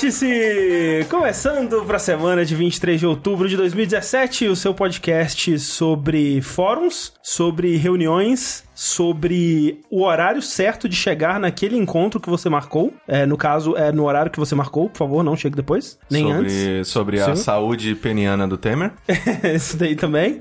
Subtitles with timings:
[0.00, 1.06] Vértice!
[1.10, 7.12] Começando para a semana de 23 de outubro de 2017, o seu podcast sobre fóruns,
[7.22, 12.94] sobre reuniões, sobre o horário certo de chegar naquele encontro que você marcou.
[13.06, 16.22] É, no caso, é no horário que você marcou, por favor, não chegue depois, nem
[16.22, 16.88] sobre, antes.
[16.88, 17.42] Sobre a Sim.
[17.42, 18.92] saúde peniana do Temer.
[19.54, 20.40] Isso daí também.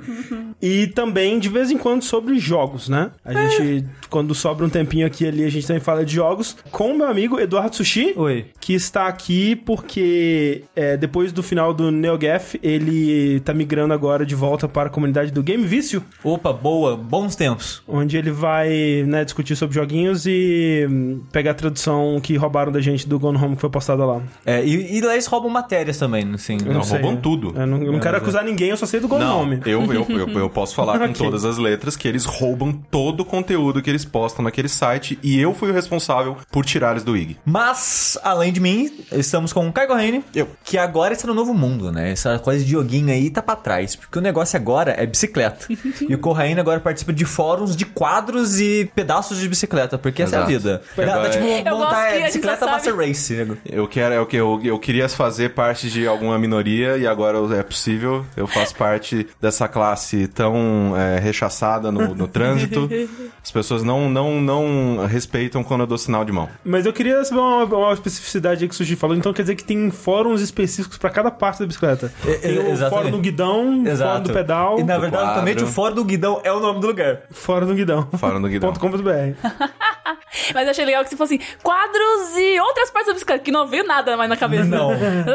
[0.62, 3.12] E também, de vez em quando, sobre jogos, né?
[3.23, 6.55] A gente, quando sobra um tempinho aqui e ali, a gente também fala de jogos
[6.72, 8.13] com o meu amigo Eduardo Sushi.
[8.16, 8.48] Oi.
[8.59, 14.35] Que está aqui porque é, depois do final do NeoGaf, ele tá migrando agora de
[14.35, 17.82] volta para a comunidade do Game Vício, Opa, boa, bons tempos.
[17.88, 22.82] onde ele vai né, discutir sobre joguinhos e hum, pegar a tradução que roubaram da
[22.82, 24.21] gente do Gone Home que foi postada lá.
[24.46, 26.57] É, e, e lá eles roubam matérias também, assim.
[26.66, 26.99] Eu Não, sei.
[26.99, 27.54] roubam tudo.
[27.55, 28.23] Eu não, eu não quero mas é.
[28.23, 29.60] acusar ninguém, eu só sei do Gone Não, Home.
[29.66, 31.15] eu, eu, eu, eu posso falar com Ok.
[31.15, 35.39] todas as letras que eles roubam todo o conteúdo que eles postam naquele site e
[35.39, 37.37] eu fui o responsável por tirar eles do IG.
[37.45, 40.47] Mas, além de mim, estamos com o Caio Correine, Eu.
[40.63, 42.11] que agora está no novo mundo, né?
[42.11, 45.67] Essa coisa de joguinho aí tá pra trás, porque o negócio agora é bicicleta.
[46.07, 50.35] e o Correine agora participa de fóruns de quadros e pedaços de bicicleta, porque essa
[50.35, 50.51] é a Exato.
[50.59, 50.81] vida.
[50.97, 52.95] Agora- dá, tipo, Eu montar gente bicicleta Master.
[52.95, 53.57] Race, nego.
[53.65, 57.37] Eu quero, é o que eu, eu queria fazer parte de alguma minoria e agora
[57.57, 58.25] é possível.
[58.35, 62.90] Eu faço parte dessa classe tão é, rechaçada no, no trânsito.
[63.43, 66.47] As pessoas não, não, não respeitam quando eu dou sinal de mão.
[66.63, 69.17] Mas eu queria saber uma, uma especificidade aí que o Sushi falou.
[69.17, 72.13] Então quer dizer que tem fóruns específicos pra cada parte da bicicleta.
[72.25, 72.90] É, Tem é, o exatamente.
[72.90, 75.29] fórum do guidão, o fórum do pedal, E na verdade, quadro.
[75.31, 77.22] atualmente o fórum do guidão é o nome do lugar.
[77.31, 78.07] fórum do guidão.
[78.17, 78.72] Fórum do guidão.
[78.73, 79.09] Ponto .com.br.
[80.53, 83.67] Mas eu achei legal que se fosse quadros e outras partes da bicicleta, que não
[83.67, 84.63] veio nada mais na cabeça.
[84.66, 84.91] Não.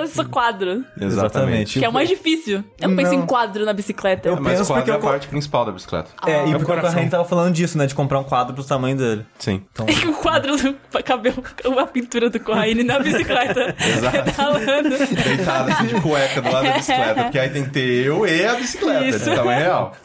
[0.06, 0.84] Só quadro.
[1.00, 1.78] Exatamente.
[1.78, 2.64] Que é o mais difícil.
[2.80, 3.22] Eu não penso Não.
[3.22, 4.28] em quadro na bicicleta.
[4.28, 6.10] Eu- Mas penso o quadro porque é a co- parte principal da bicicleta.
[6.26, 6.80] É, e o porque o.
[6.80, 7.86] Correine tava falando disso, né?
[7.86, 9.26] De comprar um quadro pro tamanho dele.
[9.38, 9.62] Sim.
[9.72, 11.42] Então, o quadro do cabelo,
[11.78, 13.74] a pintura do Corraine na bicicleta.
[13.80, 14.24] Exato.
[14.24, 14.88] Pedalando.
[15.24, 18.46] Deitado assim de cueca do lado da bicicleta, porque aí tem que ter eu e
[18.46, 19.30] a bicicleta, Isso.
[19.30, 19.96] de tamanho real.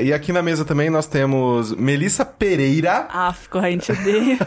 [0.00, 4.38] E aqui na mesa também nós temos Melissa Pereira, Ah, Corraine, te odeio.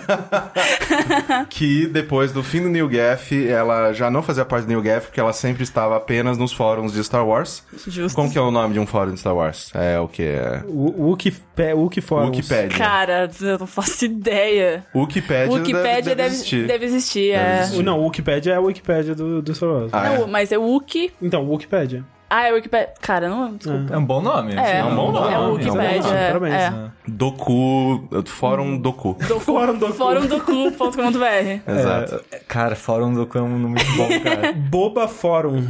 [1.49, 5.07] que depois do fim do New Gaf, ela já não fazia parte do New Gaf,
[5.07, 7.63] porque ela sempre estava apenas nos fóruns de Star Wars.
[7.87, 8.15] Justo.
[8.15, 9.66] Como que é o nome de um fórum de Star Wars?
[9.73, 10.23] É o que?
[10.23, 10.63] É...
[10.67, 12.35] O Wikipé- Wikifórums.
[12.37, 12.77] Wikipedia.
[12.77, 14.85] Cara, eu não faço ideia.
[14.95, 16.67] Wikipedia, Wikipedia deve, existir.
[16.67, 17.59] deve existir, Deve é.
[17.61, 17.79] existir.
[17.79, 19.89] O- Não, o Wikipedia é a Wikipédia do, do Star Wars.
[19.93, 20.17] Ah, é?
[20.19, 21.11] Não, mas é Wiki.
[21.21, 22.03] Então, o Wikipedia.
[22.29, 22.89] Ah, é Wikipedia.
[23.01, 23.55] Cara, não.
[23.55, 23.93] Desculpa.
[23.93, 24.53] é um bom nome.
[24.53, 25.33] É, é um bom nome.
[25.33, 26.01] É o É um bom Wikipedia.
[26.01, 26.27] nome, é.
[26.27, 26.53] parabéns.
[26.55, 26.73] é.
[27.07, 28.09] Doku.
[28.25, 29.15] Fórum Doku.
[29.39, 31.61] Fórum do Fórumdocu.com.br.
[31.71, 32.21] Exato.
[32.31, 34.51] É, cara, Fórum do Cão é um nome muito bom, cara.
[34.69, 35.65] Boba Fórum.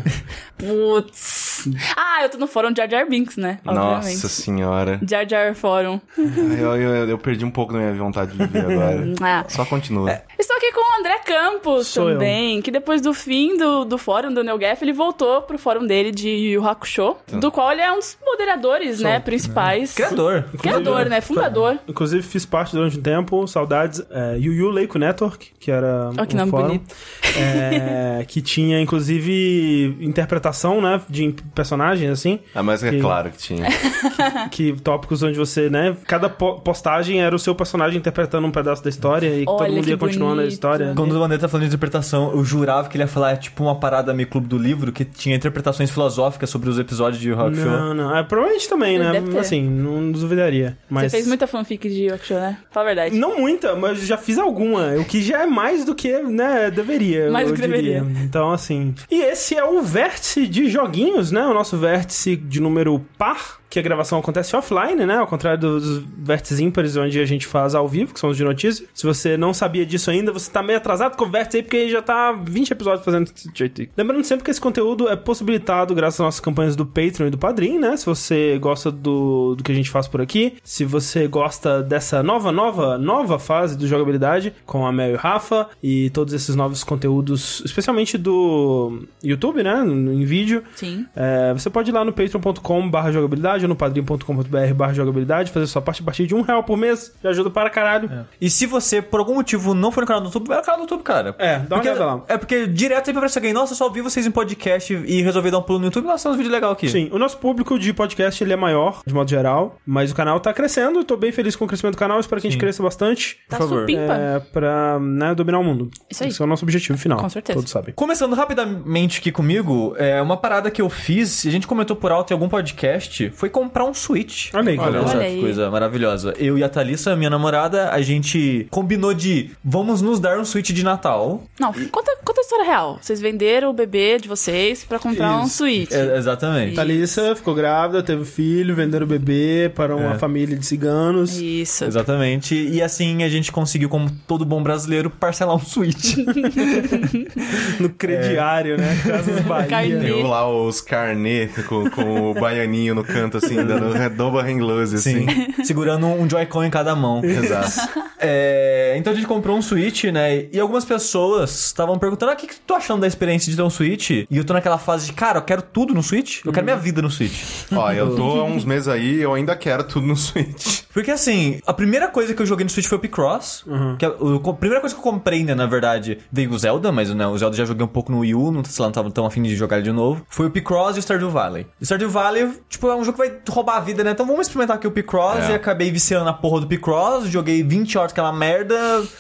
[0.58, 1.47] Putz.
[1.96, 3.60] Ah, eu tô no fórum Jar Jar Binks, né?
[3.64, 4.30] Nossa Obviamente.
[4.30, 5.00] senhora.
[5.08, 6.00] Jar Jar Fórum.
[6.18, 9.08] Eu, eu, eu perdi um pouco da minha vontade de viver agora.
[9.22, 9.44] Ah.
[9.48, 10.22] Só continua.
[10.38, 12.14] Estou aqui com o André Campos Sou eu.
[12.14, 16.12] também, que depois do fim do, do fórum do NeoGaf, ele voltou pro fórum dele
[16.12, 19.94] de Yu Yu Hakusho, do qual ele é um dos moderadores, né, principais.
[19.94, 20.46] Criador.
[20.60, 21.78] Criador, né, fundador.
[21.88, 26.26] Inclusive, fiz parte durante um tempo, saudades, é, Yu Yu Leico Network, que era Ó,
[26.26, 26.96] que um nome fórum, bonito.
[27.38, 31.24] é, que tinha, inclusive, interpretação, né, de
[31.58, 33.66] personagens, assim, Ah, mas é Que- claro que tinha.
[34.52, 38.84] que tópicos onde você, né, cada po- postagem era o seu personagem interpretando um pedaço
[38.84, 40.94] da história e Olha, todo mundo que ia continuando a história.
[40.96, 43.64] Quando o André tá falando de interpretação, eu jurava que ele ia falar é, tipo
[43.64, 47.56] uma parada meio clube do livro, que tinha interpretações filosóficas sobre os episódios de Rock
[47.56, 47.66] Show.
[47.66, 48.16] Não, não.
[48.16, 49.12] É, provavelmente também, né?
[49.40, 50.78] Assim, não duvidaria.
[50.90, 51.12] Mas...
[51.12, 52.58] Você fez muita fanfic de Yu Hakusho, né?
[52.72, 53.16] Fala a verdade.
[53.18, 54.94] Não muita, mas já fiz alguma.
[54.98, 57.30] O que já é mais do que, né, deveria.
[57.32, 58.02] Mais eu do que diria.
[58.02, 58.24] deveria.
[58.24, 58.94] Então, assim.
[59.10, 61.46] E esse é o vértice de joguinhos, né?
[61.48, 63.62] O nosso vértice de número par.
[63.78, 65.18] Que a gravação acontece offline, né?
[65.18, 68.44] Ao contrário dos vértices ímpares, onde a gente faz ao vivo, que são os de
[68.44, 68.88] notícia.
[68.92, 71.88] Se você não sabia disso ainda, você tá meio atrasado com o vértice aí, porque
[71.88, 73.90] já tá 20 episódios fazendo jeito aí.
[73.96, 77.38] Lembrando sempre que esse conteúdo é possibilitado graças às nossas campanhas do Patreon e do
[77.38, 77.96] Padrim, né?
[77.96, 82.24] Se você gosta do, do que a gente faz por aqui, se você gosta dessa
[82.24, 86.56] nova, nova, nova fase do jogabilidade com a Mel e o Rafa e todos esses
[86.56, 89.84] novos conteúdos, especialmente do YouTube, né?
[89.86, 90.64] Em vídeo.
[90.76, 91.06] Sim.
[91.16, 95.68] É, você pode ir lá no patreon.com barra jogabilidade ou no padrim.com.br barra jogabilidade, fazer
[95.68, 98.26] sua parte a partir de um real por mês, já ajuda para caralho.
[98.40, 100.80] E se você, por algum motivo, não for no canal do YouTube, vai no canal
[100.80, 101.36] do YouTube, cara.
[101.38, 102.24] É, dá uma porque, olhada lá.
[102.28, 105.60] É porque direto sempre aparece alguém, nossa, só ouvi vocês em podcast e resolvi dar
[105.60, 106.90] um pulo no YouTube, nossa, tem uns vídeos legais aqui.
[106.90, 110.40] Sim, o nosso público de podcast ele é maior, de modo geral, mas o canal
[110.40, 112.60] tá crescendo, eu tô bem feliz com o crescimento do canal, espero que a gente
[112.60, 112.62] Sim.
[112.62, 113.38] cresça bastante.
[113.50, 113.82] Tá favor.
[113.82, 114.14] supimpa.
[114.14, 115.90] É, pra né, dominar o mundo.
[116.10, 116.30] Isso aí.
[116.30, 117.20] Esse é o nosso objetivo final.
[117.20, 117.58] Com certeza.
[117.58, 117.94] Todos sabem.
[117.96, 122.32] Começando rapidamente aqui comigo, é uma parada que eu fiz, a gente comentou por alto
[122.32, 124.50] em algum podcast, foi comprar um Switch.
[124.54, 125.40] Olha aí, Olha Olha que aí.
[125.42, 126.34] coisa maravilhosa.
[126.38, 130.70] Eu e a Thalissa, minha namorada, a gente combinou de vamos nos dar um Switch
[130.72, 131.44] de Natal.
[131.60, 133.00] Não, conta, conta a história real.
[133.02, 135.58] Vocês venderam o bebê de vocês pra comprar um Isso.
[135.58, 135.92] Switch.
[135.92, 136.76] É, exatamente.
[136.76, 140.18] Thalissa ficou grávida, teve filho, venderam o bebê para uma É.
[140.18, 141.38] família de ciganos.
[141.40, 141.86] Isso.
[141.86, 142.56] Exatamente.
[142.56, 146.16] E assim a gente conseguiu, como todo bom brasileiro, parcelar um Switch.
[147.80, 148.98] No crediário, né?
[149.06, 149.68] Casas Bahia.
[149.68, 150.00] Carnê.
[150.14, 154.96] Tem lá os carnê com, com o baianinho no canto, assim, dando redoma hang loose,
[154.96, 155.28] assim.
[155.28, 155.64] Sim.
[155.64, 157.24] Segurando um Joy-Con em cada mão.
[157.24, 158.00] Exato.
[158.20, 160.46] É, então a gente comprou um Switch, né?
[160.52, 163.56] E algumas pessoas estavam perguntando: ah, o que, que tu tá achando da experiência de
[163.56, 164.10] ter um Switch?
[164.10, 166.44] E eu tô naquela fase de, cara, eu quero tudo no Switch.
[166.46, 167.66] Eu quero minha vida no Switch.
[167.72, 170.82] Ó, eu tô há uns meses aí e eu ainda quero tudo no Switch.
[170.94, 173.64] Porque assim, a primeira coisa que eu joguei no Switch foi o Picross.
[174.00, 176.92] Que a, o- a primeira coisa que eu comprei, né, na verdade, veio o Zelda,
[176.92, 178.94] mas né, o Zelda já joguei um pouco no Wii U, não, sei lá, não
[178.94, 180.26] tava tão afim de jogar ele de novo.
[180.30, 181.68] Foi o Picross e o Stardew Valley.
[181.80, 184.12] O Stardew Valley, tipo, é um jogo que vai roubar a vida, né?
[184.12, 185.52] Então vamos experimentar aqui o Picross É.
[185.52, 188.76] e acabei viciando na porra do Picross, joguei 20 horas aquela merda,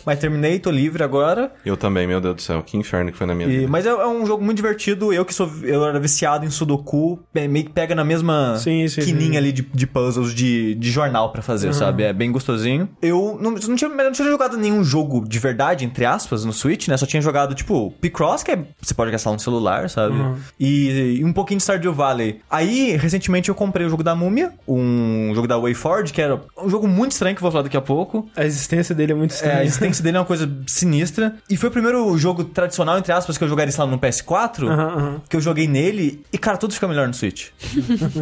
[0.06, 1.52] mas terminei, tô livre agora.
[1.66, 3.68] Eu também, meu Deus do céu, que inferno que foi na minha E- vida.
[3.68, 5.12] mas é, é um jogo muito divertido.
[5.14, 8.88] Eu que sou eu era viciado em Sudoku, é, meio que pega na mesma Sim,
[8.88, 9.38] sim, quininha sim.
[9.38, 12.04] ali de, de puzzles de, de jornal pra fazer, sabe?
[12.04, 12.90] É bem gostosinho.
[13.02, 16.88] Eu não, não, tinha, não tinha jogado nenhum jogo de verdade, entre aspas, no Switch,
[16.88, 16.98] né?
[16.98, 20.16] Só tinha jogado, tipo, Picross, que é, você pode gastar no celular, sabe?
[20.60, 22.40] E, e um pouquinho de Stardew Valley.
[22.50, 26.70] Aí, recentemente, eu comprei o jogo da Múmia, um jogo da WayForward, que era um
[26.70, 28.28] jogo muito estranho, que eu vou falar daqui a pouco.
[28.36, 29.58] A existência dele é muito É, estranha.
[29.60, 31.36] a existência dele é uma coisa sinistra.
[31.50, 34.68] E foi o primeiro jogo tradicional, entre aspas, que eu jogaria, sei lá, no PS4.
[34.68, 35.22] Aham, aham.
[35.30, 36.24] Que eu joguei nele.
[36.32, 37.48] E, cara, tudo fica melhor no Switch.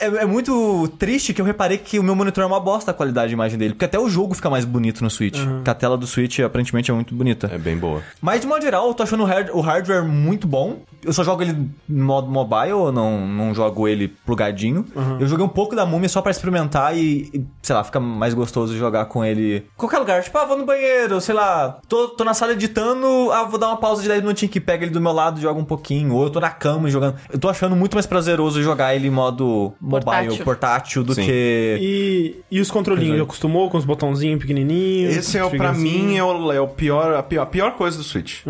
[0.00, 2.94] É, é muito triste que eu reparei que o meu monitor é uma bosta a
[2.94, 3.74] qualidade de imagem dele.
[3.74, 5.38] Porque até o jogo fica mais bonito no Switch.
[5.64, 7.48] Que a tela do Switch, aparentemente, é muito bonita.
[7.52, 8.02] É bem boa.
[8.20, 10.78] Mas, de modo geral, eu tô achando o, hard- o hardware muito bom.
[11.04, 11.56] Eu só jogo ele
[11.88, 14.84] no modo mobile, eu não, não jogo ele plugadinho.
[15.20, 18.34] Eu joguei um pouco da múmia só pra experimentar e, e, sei lá, fica mais
[18.34, 20.22] gostoso jogar com ele em qualquer lugar.
[20.22, 23.68] Tipo, ah, vou no banheiro, sei lá, tô, tô na sala editando, ah, vou dar
[23.68, 26.14] uma pausa de 10 minutinhos que pega ele do meu lado e joga um pouquinho.
[26.14, 27.16] Ou eu tô na cama jogando.
[27.32, 30.44] Eu tô achando muito mais prazeroso jogar ele em modo mobile, Portátil.
[30.44, 31.24] portátil, do Sim.
[31.26, 31.78] que.
[31.80, 33.20] E, e os controlinhos?
[33.20, 35.16] Acostumou com os botãozinhos pequenininhos?
[35.16, 37.96] Esse é, o- pra mim, é, o, é o pior, a, pior, a pior coisa
[37.96, 38.42] do Switch.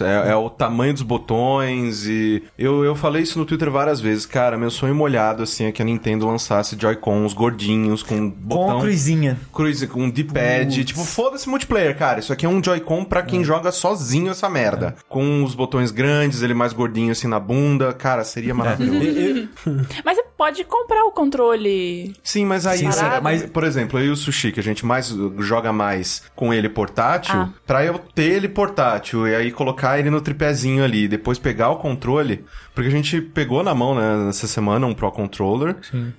[0.00, 2.42] É, é o tamanho dos botões e...
[2.58, 4.26] Eu, eu falei isso no Twitter várias vezes.
[4.26, 8.78] Cara, meu sonho molhado, assim, é que a Nintendo lançasse Joy-Cons gordinhos, com Com botão...
[8.78, 9.38] a cruzinha.
[9.52, 12.18] Cruise com um D-pad, tipo, foda-se multiplayer, cara.
[12.20, 14.96] Isso aqui é um Joy-Con pra quem joga sozinho essa merda.
[15.08, 17.92] Com os botões grandes, ele mais gordinho assim na bunda.
[17.92, 19.48] Cara, seria maravilhoso.
[20.04, 22.12] Mas você pode comprar o controle.
[22.22, 24.62] Sim, mas aí, Sim, sim, será- mas- por exemplo, eu e o Sushi, que a
[24.62, 27.48] gente mais joga mais com ele portátil, Ah.
[27.66, 31.76] pra eu ter ele portátil e aí colocar ele no tripézinho ali, depois pegar o
[31.76, 32.44] controle,
[32.74, 35.76] porque a gente pegou na mão, né, nessa semana um Pro Controller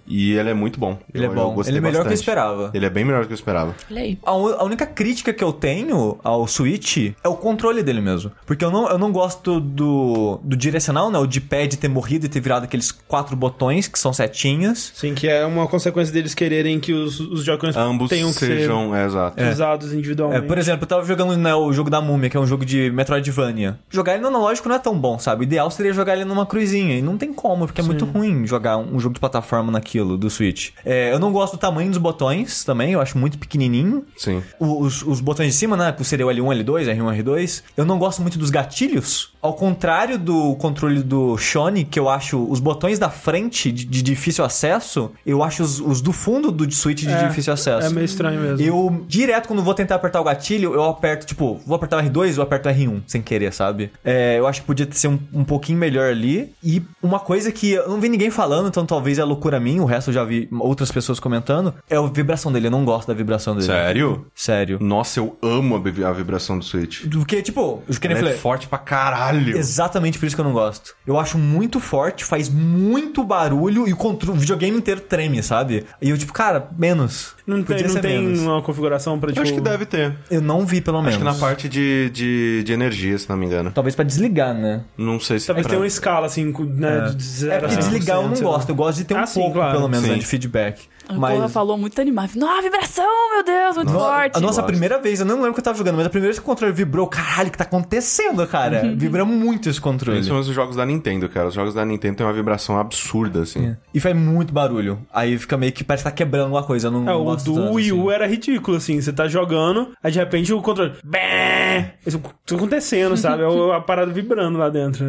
[0.07, 0.97] e ele é muito bom.
[1.13, 1.53] Ele é Eu- eu bom.
[1.53, 2.19] gostei Ele é melhor que eu bastante.
[2.19, 2.71] esperava.
[2.73, 3.75] Ele é bem melhor do que eu esperava.
[3.91, 4.17] Olha aí.
[4.25, 8.31] A, a única crítica que eu tenho ao Switch é o controle dele mesmo.
[8.45, 11.19] Porque eu não, eu não gosto do, do direcional, né?
[11.19, 14.91] O de pad ter morrido e ter virado aqueles quatro botões que são setinhas.
[14.95, 18.95] Sim, que é uma consequência deles quererem que os, os Joy-Cons Ambos tenham que sejam,
[18.95, 19.41] é, exato.
[19.41, 20.47] ser usados É, individualmente.
[20.47, 22.89] por exemplo, eu tava jogando né, o jogo da Múmia, que é um jogo de
[22.91, 23.79] Metroidvania.
[23.89, 25.41] Jogar ele no analógico não é tão bom, sabe?
[25.41, 26.97] O ideal seria jogar ele numa cruzinha.
[26.97, 30.29] E não tem como, porque é muito ruim jogar um jogo de plataforma naquilo, do
[30.29, 30.69] Switch.
[30.85, 34.05] É, eu não gosto do tamanho dos botões também, eu acho muito pequenininho.
[34.17, 34.41] Sim.
[34.59, 35.91] Os, os botões de cima, né?
[35.91, 37.63] Que seria o L1, L2, R1, R2.
[37.75, 39.31] Eu não gosto muito dos gatilhos.
[39.41, 44.03] Ao contrário do controle do Shone, que eu acho os botões da frente de, de
[44.03, 47.87] difícil acesso, eu acho os, os do fundo do Switch de É, difícil acesso.
[47.87, 48.65] É meio estranho mesmo.
[48.65, 52.37] Eu, direto, quando vou tentar apertar o gatilho, eu aperto, tipo, vou apertar o R2
[52.37, 53.91] ou aperto o R1, sem querer, sabe?
[54.03, 56.51] É, eu acho que podia ser um, um pouquinho melhor ali.
[56.63, 59.85] E uma coisa que eu não vi ninguém falando, então talvez é loucura minha, o
[59.85, 62.67] resto eu já vi outras pessoas comentando, é a vibração dele.
[62.67, 63.65] Eu não gosto da vibração dele.
[63.67, 64.25] Sério?
[64.35, 64.77] Sério.
[64.81, 67.05] Nossa, eu amo a, vi- a vibração do Switch.
[67.11, 68.35] Porque, tipo, eu que nem é falei.
[68.35, 69.57] forte pra caralho.
[69.57, 70.95] Exatamente por isso que eu não gosto.
[71.05, 75.85] Eu acho muito forte, faz muito barulho e o, o videogame inteiro treme, sabe?
[76.01, 77.35] E eu, tipo, cara, menos.
[77.45, 78.39] Não tem, Podia não tem menos.
[78.41, 79.39] uma configuração pra, tipo...
[79.39, 80.13] Eu acho que deve ter.
[80.29, 81.15] Eu não vi, pelo menos.
[81.15, 83.71] Acho que na parte de, de, de energia, se não me engano.
[83.71, 84.81] Talvez pra desligar, né?
[84.97, 87.75] Não sei se Talvez pra- tenha uma escala, assim, né, de É zero a porque
[87.75, 88.69] 100%, desligar eu não gosto.
[88.69, 89.71] Eu gosto de ter um Ah, sim, pouco, claro.
[89.77, 90.11] pelo menos, Sim.
[90.11, 90.81] né, de feedback.
[91.09, 92.31] A Porra falou muito animado.
[92.35, 94.37] Não, vibração, meu Deus, muito forte.
[94.37, 96.39] A nossa primeira vez, eu não lembro que eu tava jogando, mas a primeira vez
[96.39, 98.81] que o controle vibrou, caralho, o que tá acontecendo, cara?
[98.95, 100.17] Vibra muito esse controle.
[100.17, 101.47] Principalmente os jogos da Nintendo, cara.
[101.47, 103.75] Os jogos da Nintendo têm uma vibração absurda, assim.
[103.93, 104.99] E faz muito barulho.
[105.13, 106.87] Aí fica meio que parece que tá quebrando alguma coisa.
[106.87, 108.11] Eu não É, o gosto do tanto, Wii U assim.
[108.15, 108.99] era ridículo, assim.
[109.01, 110.93] Você tá jogando, aí de repente o controle.
[111.03, 111.91] Bém!
[112.05, 113.43] Isso tá acontecendo, sabe?
[113.43, 115.05] É o- a parada vibrando lá dentro.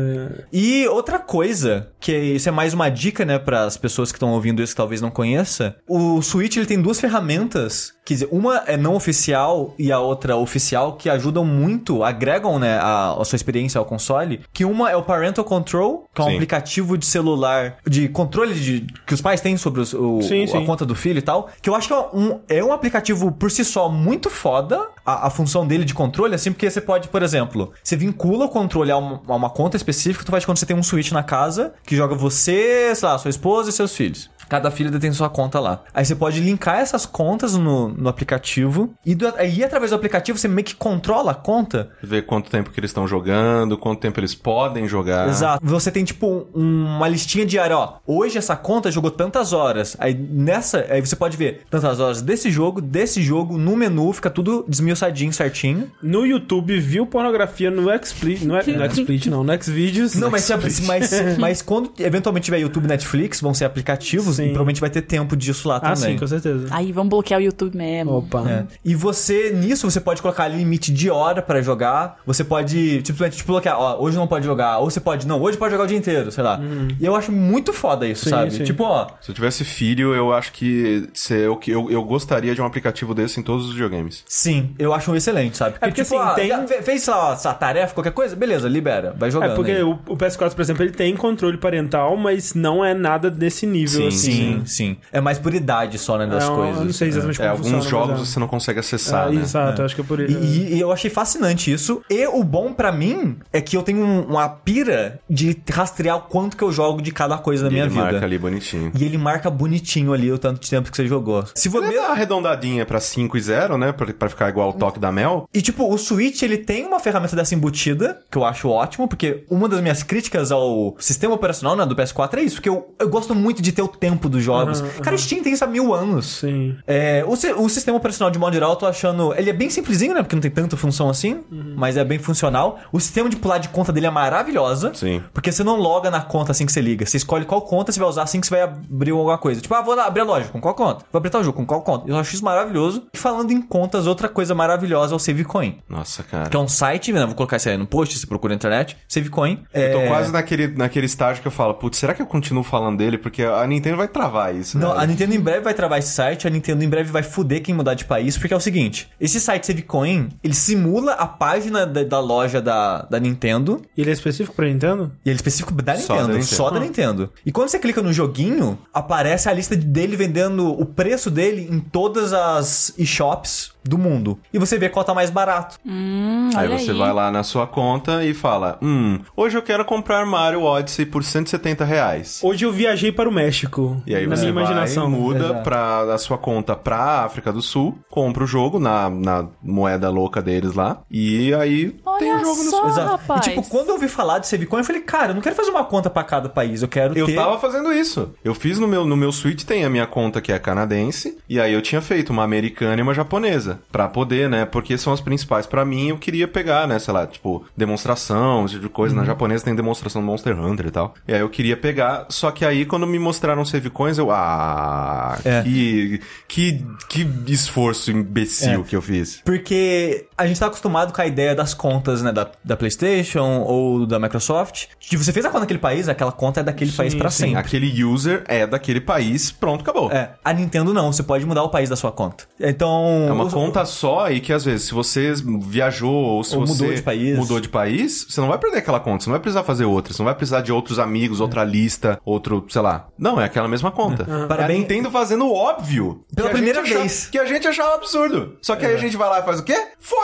[0.52, 4.30] E outra coisa, que isso é mais uma dica, né, para as pessoas que estão
[4.32, 8.62] ouvindo isso que talvez não conheça, o Switch ele tem duas ferramentas Quer dizer, uma
[8.66, 13.36] é não oficial e a outra oficial, que ajudam muito, agregam, né, a, a sua
[13.36, 14.40] experiência ao console.
[14.50, 16.34] Que uma é o Parental Control, que é um Sim.
[16.36, 20.46] aplicativo de celular, de controle de, que os pais têm sobre os- o, Sim, a
[20.46, 20.64] sim.
[20.64, 21.50] conta do filho e tal.
[21.60, 25.26] Que eu acho que é um, é um aplicativo por si só muito foda, a,
[25.26, 28.90] a função dele de controle, assim, porque você pode, por exemplo, você vincula o controle
[28.90, 31.74] a uma, a uma conta específica, tu faz quando você tem um Switch na casa,
[31.84, 34.30] que joga você, sei lá, sua esposa e seus filhos.
[34.48, 35.82] Cada filho tem sua conta lá.
[35.92, 38.94] Aí você pode linkar essas contas no, no aplicativo.
[39.04, 41.90] E do, aí, através do aplicativo, você meio que controla a conta.
[42.02, 45.28] Ver quanto tempo que eles estão jogando, quanto tempo eles podem jogar.
[45.28, 45.64] Exato.
[45.64, 47.94] Você tem, tipo, um- uma listinha diária, ó.
[48.06, 49.96] Hoje essa conta jogou tantas horas.
[49.98, 54.30] Aí nessa, aí você pode ver tantas horas desse jogo, desse jogo, no menu, fica
[54.30, 55.90] tudo desmiuçadinho, certinho.
[56.02, 58.44] No YouTube, viu pornografia no XSplit.
[58.44, 60.14] No, no XSplit, não, no Xvideos.
[60.14, 60.48] Não, mas,
[60.86, 64.44] mas, mas quando eventualmente tiver YouTube e Netflix, vão ser aplicativos, Sim.
[64.44, 66.12] e provavelmente vai ter tempo disso lá Ah, também.
[66.12, 66.66] sim, com certeza.
[66.70, 68.18] Aí vamos bloquear o YouTube mesmo.
[68.18, 68.44] Opa.
[68.48, 68.64] É.
[68.84, 72.18] E você, nisso, você pode colocar limite de hora pra jogar.
[72.26, 74.78] Você pode, simplesmente, tipo, bloquear, ó, hoje não pode jogar.
[74.78, 76.60] Ou você pode, não, hoje pode jogar o dia inteiro, sei lá.
[76.98, 78.50] E eu acho muito foda isso, Sim, sabe?
[78.52, 78.64] sim.
[78.64, 82.60] Tipo, ó, Se eu tivesse filho, eu acho que se eu, eu, eu gostaria de
[82.62, 84.24] um aplicativo desse em todos os videogames.
[84.26, 85.78] sim, eu acho um excelente, sabe?
[85.78, 86.34] porque, tipo, assim, ah,
[86.66, 89.52] tem- Fez, sei lá, essa tarefa, qualquer coisa, beleza, libera, vai jogando.
[89.52, 89.82] É, porque aí.
[89.82, 94.02] o, o PS4, por exemplo, ele tem controle parental, mas não é nada desse nível,
[94.02, 94.27] Sim, assim.
[94.32, 94.96] Sim, sim.
[95.12, 96.84] É mais por idade só, né, das É, eu coisas.
[96.84, 98.32] não sei exatamente É, como alguns funciona, jogos mas é.
[98.32, 99.40] você não consegue acessar, Ah, né?
[99.40, 100.38] Exato, acho que é por isso.
[100.38, 102.02] E, e eu achei fascinante isso.
[102.10, 106.20] E o bom pra mim é que eu tenho um- uma pira de rastrear o
[106.22, 108.02] quanto que eu jogo de cada coisa da E minha ele vida.
[108.04, 108.92] marca ali bonitinho.
[108.98, 111.44] E ele marca bonitinho ali o tanto de tempo que você jogou.
[111.54, 113.92] Se você Ele dá uma arredondadinha pra 5 e 0, né?
[113.92, 115.48] Pra, pra ficar igual o toque da Mel.
[115.54, 119.44] E tipo, o Switch ele tem uma ferramenta dessa embutida, que eu acho ótimo, porque
[119.50, 123.08] uma das minhas críticas ao sistema operacional né, do PS4 é isso, porque eu, eu
[123.08, 124.80] gosto muito de ter o tempo dos jogos.
[125.02, 126.38] Cara, o Steam tem isso há mil anos.
[126.38, 126.76] Sim.
[126.86, 127.32] É, o,
[127.62, 129.34] o sistema operacional de modo geral, eu tô achando.
[129.34, 130.22] Ele é bem simplesinho, né?
[130.22, 131.44] Porque não tem tanta função assim,
[131.76, 132.78] mas é bem funcional.
[132.90, 134.94] O sistema de pular de conta dele é maravilhosa.
[134.94, 135.22] Sim.
[135.34, 137.04] Porque você não loga na conta assim que você liga.
[137.04, 139.60] Você escolhe qual conta você vai usar assim que você vai abrir alguma coisa.
[139.60, 141.04] Tipo, ah, vou abrir a loja, com qual conta?
[141.12, 142.08] Vou abrir tal jogo, com qual conta?
[142.08, 143.04] Eu acho isso maravilhoso.
[143.12, 145.78] E falando em contas, outra coisa maravilhosa é o Savecoin.
[145.88, 146.48] Nossa, cara.
[146.48, 147.24] Que é um site, né?
[147.26, 148.96] Vou colocar isso aí no post, você procura na internet.
[149.08, 149.64] Savecoin.
[149.74, 152.62] Eu tô É, quase naquele, naquele estágio que eu falo, putz, será que eu continuo
[152.62, 153.18] falando dele?
[153.18, 154.78] Porque a Nintendo vai travar isso.
[154.78, 155.00] Não, velho.
[155.00, 157.74] a Nintendo em breve vai travar esse site, a Nintendo em breve vai fuder quem
[157.74, 162.02] mudar de país, porque é o seguinte, esse site Savecoin, ele simula a página da,
[162.02, 165.12] da loja da, da Nintendo, E ele é específico pra Nintendo?
[165.24, 166.44] e ele é específico da Só Nintendo, da Nintendo.
[166.56, 167.32] só da Nintendo.
[167.44, 171.80] E quando você clica no joguinho, aparece a lista dele vendendo o preço dele em
[171.80, 174.38] todas as eShops do mundo.
[174.52, 175.78] E você vê qual tá mais barato.
[175.84, 180.24] Hum, Aí você vai lá na sua conta e fala, hum, hoje eu quero comprar
[180.26, 182.40] Mario Odyssey por 170 reais.
[182.42, 184.02] Hoje eu viajei para o México.
[184.06, 185.10] E aí na você minha imaginação.
[185.10, 185.62] vai, muda Exato.
[185.62, 190.42] pra, da sua conta pra África do Sul, compra o jogo na, na moeda louca
[190.42, 192.78] deles lá, e aí tem Olha jogo no seu...
[192.84, 193.46] Ah, rapaz.
[193.46, 195.70] E tipo, quando eu ouvi falar de Savecoin, eu falei, cara, eu não quero fazer
[195.70, 197.34] uma conta pra cada país, eu quero Eu ter...
[197.34, 198.32] tava fazendo isso.
[198.44, 201.60] Eu fiz no meu, no meu Switch, tem a minha conta que é canadense, e
[201.60, 205.20] aí eu tinha feito uma americana e uma japonesa, pra poder, né, porque são as
[205.20, 209.14] principais pra mim, eu queria pegar, né, sei lá, tipo, demonstração, esse tipo de coisa.
[209.14, 209.20] Uhum.
[209.20, 211.14] Na japonesa tem demonstração do Monster Hunter e tal.
[211.26, 215.38] E aí eu queria pegar, só que aí quando me mostraram save coins, eu, ah,
[215.44, 215.62] É.
[215.62, 218.84] que, que, que esforço imbecil É.
[218.84, 219.40] que eu fiz.
[219.44, 224.06] Porque a gente tá acostumado com a ideia das contas, né, da, da PlayStation ou
[224.06, 224.86] da Microsoft.
[225.00, 227.58] Que você fez a conta naquele país, aquela conta é daquele país pra Sim, sempre.
[227.58, 230.10] aquele user é daquele país, pronto, acabou.
[230.12, 232.44] É, a Nintendo não, você pode mudar o país da sua conta.
[232.60, 233.26] Então.
[233.28, 236.66] É uma os- conta só e que às vezes, se você viajou ou se Ou
[236.66, 237.38] você mudou de país.
[237.38, 240.12] mudou de país, você não vai perder aquela conta, você não vai precisar fazer outra,
[240.12, 243.08] você não vai precisar de outros amigos, outra lista, outro, sei lá.
[243.18, 244.24] Não, é aquela mesma conta.
[244.28, 246.24] É a Parabéns- Nintendo fazendo o óbvio.
[246.34, 247.26] Pela a primeira gente achava- vez.
[247.26, 248.56] que a gente achava absurdo.
[248.62, 249.76] Só que aí a gente vai lá e faz o quê?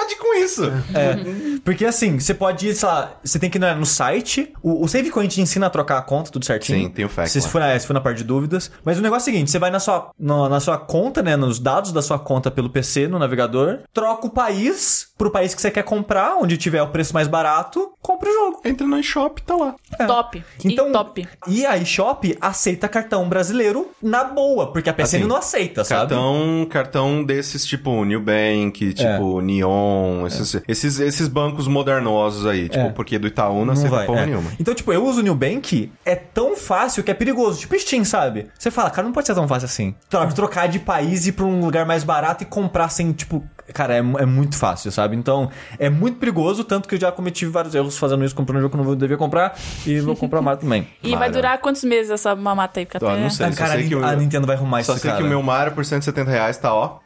[0.04, 0.64] Fode com isso.
[0.94, 4.52] É, porque assim, você pode ir, sei lá, você tem que ir no, no site,
[4.62, 6.78] o, o SaveCoin te ensina a trocar a conta, tudo certinho.
[6.84, 7.48] Sim, tem o fact Se lá.
[7.48, 8.70] for, na- se for na parte de dúvidas.
[8.84, 11.36] Mas o negócio é o seguinte, você vai na sua, no- na sua conta, né,
[11.36, 15.60] nos dados da sua conta pelo PC, no navegador, troca o país pro país que
[15.60, 18.60] você quer comprar, onde tiver o preço mais barato, compra o jogo.
[18.64, 19.74] Entra no eShop, tá lá.
[20.06, 20.42] Top.
[20.64, 21.28] Então, e top.
[21.48, 26.00] E a eShop aceita cartão brasileiro na boa, porque a PSN Assim, não aceita, sabe?
[26.10, 32.84] Cartão, cartão desses tipo New Bank, tipo Neon, esses, esses, esses bancos modernosos aí, tipo,
[32.86, 32.90] É.
[32.90, 34.06] porque do Itaú não Não aceita vai.
[34.06, 34.26] porra é.
[34.26, 34.50] nenhuma.
[34.58, 37.60] Então, tipo, eu uso o Nubank, é tão fácil que é perigoso.
[37.60, 38.48] Tipo Steam, sabe?
[38.58, 39.94] Você fala, cara, não pode ser tão fácil assim.
[40.08, 43.44] Tro- Trocar de país e ir pra um lugar mais barato e comprar sem, tipo.
[43.72, 45.16] Cara, é, é muito fácil, sabe?
[45.16, 48.62] Então, é muito perigoso, tanto que eu já cometi vários erros fazendo isso, comprando um
[48.62, 49.56] jogo que eu não devia comprar
[49.86, 50.86] e vou comprar mais também.
[51.02, 52.86] E vai durar quantos meses essa mamata aí?
[52.86, 53.20] Porque Ó, até...
[53.20, 53.46] não sei.
[53.46, 55.22] Ah, só cara, sei a, que o- a Nintendo vai arrumar Só isso, sei cara.
[55.22, 56.98] que o meu Mario por 170 reais tá, ó.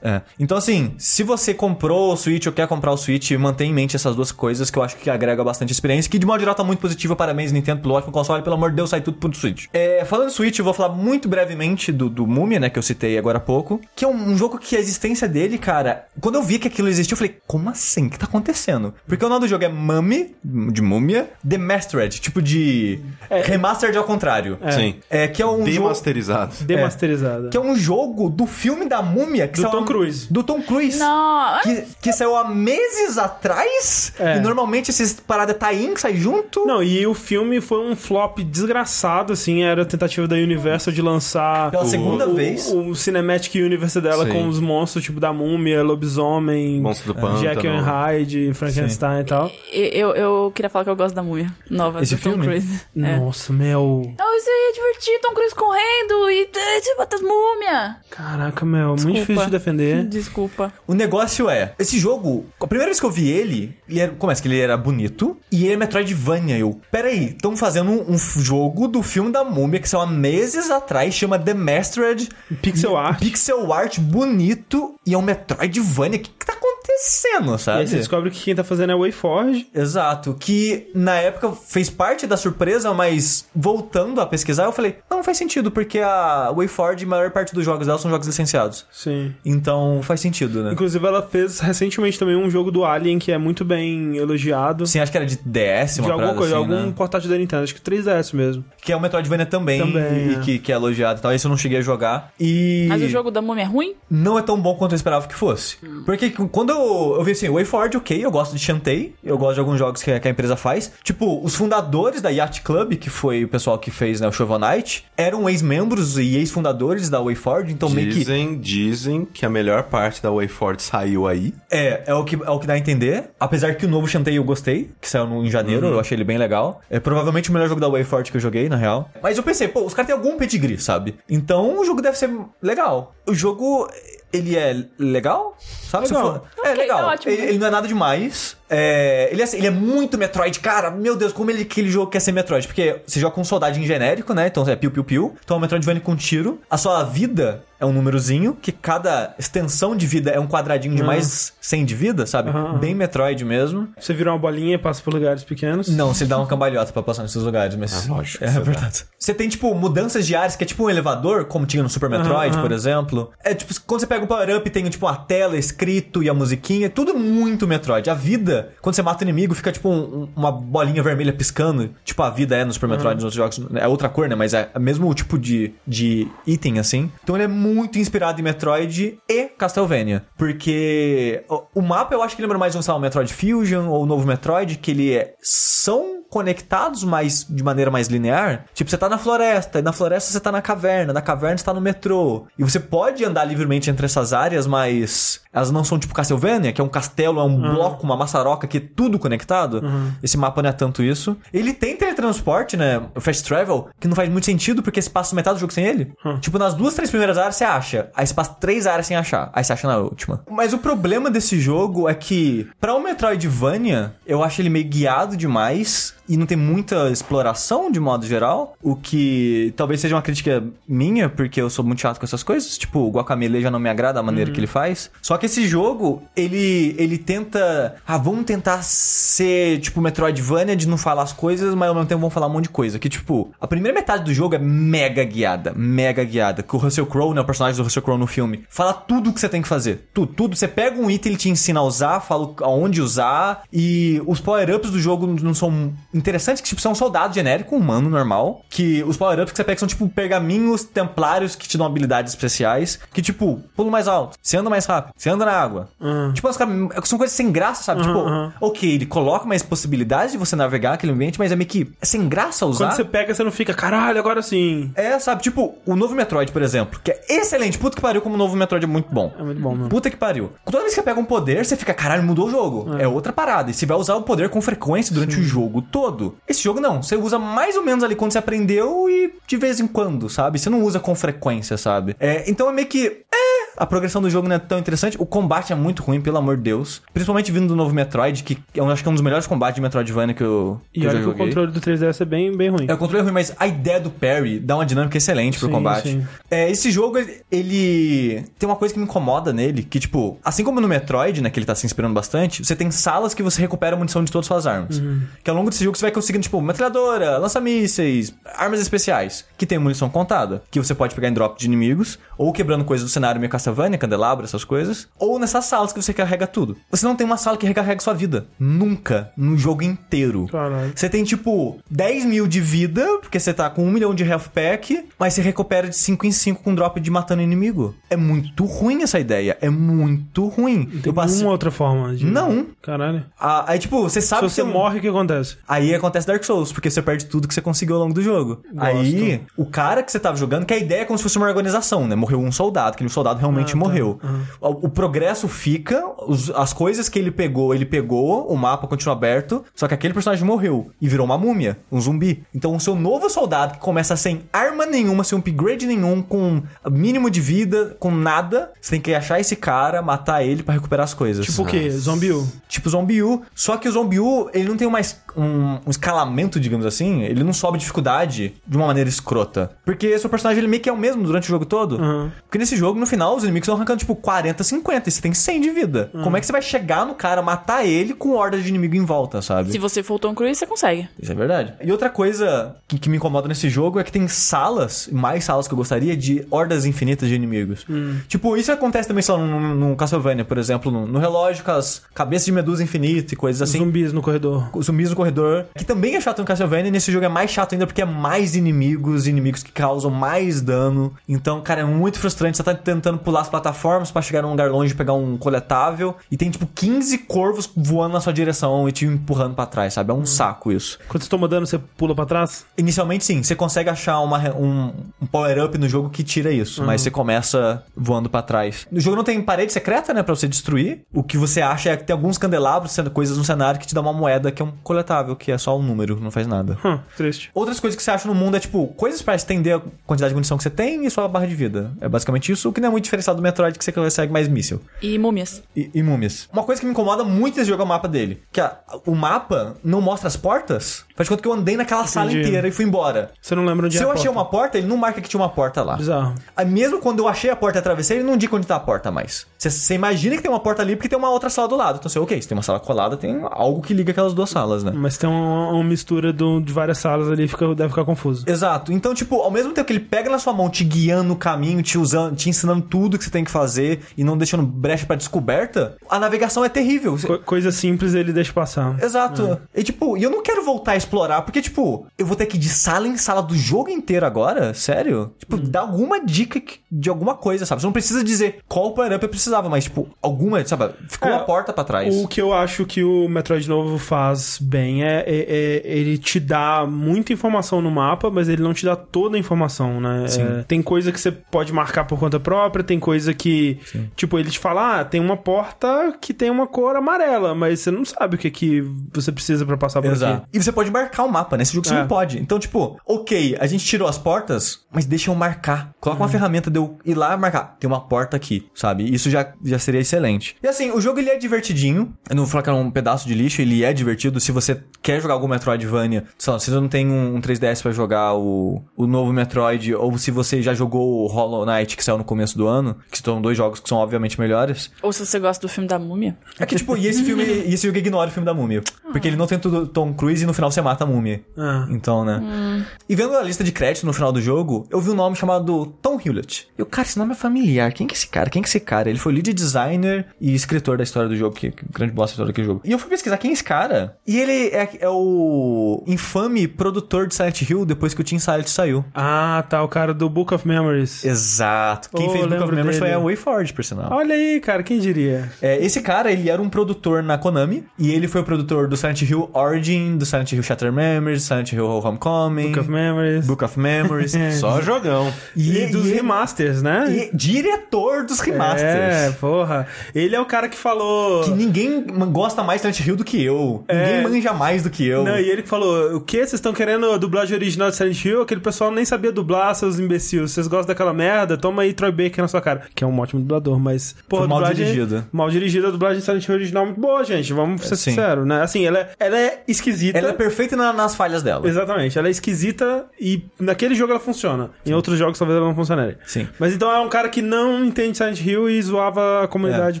[0.02, 0.20] É.
[0.38, 3.96] Então, assim, se você comprou o Switch ou quer comprar o Switch, mantenha em mente
[3.96, 6.62] essas duas coisas que eu acho que agrega bastante experiência, que de modo geral tá
[6.64, 7.16] muito positiva.
[7.16, 8.42] Parabéns, Nintendo, pelo ótimo console.
[8.42, 9.66] Pelo amor de Deus, sai tudo pro Switch.
[9.72, 12.82] É, falando em Switch, eu vou falar muito brevemente do, do Mumia, né, que eu
[12.82, 16.36] citei agora há pouco, que é um, um jogo que a existência dele, cara, quando
[16.36, 18.06] eu vi que aquilo existiu, eu falei, como assim?
[18.06, 18.94] O que tá acontecendo?
[19.06, 23.00] Porque o nome do jogo é Mummy, de múmia, Demastered, tipo de
[23.44, 24.58] remastered ao contrário.
[24.70, 24.96] Sim.
[25.10, 25.70] É, que é um jogo...
[25.70, 26.54] Demasterizado.
[26.64, 27.48] Demasterizada.
[27.48, 29.48] Que é um jogo do filme da múmia.
[29.48, 30.26] Que Do saiu Tom há- Cruise.
[30.30, 30.98] Do Tom Cruise.
[30.98, 31.60] Não.
[31.62, 34.12] Que, que saiu há meses atrás.
[34.18, 34.36] É.
[34.36, 36.64] E normalmente esses parada tie-in que sai junto.
[36.66, 39.62] Não, e o filme foi um flop desgraçado, assim.
[39.62, 41.70] Era a tentativa da Universal de lançar.
[41.70, 42.70] Pela o- segunda o, vez.
[42.72, 44.32] O, Cinematic Universe dela Sim.
[44.32, 47.40] com os monstros, tipo da múmia, lobisomem, Monstro do Pântano.
[47.40, 49.50] Jack and Hyde, Frankenstein e tal.
[49.72, 52.44] Eu, eu queria falar que eu gosto da múmia nova Esse do Tom filme?
[52.46, 52.80] Cruise.
[52.96, 53.16] É.
[53.18, 54.02] Nossa, Mel.
[54.18, 57.96] Não, isso aí é divertido, Tom Cruise correndo e e você bota as múmias.
[58.10, 59.18] Caraca, muito Desculpa.
[59.20, 59.75] difícil de defender.
[60.08, 60.72] Desculpa.
[60.86, 64.40] O negócio é, esse jogo, a primeira vez que eu vi ele, ele era, começa
[64.42, 66.58] que ele era bonito e ele é Metroidvania.
[66.58, 70.70] Eu, peraí, estão fazendo um, um jogo do filme da múmia que saiu há meses
[70.70, 72.28] atrás, chama The Mastered.
[72.62, 73.18] Pixel E- art.
[73.20, 76.18] Pixel art bonito e é um Metroidvania.
[76.18, 77.80] O que, que tá acontecendo, E sabe?
[77.80, 79.68] aí você descobre que quem tá fazendo é o Wayforge.
[79.74, 85.22] Exato, que na época fez parte da surpresa, mas voltando a pesquisar, eu falei, não
[85.22, 88.86] faz sentido, porque a WayForge, a maior parte dos jogos dela são jogos licenciados.
[88.92, 89.34] Sim.
[89.44, 89.65] Então
[90.02, 90.72] faz sentido, né?
[90.72, 94.86] Inclusive, ela fez recentemente também um jogo do Alien que é muito bem elogiado.
[94.86, 96.92] Sim, acho que era de DS, uma de alguma coisa, assim, algum né?
[96.96, 98.64] portátil da Nintendo, acho que 3DS mesmo.
[98.82, 100.38] Que é o Metroidvania também, Também, e é.
[100.40, 101.32] que, que é elogiado e tal.
[101.32, 102.32] Esse eu não cheguei a jogar.
[102.40, 103.94] E Mas o jogo da múmia é ruim?
[104.10, 105.76] não é tão bom quanto eu esperava que fosse.
[106.04, 109.60] Porque quando eu, eu vi assim, WayForge, ok, eu gosto de Shantae, eu gosto de
[109.60, 110.92] alguns jogos que, a- que a empresa faz.
[111.02, 114.58] Tipo, os fundadores da Yacht Club, que foi o pessoal que fez né, o Shovel
[114.58, 119.84] Knight, eram ex-membros e ex-fundadores da WayForge, então meio que Dizem, dizem que a melhor
[119.84, 121.54] parte da WayForward saiu aí.
[121.70, 123.30] É, é o, que, é o que dá a entender.
[123.40, 126.24] Apesar que o novo Shantae eu gostei, que saiu no- em janeiro, eu achei ele
[126.24, 126.80] bem legal.
[126.90, 129.10] É provavelmente o melhor jogo da WayForge que eu joguei, na real.
[129.22, 131.16] Mas eu pensei, pô, os caras têm algum pedigree, sabe?
[131.28, 132.30] Então o jogo deve ser
[132.62, 133.14] legal.
[133.26, 133.88] O jogo,
[134.32, 136.06] ele é legal, sabe?
[136.08, 136.44] Legal.
[136.44, 136.98] Se for- É, legal.
[136.98, 137.32] tá ótimo.
[137.32, 138.56] Ele, ele não é nada demais.
[138.68, 140.90] É, ele, é, assim, ele é muito Metroid, cara.
[140.90, 142.66] Meu Deus, como ele, aquele jogo quer ser Metroid.
[142.66, 144.46] Porque você joga com um soldadinho genérico, né?
[144.48, 145.36] Então é piu-piu-piu.
[145.44, 146.60] Então é um Metroidvania com tiro.
[146.70, 151.02] A sua vida é um númerozinho, que cada extensão de vida é um quadradinho de
[151.02, 151.08] Aham.
[151.08, 152.48] mais 100 de vida, sabe?
[152.50, 152.78] Aham.
[152.78, 153.88] Bem Metroid mesmo.
[154.00, 155.88] Você vira uma bolinha e passa por lugares pequenos.
[155.88, 158.06] Não, você dá uma cambalhota pra passar nesses lugares, mas.
[158.06, 158.60] É lógico É dá.
[158.60, 159.04] verdade.
[159.18, 162.54] Você tem, tipo, mudanças diárias, que é tipo um elevador, como tinha no Super Metroid,
[162.54, 162.62] aham.
[162.62, 163.30] por exemplo.
[163.44, 166.88] É tipo, quando você pega o power-up, tem, tipo, uma tela escrito e a musiquinha.
[166.88, 168.08] Tudo muito Metroid.
[168.08, 171.90] A vida, quando você mata o inimigo, fica, tipo, um- uma bolinha vermelha piscando.
[172.04, 173.76] Tipo, a vida é no Super Metroid, nos outros jogos.
[173.80, 174.34] É outra cor, né?
[174.34, 177.10] Mas é o mesmo tipo de, de item, assim.
[177.22, 180.24] Então ele é muito inspirado em Metroid e Castlevania.
[180.36, 183.88] Porque o, o mapa eu acho que lembra mais um, sei lá, um Metroid Fusion
[183.88, 185.34] ou o novo Metroid, que ele é.
[185.40, 188.64] São conectados, mas de maneira mais linear.
[188.74, 191.64] Tipo, você tá na floresta, e na floresta você tá na caverna, na caverna você
[191.64, 192.46] tá no metrô.
[192.58, 196.80] E você pode andar livremente entre essas áreas, mas elas não são tipo Castlevania, que
[196.80, 199.82] é um castelo, é um bloco, uma maçaroca que é tudo conectado.
[200.22, 201.36] Esse mapa não é tanto isso.
[201.52, 203.02] Ele tem teletransporte, né?
[203.14, 205.84] O Fast Travel, que não faz muito sentido, porque você passa metade do jogo sem
[205.84, 206.12] ele.
[206.40, 208.10] Tipo, nas duas, três primeiras áreas você acha.
[208.14, 209.50] Aí você passa três áreas sem achar.
[209.52, 210.42] Aí você acha na última.
[210.50, 215.36] Mas o problema desse jogo é que, pra um Metroidvania, eu acho ele meio guiado
[215.36, 216.14] demais.
[216.28, 218.76] E não tem muita exploração de modo geral.
[218.82, 222.76] O que talvez seja uma crítica minha, porque eu sou muito chato com essas coisas.
[222.76, 225.10] Tipo, o Guacamele já não me agrada a maneira que ele faz.
[225.22, 227.96] Só que esse jogo, ele, ele tenta.
[228.06, 232.20] Ah, vamos tentar ser, tipo, Metroidvania de não falar as coisas, mas ao mesmo tempo
[232.20, 232.98] vamos falar um monte de coisa.
[232.98, 235.72] Que, tipo, a primeira metade do jogo é mega guiada.
[235.76, 236.62] Mega guiada.
[236.62, 237.40] Que o Russell Crowe, né?
[237.40, 240.08] O personagem do Russell Crowe no filme, fala tudo o que você tem que fazer.
[240.12, 240.56] Tudo, tudo.
[240.56, 243.62] Você pega um item, ele te ensina a usar, fala aonde usar.
[243.72, 247.78] E os power-ups do jogo não são interessantes, que, tipo, são um soldado genérico, um
[247.78, 248.62] humano normal.
[248.68, 252.98] Que os power-ups que você pega são, tipo, pergaminhos templários que te dão habilidades especiais.
[253.12, 255.88] Que, tipo, pulo mais alto, você anda mais rápido, você anda na água.
[256.00, 256.32] Uhum.
[256.32, 258.00] Tipo, caras- são coisas sem graça, sabe?
[258.02, 258.52] Uhum, tipo, uhum.
[258.60, 262.06] ok, ele coloca mais possibilidades de você navegar aquele ambiente, mas é meio que é
[262.06, 262.86] sem graça usar.
[262.88, 264.90] Quando você pega, você não fica, caralho, agora sim.
[264.94, 265.42] É, sabe?
[265.42, 267.78] Tipo, o novo Metroid, por exemplo, que é excelente.
[267.78, 269.32] Puta que pariu, como o novo Metroid é muito bom.
[269.38, 269.88] É muito bom, mano.
[269.88, 270.50] Puta que pariu.
[270.64, 272.96] Toda vez que você pega um poder, você fica, caralho, mudou o jogo.
[272.98, 273.70] É, outra parada.
[273.70, 276.05] E você vai usar o poder com frequência durante o jogo todo.
[276.48, 277.02] Esse jogo não.
[277.02, 280.58] Você usa mais ou menos ali quando você aprendeu e de vez em quando, sabe?
[280.58, 282.16] Você não usa com frequência, sabe?
[282.18, 283.24] É, então é meio que.
[283.32, 283.55] É.
[283.76, 285.16] A progressão do jogo não é tão interessante.
[285.20, 287.02] O combate é muito ruim, pelo amor de Deus.
[287.12, 289.80] Principalmente vindo do novo Metroid, que eu acho que é um dos melhores combates de
[289.80, 291.46] Metroidvania que eu, que E eu olha já que o joguei.
[291.46, 292.86] controle do 3DS é bem, bem ruim.
[292.88, 295.68] É, o controle é ruim, mas a ideia do parry dá uma dinâmica excelente pro
[295.68, 296.08] Sim, combate.
[296.10, 296.26] sim.
[296.50, 300.64] É, esse jogo, ele, ele tem uma coisa que me incomoda nele, que tipo, assim
[300.64, 303.60] como no Metroid, né, que ele tá se inspirando bastante, você tem salas que você
[303.60, 304.98] recupera a munição de todas as suas armas.
[304.98, 305.22] Uhum.
[305.42, 309.78] Que ao longo desse jogo você vai conseguindo, tipo, metralhadora, lança-mísseis, armas especiais, que tem
[309.78, 313.40] munição contada, que você pode pegar em drop de inimigos, ou quebrando coisas do cenário
[313.40, 316.76] meio Castlevania, candelabro, essas coisas, ou nessas salas que você carrega tudo.
[316.90, 318.46] Você não tem uma sala que recarrega sua vida.
[318.58, 319.30] Nunca.
[319.36, 320.46] No jogo inteiro.
[320.50, 320.92] Caralho.
[320.94, 324.48] Você tem, tipo, 10 mil de vida, porque você tá com 1 milhão de health
[324.52, 327.94] pack, mas você recupera de 5 em 5 com drop de matando inimigo.
[328.10, 329.56] É muito ruim essa ideia.
[329.60, 330.84] É muito ruim.
[330.86, 331.42] Tem Eu passei...
[331.42, 332.26] uma outra forma de...
[332.26, 332.66] Não.
[332.82, 333.24] Caralho.
[333.38, 335.56] Ah, aí, tipo, você Se sabe você que morre, o que acontece?
[335.66, 338.62] Aí acontece Dark Souls, porque você perde tudo que você conseguiu ao longo do jogo.
[338.76, 341.46] Aí, o cara que você tava jogando, que a ideia é como se fosse uma
[341.46, 342.14] organização, né?
[342.26, 343.76] Morreu um soldado, aquele soldado realmente Ah, tá.
[343.78, 344.18] morreu.
[344.60, 349.14] O, o progresso fica, os- as coisas que ele pegou, ele pegou, o mapa continua
[349.14, 352.42] aberto, só que aquele personagem morreu e virou uma múmia, um zumbi.
[352.52, 357.30] Então o seu novo soldado, que começa sem arma nenhuma, sem upgrade nenhum, com mínimo
[357.30, 361.14] de vida, com nada, você tem que achar esse cara, matar ele pra recuperar as
[361.14, 361.46] coisas.
[361.46, 361.88] Tipo o quê?
[361.90, 362.44] Zombie U.
[362.68, 363.42] Tipo Zombie U.
[363.54, 367.22] Só que o Zombie U, ele não tem uma es- um, um escalamento, digamos assim.
[367.22, 369.70] Ele não sobe dificuldade de uma maneira escrota.
[369.84, 372.00] Porque seu personagem ele meio que é o mesmo durante o jogo todo.
[372.00, 372.30] Uhum.
[372.44, 375.08] Porque nesse jogo, no final, os inimigos estão arrancando tipo 40, 50.
[375.08, 376.10] E você tem 100 de vida.
[376.22, 379.04] Como é que você vai chegar no cara, matar ele com hordas de inimigo em
[379.04, 379.72] volta, sabe?
[379.72, 381.08] Se você for o Tom Cruise, você consegue.
[381.20, 381.74] Isso é verdade.
[381.82, 385.68] E outra coisa que, que me incomoda nesse jogo é que tem salas, mais salas
[385.68, 387.86] que eu gostaria, de hordas infinitas de inimigos.
[388.28, 392.02] Tipo, isso acontece também, lá, no, no Castlevania, por exemplo, no, no relógio com as
[392.14, 393.78] cabeças de medusa infinita e coisas assim.
[393.78, 394.68] Zumbis no corredor.
[394.82, 395.25] Zumbis no corredor,
[395.74, 398.04] que também é chato no Castlevania, e nesse jogo é mais chato ainda porque é
[398.04, 401.14] mais inimigos, inimigos que causam mais dano.
[401.28, 402.56] Então, cara, é muito frustrante.
[402.56, 406.16] Você tá tentando pular as plataformas pra chegar num lugar longe e pegar um coletável,
[406.30, 410.10] e tem tipo 15 corvos voando na sua direção e te empurrando pra trás, sabe?
[410.10, 410.98] É um saco isso.
[411.08, 412.64] Quando você toma dano, você pula pra trás?
[412.76, 417.00] Inicialmente, sim, você consegue achar uma um, um power-up no jogo que tira isso, mas
[417.00, 418.86] você começa voando pra trás.
[418.90, 421.00] No jogo não tem parede secreta, né, pra você destruir.
[421.12, 423.94] O que você acha é que tem alguns candelabros, sendo coisas no cenário que te
[423.94, 426.76] dá uma moeda que é um coletável, que é só um número, não faz nada.
[426.84, 427.50] Hum, triste.
[427.54, 430.34] Outras coisas que você acha no mundo é tipo coisas pra estender a quantidade de
[430.34, 431.90] munição que você tem e sua barra de vida.
[432.00, 434.48] É basicamente isso, o que não é muito diferenciado do Metroid, que você consegue mais
[434.48, 434.80] míssil.
[435.00, 435.62] E múmias.
[435.74, 436.48] E, e múmias.
[436.52, 438.42] Uma coisa que me incomoda muito nesse jogo é o mapa dele.
[438.52, 438.76] Que a-
[439.06, 441.04] o mapa não mostra as portas.
[441.16, 442.48] Faz de conta que eu andei naquela sala Entendi.
[442.48, 443.30] inteira e fui embora.
[443.40, 444.38] Você não lembra onde Se é eu a achei porta.
[444.40, 445.96] uma porta, ele não marca que tinha uma porta lá.
[445.96, 446.34] Bizarro.
[446.56, 448.80] Aí mesmo quando eu achei a porta e atravessei, ele não indica onde tá a
[448.80, 449.46] porta mais.
[449.58, 451.96] Você- Você imagina que tem uma porta ali porque tem uma outra sala do lado.
[451.98, 454.82] Então você, ok, se tem uma sala colada, tem algo que liga aquelas duas salas,
[454.84, 454.92] né?
[455.06, 458.44] Mas tem uma, uma mistura do- de várias salas ali, fica, deve ficar confuso.
[458.48, 458.92] Exato.
[458.92, 461.80] Então, tipo, ao mesmo tempo que ele pega na sua mão, te guiando no caminho,
[461.80, 465.14] te usando, te ensinando tudo que você tem que fazer e não deixando brecha pra
[465.14, 467.16] descoberta, a navegação é terrível.
[467.24, 469.00] Co- coisa simples ele deixa passar.
[469.00, 469.60] Exato.
[469.72, 472.56] E tipo, e eu não quero voltar a explorar, porque, tipo, eu vou ter que
[472.56, 474.74] ir de sala em sala do jogo inteiro agora?
[474.74, 475.32] Sério?
[475.38, 477.80] Tipo, dá alguma dica de alguma coisa, sabe?
[477.80, 480.90] Você não precisa dizer qual power-up eu precisava, mas, tipo, alguma, sabe?
[481.08, 482.12] Ficou É, uma porta pra trás.
[482.16, 486.38] O que eu acho que o Metroid novo faz bem é, é- é- ele te
[486.40, 490.24] dá muita informação no mapa, mas ele não te dá toda a informação, né?
[490.38, 493.78] É, tem coisa que você pode marcar por conta própria, tem coisa que,
[494.14, 497.90] tipo, ele te fala, ah, tem uma porta que tem uma cor amarela, mas você
[497.90, 500.42] não sabe o que que você precisa pra passar por Exato.
[500.42, 500.46] aqui.
[500.52, 502.00] E você pode marcar o mapa, nesse jogo você É.
[502.00, 502.38] não pode.
[502.38, 505.90] Então, tipo, ok, a gente tirou as portas, mas deixa eu marcar.
[506.00, 506.26] Coloca Uhum.
[506.26, 507.76] uma ferramenta de eu ir lá e marcar.
[507.78, 509.12] Tem uma porta aqui, sabe?
[509.12, 510.56] Isso já, já seria excelente.
[510.62, 512.12] E assim, o jogo ele é divertidinho.
[512.28, 514.38] Eu não vou falar que é um pedaço de lixo, ele é divertido.
[514.40, 514.75] Se você
[515.06, 518.34] quer jogar algum Metroidvania, sei lá, se você não tem um, um 3DS pra jogar
[518.34, 522.24] o, o novo Metroid, ou se você já jogou o Hollow Knight, que saiu no
[522.24, 524.90] começo do ano, que são dois jogos que são obviamente melhores.
[525.00, 526.36] Ou se você gosta do filme da múmia.
[526.58, 528.82] É que, tipo, e esse filme, e esse jogo ignora o filme da múmia.
[529.12, 531.40] Porque ele não tem tudo Tom Cruise e no final você mata a múmia.
[531.56, 531.86] Ah.
[531.88, 532.84] Então, né?
[533.08, 535.86] E vendo a lista de créditos no final do jogo, eu vi um nome chamado
[536.02, 536.68] Tom Hewlett.
[536.76, 537.92] E eu, cara, esse nome é familiar.
[537.92, 538.50] Quem que é esse cara?
[538.50, 539.08] Quem que é esse cara?
[539.08, 542.32] Ele foi lead designer e escritor da história do jogo, que, que grande bosta da
[542.32, 542.80] história daquele jogo.
[542.84, 544.18] E eu fui pesquisar quem é esse cara.
[544.26, 548.66] E ele é, é o infame produtor de Silent Hill depois que o Team Silent
[548.66, 549.04] saiu.
[549.14, 551.24] Ah, tá, o cara do Book of Memories.
[551.24, 552.08] Exato.
[552.14, 553.20] Quem Oh, fez Book of Memories foi dele.
[553.20, 554.08] a WayForge, por sinal.
[554.12, 555.50] Olha aí, cara, quem diria?
[555.62, 558.96] É, esse cara, ele era um produtor na Konami, e ele foi o produtor do
[558.96, 563.46] Silent Hill Origin, do Silent Hill Shattered Memories, Silent Hill Homecoming, Book of Memories.
[563.46, 564.32] Book of Memories.
[564.60, 565.32] Só jogão.
[565.56, 567.06] E, E- dos e- remasters, né?
[567.32, 568.82] e diretor dos remasters.
[568.84, 569.86] É, porra.
[570.14, 571.44] Ele é o cara que falou.
[571.44, 573.84] Que ninguém gosta mais de Silent Hill do que eu.
[573.88, 574.06] É.
[574.18, 575.24] Ninguém manja mais do que eu.
[575.24, 576.38] Não, e ele falou: o que?
[576.38, 578.42] Vocês estão querendo a dublagem original de Silent Hill?
[578.42, 580.46] Aquele pessoal nem sabia dublar, seus imbecil.
[580.48, 581.56] Vocês gostam daquela merda?
[581.56, 582.82] Toma aí Troy Baker na sua cara.
[582.94, 584.16] Que é um ótimo dublador, mas.
[584.28, 585.28] Pô, Foi mal dublagem- dirigida.
[585.32, 587.52] Mal dirigida, a dublagem de Silent Hill original é muito boa, gente.
[587.52, 588.10] Vamos ser sim.
[588.10, 588.62] sinceros, né?
[588.62, 590.18] Assim, ela é, ela é esquisita.
[590.18, 591.66] Ela é perfeita na- nas falhas dela.
[591.68, 594.70] Exatamente, ela é esquisita e naquele jogo ela funciona.
[594.84, 596.18] Em outros jogos talvez ela não funcionaria.
[596.26, 596.46] Sim.
[596.58, 600.00] Mas então é um cara que não entende Silent Hill e zoava a comunidade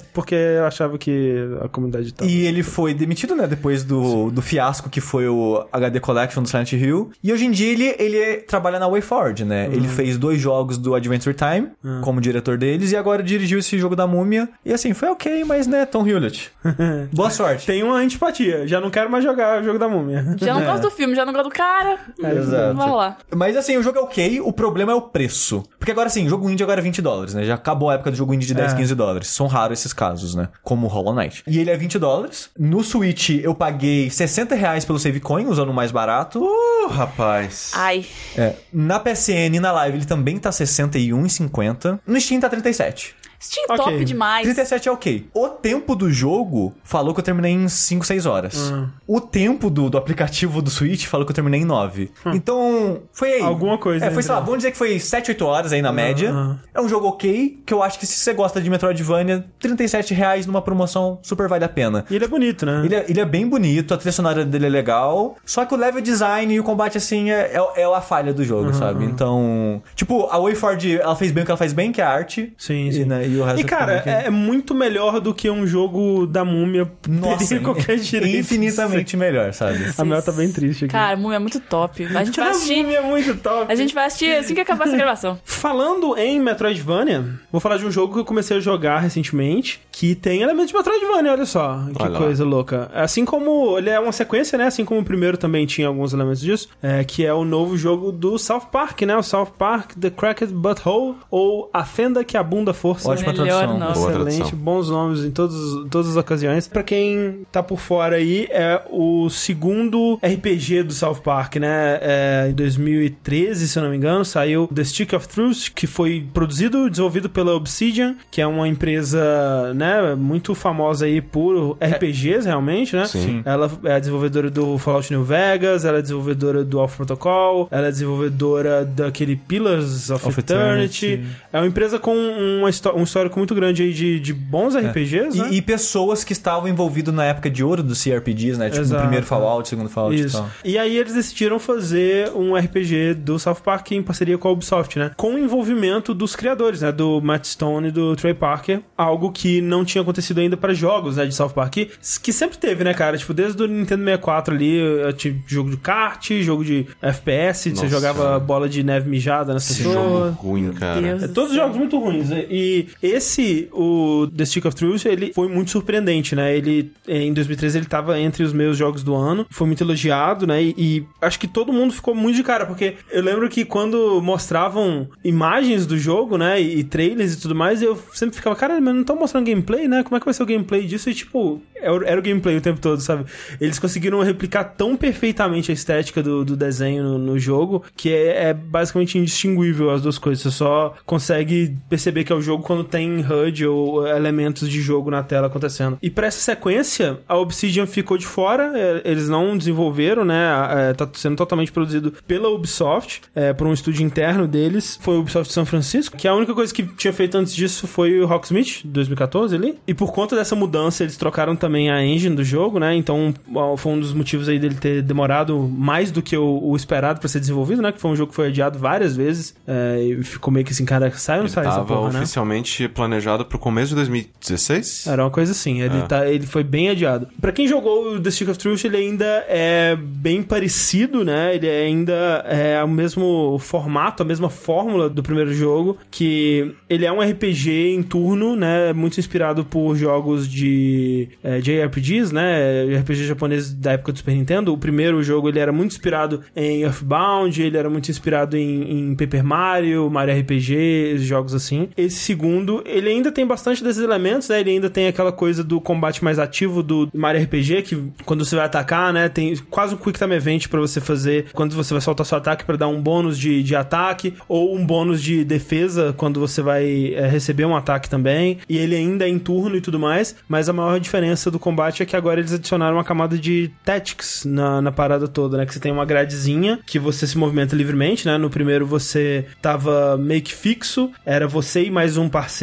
[0.12, 2.30] porque achava que a comunidade tava.
[2.30, 6.48] E ele foi demitido, né, depois do, do fiasco que foi o HD Collection do
[6.48, 7.10] Silent Hill.
[7.22, 9.66] E hoje em dia ele, ele trabalha na WayForward, né?
[9.72, 11.68] Ele fez dois jogos do Adventure Time
[12.02, 14.48] como diretor deles e agora dirigiu esse jogo da múmia.
[14.64, 16.50] E assim, foi ok, mas né, Tom Hewlett.
[17.12, 17.66] Boa sorte.
[17.66, 20.36] Tem uma antipatia, já não quero mais jogar o jogo da múmia.
[20.40, 21.98] Já não gosto do filme, já não gosto do cara.
[22.18, 22.76] Exato.
[22.76, 23.16] Vai lá.
[23.34, 25.62] Mas assim, o jogo é ok, o problema é o preço.
[25.78, 27.44] Porque agora assim, jogo indie agora é 20 dólares, né?
[27.44, 28.76] Já acabou a época do jogo indie de 10, É.
[28.76, 29.28] 15 dólares.
[29.28, 30.48] São raros esses casos, né?
[30.62, 31.42] Como o Hollow Knight.
[31.46, 32.50] E ele é 20 dólares.
[32.58, 36.42] No Switch eu paguei 60 reais pelo Save Coin, usando o mais barato.
[36.42, 37.72] Uh, rapaz.
[37.74, 38.04] Ai.
[38.36, 42.00] É, na PSN e na live ele também tá 61,50.
[42.06, 43.14] No Steam tá 37.
[43.46, 44.44] Steam top demais.
[44.44, 45.26] 37 é ok.
[45.34, 48.70] O tempo do jogo falou que eu terminei em 5, 6 horas.
[48.72, 48.88] Hum.
[49.06, 52.10] O tempo do, do aplicativo do Switch falou que eu terminei em 9.
[52.34, 53.42] Então, foi aí.
[53.42, 53.46] Hum.
[53.46, 54.22] Alguma coisa, É, foi, né?
[54.22, 56.32] sei lá, vamos dizer que foi 7, 8 horas aí na média.
[56.34, 56.56] ah.
[56.74, 60.46] É um jogo ok, que eu acho que se você gosta de Metroidvania, 37 reais
[60.46, 62.04] numa promoção super vale a pena.
[62.10, 62.82] E ele é bonito, né?
[62.84, 65.36] Ele é, ele é bem bonito, a trilha sonora dele é legal.
[65.44, 68.44] Só que o level design e o combate, assim, é, é, é a falha do
[68.44, 69.04] jogo, sabe?
[69.04, 69.82] Então.
[69.94, 72.52] Tipo, a WayForward, ela fez bem o que ela faz bem, que é a arte.
[72.58, 73.04] Sim, E, sim.
[73.04, 76.44] né, e o resto E cara, que- é muito melhor do que um jogo da
[76.44, 78.36] múmia Nossa, teria qualquer direito.
[78.38, 79.78] infinitamente melhor, sabe?
[79.96, 80.92] A Mel tá bem triste aqui.
[80.92, 82.04] Cara, Múmia é muito top.
[82.14, 82.82] A gente vai a assistir.
[82.82, 83.70] múmia é muito top.
[83.72, 85.38] A gente vai assistir assim que acabar essa gravação.
[85.44, 90.14] Falando em Metroidvania, vou falar de um jogo que eu comecei a jogar recentemente, que
[90.14, 91.80] tem elementos de Metroidvania, olha só.
[91.94, 92.18] Que Olha lá.
[92.18, 92.90] coisa louca.
[92.94, 94.66] Assim como ele é uma sequência, né?
[94.66, 98.12] Assim como o primeiro também tinha alguns elementos disso, é, que é o novo jogo
[98.12, 99.16] do South Park, né?
[99.16, 103.08] O South Park The Cracked Butthole, ou A Fenda que abunda a força.
[103.16, 103.78] Ótima Melhor tradução.
[103.78, 104.58] Boa Excelente, tradução.
[104.58, 106.68] bons nomes em todos, todas as ocasiões.
[106.68, 111.98] Pra quem tá por fora aí, é o segundo RPG do South Park, né?
[112.00, 116.26] É, em 2013, se eu não me engano, saiu The Stick of Truth, que foi
[116.32, 122.46] produzido e desenvolvido pela Obsidian, que é uma empresa, né, muito famosa aí por RPGs,
[122.46, 123.06] realmente, né?
[123.06, 123.42] Sim.
[123.44, 127.88] Ela é a desenvolvedora do Fallout New Vegas, ela é desenvolvedora do Alpha Protocol, ela
[127.88, 131.06] é desenvolvedora daquele Pillars of, Of Eternity.
[131.06, 131.36] Eternity.
[131.52, 135.48] É uma empresa com uma um histórico muito grande aí de, de bons RPGs, né?
[135.50, 138.68] E, e pessoas que estavam envolvidas na éca de ouro dos CRPGs, né?
[138.68, 139.02] Tipo, Exato.
[139.02, 140.36] primeiro Fallout, segundo Fallout e Isso.
[140.38, 140.50] tal.
[140.64, 144.98] E aí eles decidiram fazer um RPG do South Park em parceria com a Ubisoft,
[144.98, 145.10] né?
[145.16, 146.92] Com o envolvimento dos criadores, né?
[146.92, 148.80] Do Matt Stone e do Trey Parker.
[148.96, 151.26] Algo que não tinha acontecido ainda para jogos, né?
[151.26, 151.72] De South Park.
[151.72, 151.90] Que,
[152.22, 153.16] que sempre teve, né, cara?
[153.16, 154.78] Tipo, desde o Nintendo 64 ali,
[155.16, 157.88] tinha jogo de kart, jogo de FPS, você Nossa.
[157.88, 159.94] jogava bola de neve mijada nas Esse pessoas.
[159.94, 161.00] jogo ruim, cara.
[161.00, 161.22] Deus.
[161.22, 162.30] É, todos os jogos muito ruins.
[162.30, 162.44] né?
[162.50, 166.56] E esse, o The Stick of Truth, ele foi muito surpreendente, né?
[166.56, 169.46] Ele, eh, em 2013, ele tava entre os meus jogos do ano.
[169.50, 170.62] Foi muito elogiado, né?
[170.62, 174.20] E, e acho que todo mundo ficou muito de cara, porque eu lembro que quando
[174.22, 176.60] mostravam imagens do jogo, né?
[176.60, 179.88] E, e trailers e tudo mais, eu sempre ficava, cara, mas não estão mostrando gameplay,
[179.88, 180.02] né?
[180.02, 181.10] Como é que vai ser o gameplay disso?
[181.10, 183.24] E, tipo, era o gameplay o tempo todo, sabe?
[183.60, 188.48] Eles conseguiram replicar tão perfeitamente a estética do, do desenho no, no jogo que é,
[188.48, 190.42] é basicamente indistinguível as duas coisas.
[190.42, 195.10] Você só consegue perceber que é o jogo quando tem HUD ou elementos de jogo
[195.10, 195.98] na tela acontecendo.
[196.02, 200.46] E pra essa sequência, a Obsidian ficou de fora, é, eles não desenvolveram, né?
[200.70, 204.98] É, tá sendo totalmente produzido pela Ubisoft, é, por um estúdio interno deles.
[205.00, 208.20] Foi o Ubisoft São Francisco, que a única coisa que tinha feito antes disso foi
[208.20, 209.78] o Rocksmith, 2014 ali.
[209.86, 212.94] E por conta dessa mudança, eles trocaram também a engine do jogo, né?
[212.94, 213.34] Então
[213.76, 217.28] foi um dos motivos aí dele ter demorado mais do que o, o esperado pra
[217.28, 217.92] ser desenvolvido, né?
[217.92, 219.54] Que foi um jogo que foi adiado várias vezes.
[219.66, 222.26] é, e ficou meio que assim, cara, sai ou não Ele sai essa porra, né?
[222.76, 225.06] Oficialmente planejado pro começo de 2016?
[225.06, 226.02] Era uma coisa assim, ele, É.
[226.02, 227.28] tá, ele foi bem adiado.
[227.40, 231.54] Pra quem jogou o The Stick of Truth, ele ainda é bem parecido, né?
[231.54, 237.12] Ele ainda é o mesmo formato, a mesma fórmula do primeiro jogo, que ele é
[237.12, 238.92] um RPG em turno, né?
[238.92, 242.84] Muito inspirado por jogos de é, JRPGs, né?
[243.00, 244.72] RPG japonês da época do Super Nintendo.
[244.72, 249.14] O primeiro jogo, ele era muito inspirado em Earthbound, ele era muito inspirado em, em
[249.14, 251.88] Paper Mario, Mario RPG, jogos assim.
[251.96, 254.60] Esse segundo, ele ainda tem bastante desses elementos, né?
[254.60, 258.56] Ele ainda tem aquela coisa do combate mais ativo do Mario RPG, que quando você
[258.56, 259.28] vai atacar, né?
[259.28, 262.64] Tem quase um Quick Time Event pra você fazer quando você vai soltar seu ataque
[262.64, 267.14] pra dar um bônus de, de ataque, ou um bônus de defesa quando você vai
[267.14, 268.58] é, receber um ataque também.
[268.68, 271.58] E ele ainda é em turno e tudo mais, mas a maior diferença diferença do
[271.58, 275.66] combate é que agora eles adicionaram uma camada de tactics na, na parada toda, né?
[275.66, 278.38] Que você tem uma gradezinha que você se movimenta livremente, né?
[278.38, 282.55] No primeiro você tava meio que fixo, era você e mais um parceiro,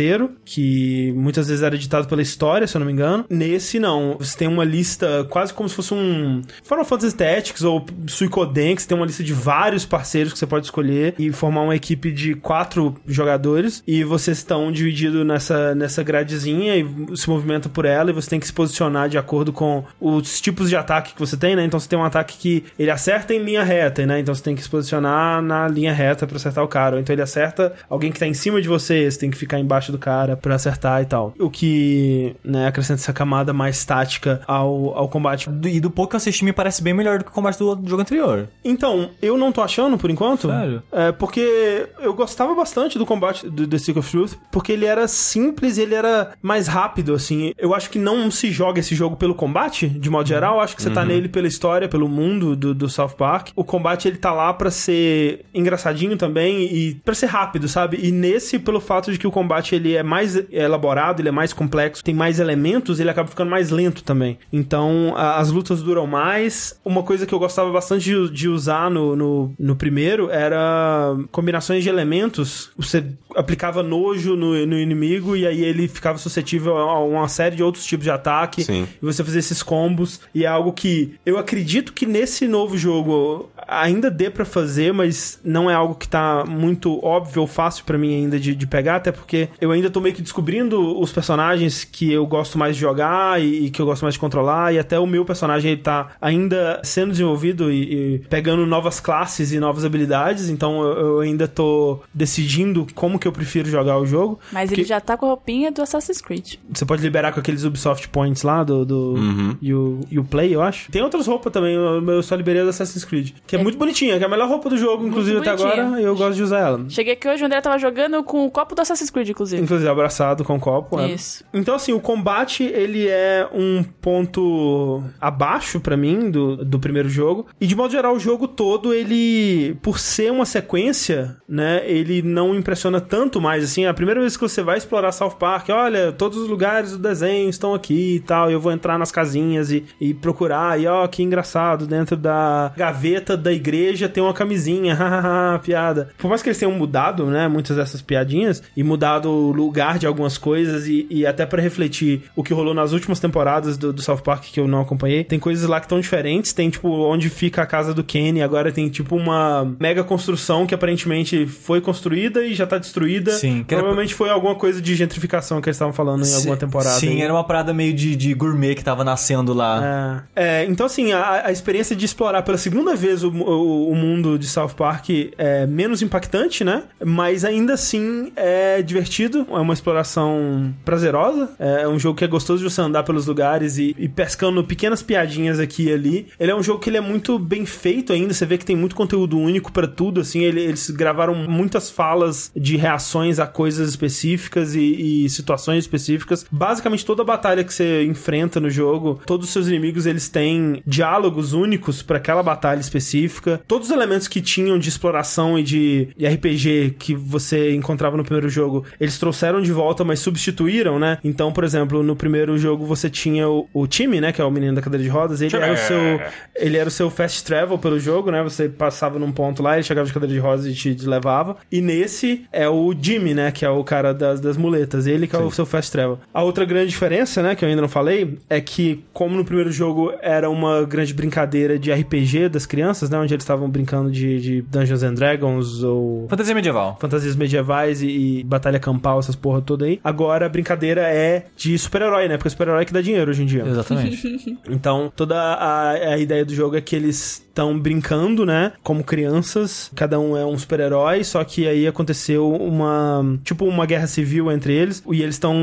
[0.46, 3.26] que muitas vezes era ditado pela história, se eu não me engano.
[3.30, 4.18] Nesse, não.
[4.18, 8.82] Você tem uma lista quase como se fosse um Final Fantasy Tactics ou Suicoden, que
[8.82, 12.12] você tem uma lista de vários parceiros que você pode escolher e formar uma equipe
[12.12, 18.10] de quatro jogadores e vocês estão divididos nessa, nessa gradezinha e se movimenta por ela
[18.10, 21.38] e você tem que se posicionar de acordo com os tipos de ataque que você
[21.38, 21.64] tem, né?
[21.66, 24.20] Então você tem um ataque que ele acerta em linha reta, né?
[24.20, 26.96] Então você tem que se posicionar na linha reta para acertar o cara.
[26.96, 29.60] Ou então ele acerta alguém que tá em cima de você, você tem que ficar
[29.60, 31.34] embaixo do cara para acertar e tal.
[31.40, 35.50] O que, né, acrescenta essa camada mais tática ao, ao combate.
[35.66, 37.76] E do pouco que eu assisti, me parece bem melhor do que o combate do,
[37.76, 38.48] do jogo anterior.
[38.64, 40.48] Então, eu não tô achando por enquanto.
[40.50, 40.84] Sério?
[40.92, 45.08] É, porque eu gostava bastante do combate do The Stick of Truth, porque ele era
[45.08, 47.54] simples e ele era mais rápido, assim.
[47.58, 50.56] Eu acho que não se joga esse jogo pelo combate, de modo geral.
[50.56, 53.50] Eu acho que você tá nele pela história, pelo mundo do, do South Park.
[53.56, 58.00] O combate, ele tá lá pra ser engraçadinho também e pra ser rápido, sabe?
[58.02, 61.54] E nesse, pelo fato de que o combate, ele é mais elaborado, ele é mais
[61.54, 64.38] complexo, tem mais elementos, ele acaba ficando mais lento também.
[64.52, 66.80] Então, a- as lutas duram mais.
[66.86, 71.84] Uma coisa que eu gostava bastante de, de usar no, no, no primeiro era combinações
[71.84, 72.72] de elementos.
[72.78, 73.04] Você
[73.36, 77.86] aplicava nojo no, no inimigo e aí ele ficava suscetível a uma série de outros
[77.86, 78.64] tipos de ataque.
[78.64, 78.88] Sim.
[79.02, 80.22] E você fazia esses combos.
[80.34, 85.40] E é algo que eu acredito que nesse novo jogo ainda dê pra fazer, mas
[85.44, 88.98] não é algo que tá muito óbvio ou fácil pra mim ainda de, de pegar,
[88.98, 92.82] até porque eu ainda tô meio que descobrindo os personagens que eu gosto mais de
[92.82, 95.82] jogar e, e que eu gosto mais de controlar, e até o meu personagem ele
[95.82, 101.20] tá ainda sendo desenvolvido e, e pegando novas classes e novas habilidades, então eu, eu
[101.22, 104.38] ainda tô decidindo como que eu prefiro jogar o jogo.
[104.52, 106.56] Mas Porque ele já tá com a roupinha do Assassin's Creed.
[106.70, 109.16] Você pode liberar com aqueles Ubisoft Points lá do, do
[109.62, 110.92] e o, e o Play, eu acho.
[110.92, 113.32] Tem outras roupas também, eu só liberei a do Assassin's Creed.
[113.48, 116.04] Que é, muito bonitinha, que é a melhor roupa do jogo, inclusive até agora, e
[116.04, 116.86] eu gosto de usar ela.
[116.90, 119.53] Cheguei aqui hoje, o André tava jogando com o copo do Assassin's Creed, inclusive.
[119.58, 121.00] Inclusive abraçado com o copo.
[121.00, 121.12] é.
[121.14, 121.44] Isso.
[121.54, 127.46] Então, assim, o combate, ele é um ponto abaixo pra mim do, do primeiro jogo.
[127.60, 132.56] E, de modo geral, o jogo todo, ele, por ser uma sequência, né, ele não
[132.56, 133.86] impressiona tanto mais, assim.
[133.86, 137.50] A primeira vez que você vai explorar South Park, olha, todos os lugares do desenho
[137.50, 141.24] estão aqui e tal, eu vou entrar nas casinhas e, e procurar, e ó, que
[141.24, 146.10] engraçado, dentro da gaveta da igreja tem uma camisinha, hahaha, piada.
[146.18, 150.38] Por mais que eles tenham mudado, né, muitas dessas piadinhas, e mudado lugar de algumas
[150.38, 154.18] coisas, e, e até pra refletir o que rolou nas últimas temporadas do, do South
[154.18, 157.62] Park que eu não acompanhei, tem coisas lá que estão diferentes, tem tipo onde fica
[157.62, 162.54] a casa do Kenny, agora tem tipo uma mega construção que aparentemente foi construída e
[162.54, 163.32] já tá destruída.
[163.34, 166.58] Sim, que era- Provavelmente foi alguma coisa de gentrificação que eles estavam falando em alguma
[166.58, 167.00] temporada.
[167.00, 167.22] Sim, aí.
[167.22, 170.24] era uma parada meio de, de gourmet que tava nascendo lá.
[170.36, 173.96] É, é, então, assim, a, a experiência de explorar pela segunda vez o, o, o
[173.96, 176.84] mundo de South Park é menos impactante, né?
[177.04, 181.52] Mas ainda assim é divertido, é uma exploração prazerosa.
[181.60, 185.02] É um jogo que é gostoso de você andar pelos lugares e, e pescando pequenas
[185.02, 186.28] piadinhas aqui e ali.
[186.40, 188.76] Ele é um jogo que ele é muito bem feito ainda, você vê que tem
[188.76, 190.42] muito conteúdo único pra tudo, assim.
[190.44, 196.46] ele- eles gravaram muitas falas de reações a coisas específicas e, e situações específicas.
[196.52, 201.54] Basicamente, toda batalha que você enfrenta no jogo, todos os seus inimigos eles têm diálogos
[201.54, 203.62] únicos pra aquela batalha específica.
[203.68, 208.24] Todos os elementos que tinham de exploração e de, de RPG que você encontrava no
[208.24, 211.18] primeiro jogo, eles trouxeram de volta, mas substituíram, né?
[211.24, 214.32] Então, por exemplo, no primeiro jogo você tinha o, o time, né?
[214.32, 215.42] Que é o menino da cadeira de rodas.
[215.42, 216.22] Ele era o seu,
[216.56, 218.42] ele era o seu fast travel pelo jogo, né?
[218.44, 221.58] Você passava num ponto lá, ele chegava de cadeira de rodas e te levava.
[221.72, 223.52] E nesse é o Jimmy, né?
[223.52, 225.08] Que é o cara das, das muletas.
[225.08, 226.20] Ele que é o seu fast travel.
[226.34, 227.56] A outra grande diferença, né?
[227.56, 231.78] Que eu ainda não falei, é que como no primeiro jogo era uma grande brincadeira
[231.78, 233.18] de RPG das crianças, né?
[233.18, 236.98] Onde eles estavam brincando de, de Dungeons and Dragons ou Fantasia medieval.
[237.00, 240.00] fantasias medievais e, e batalha campal, essas porra toda aí.
[240.04, 242.38] Agora a brincadeira é de super-herói, né?
[242.38, 243.64] Porque super-herói é que dá dinheiro hoje em dia.
[243.66, 244.58] Exatamente.
[244.70, 248.72] Então, toda a, a ideia do jogo é que eles estão brincando, né?
[248.82, 253.38] Como crianças, cada um é um super-herói, só que aí aconteceu uma.
[253.44, 255.54] Tipo, uma guerra civil entre eles, e eles estão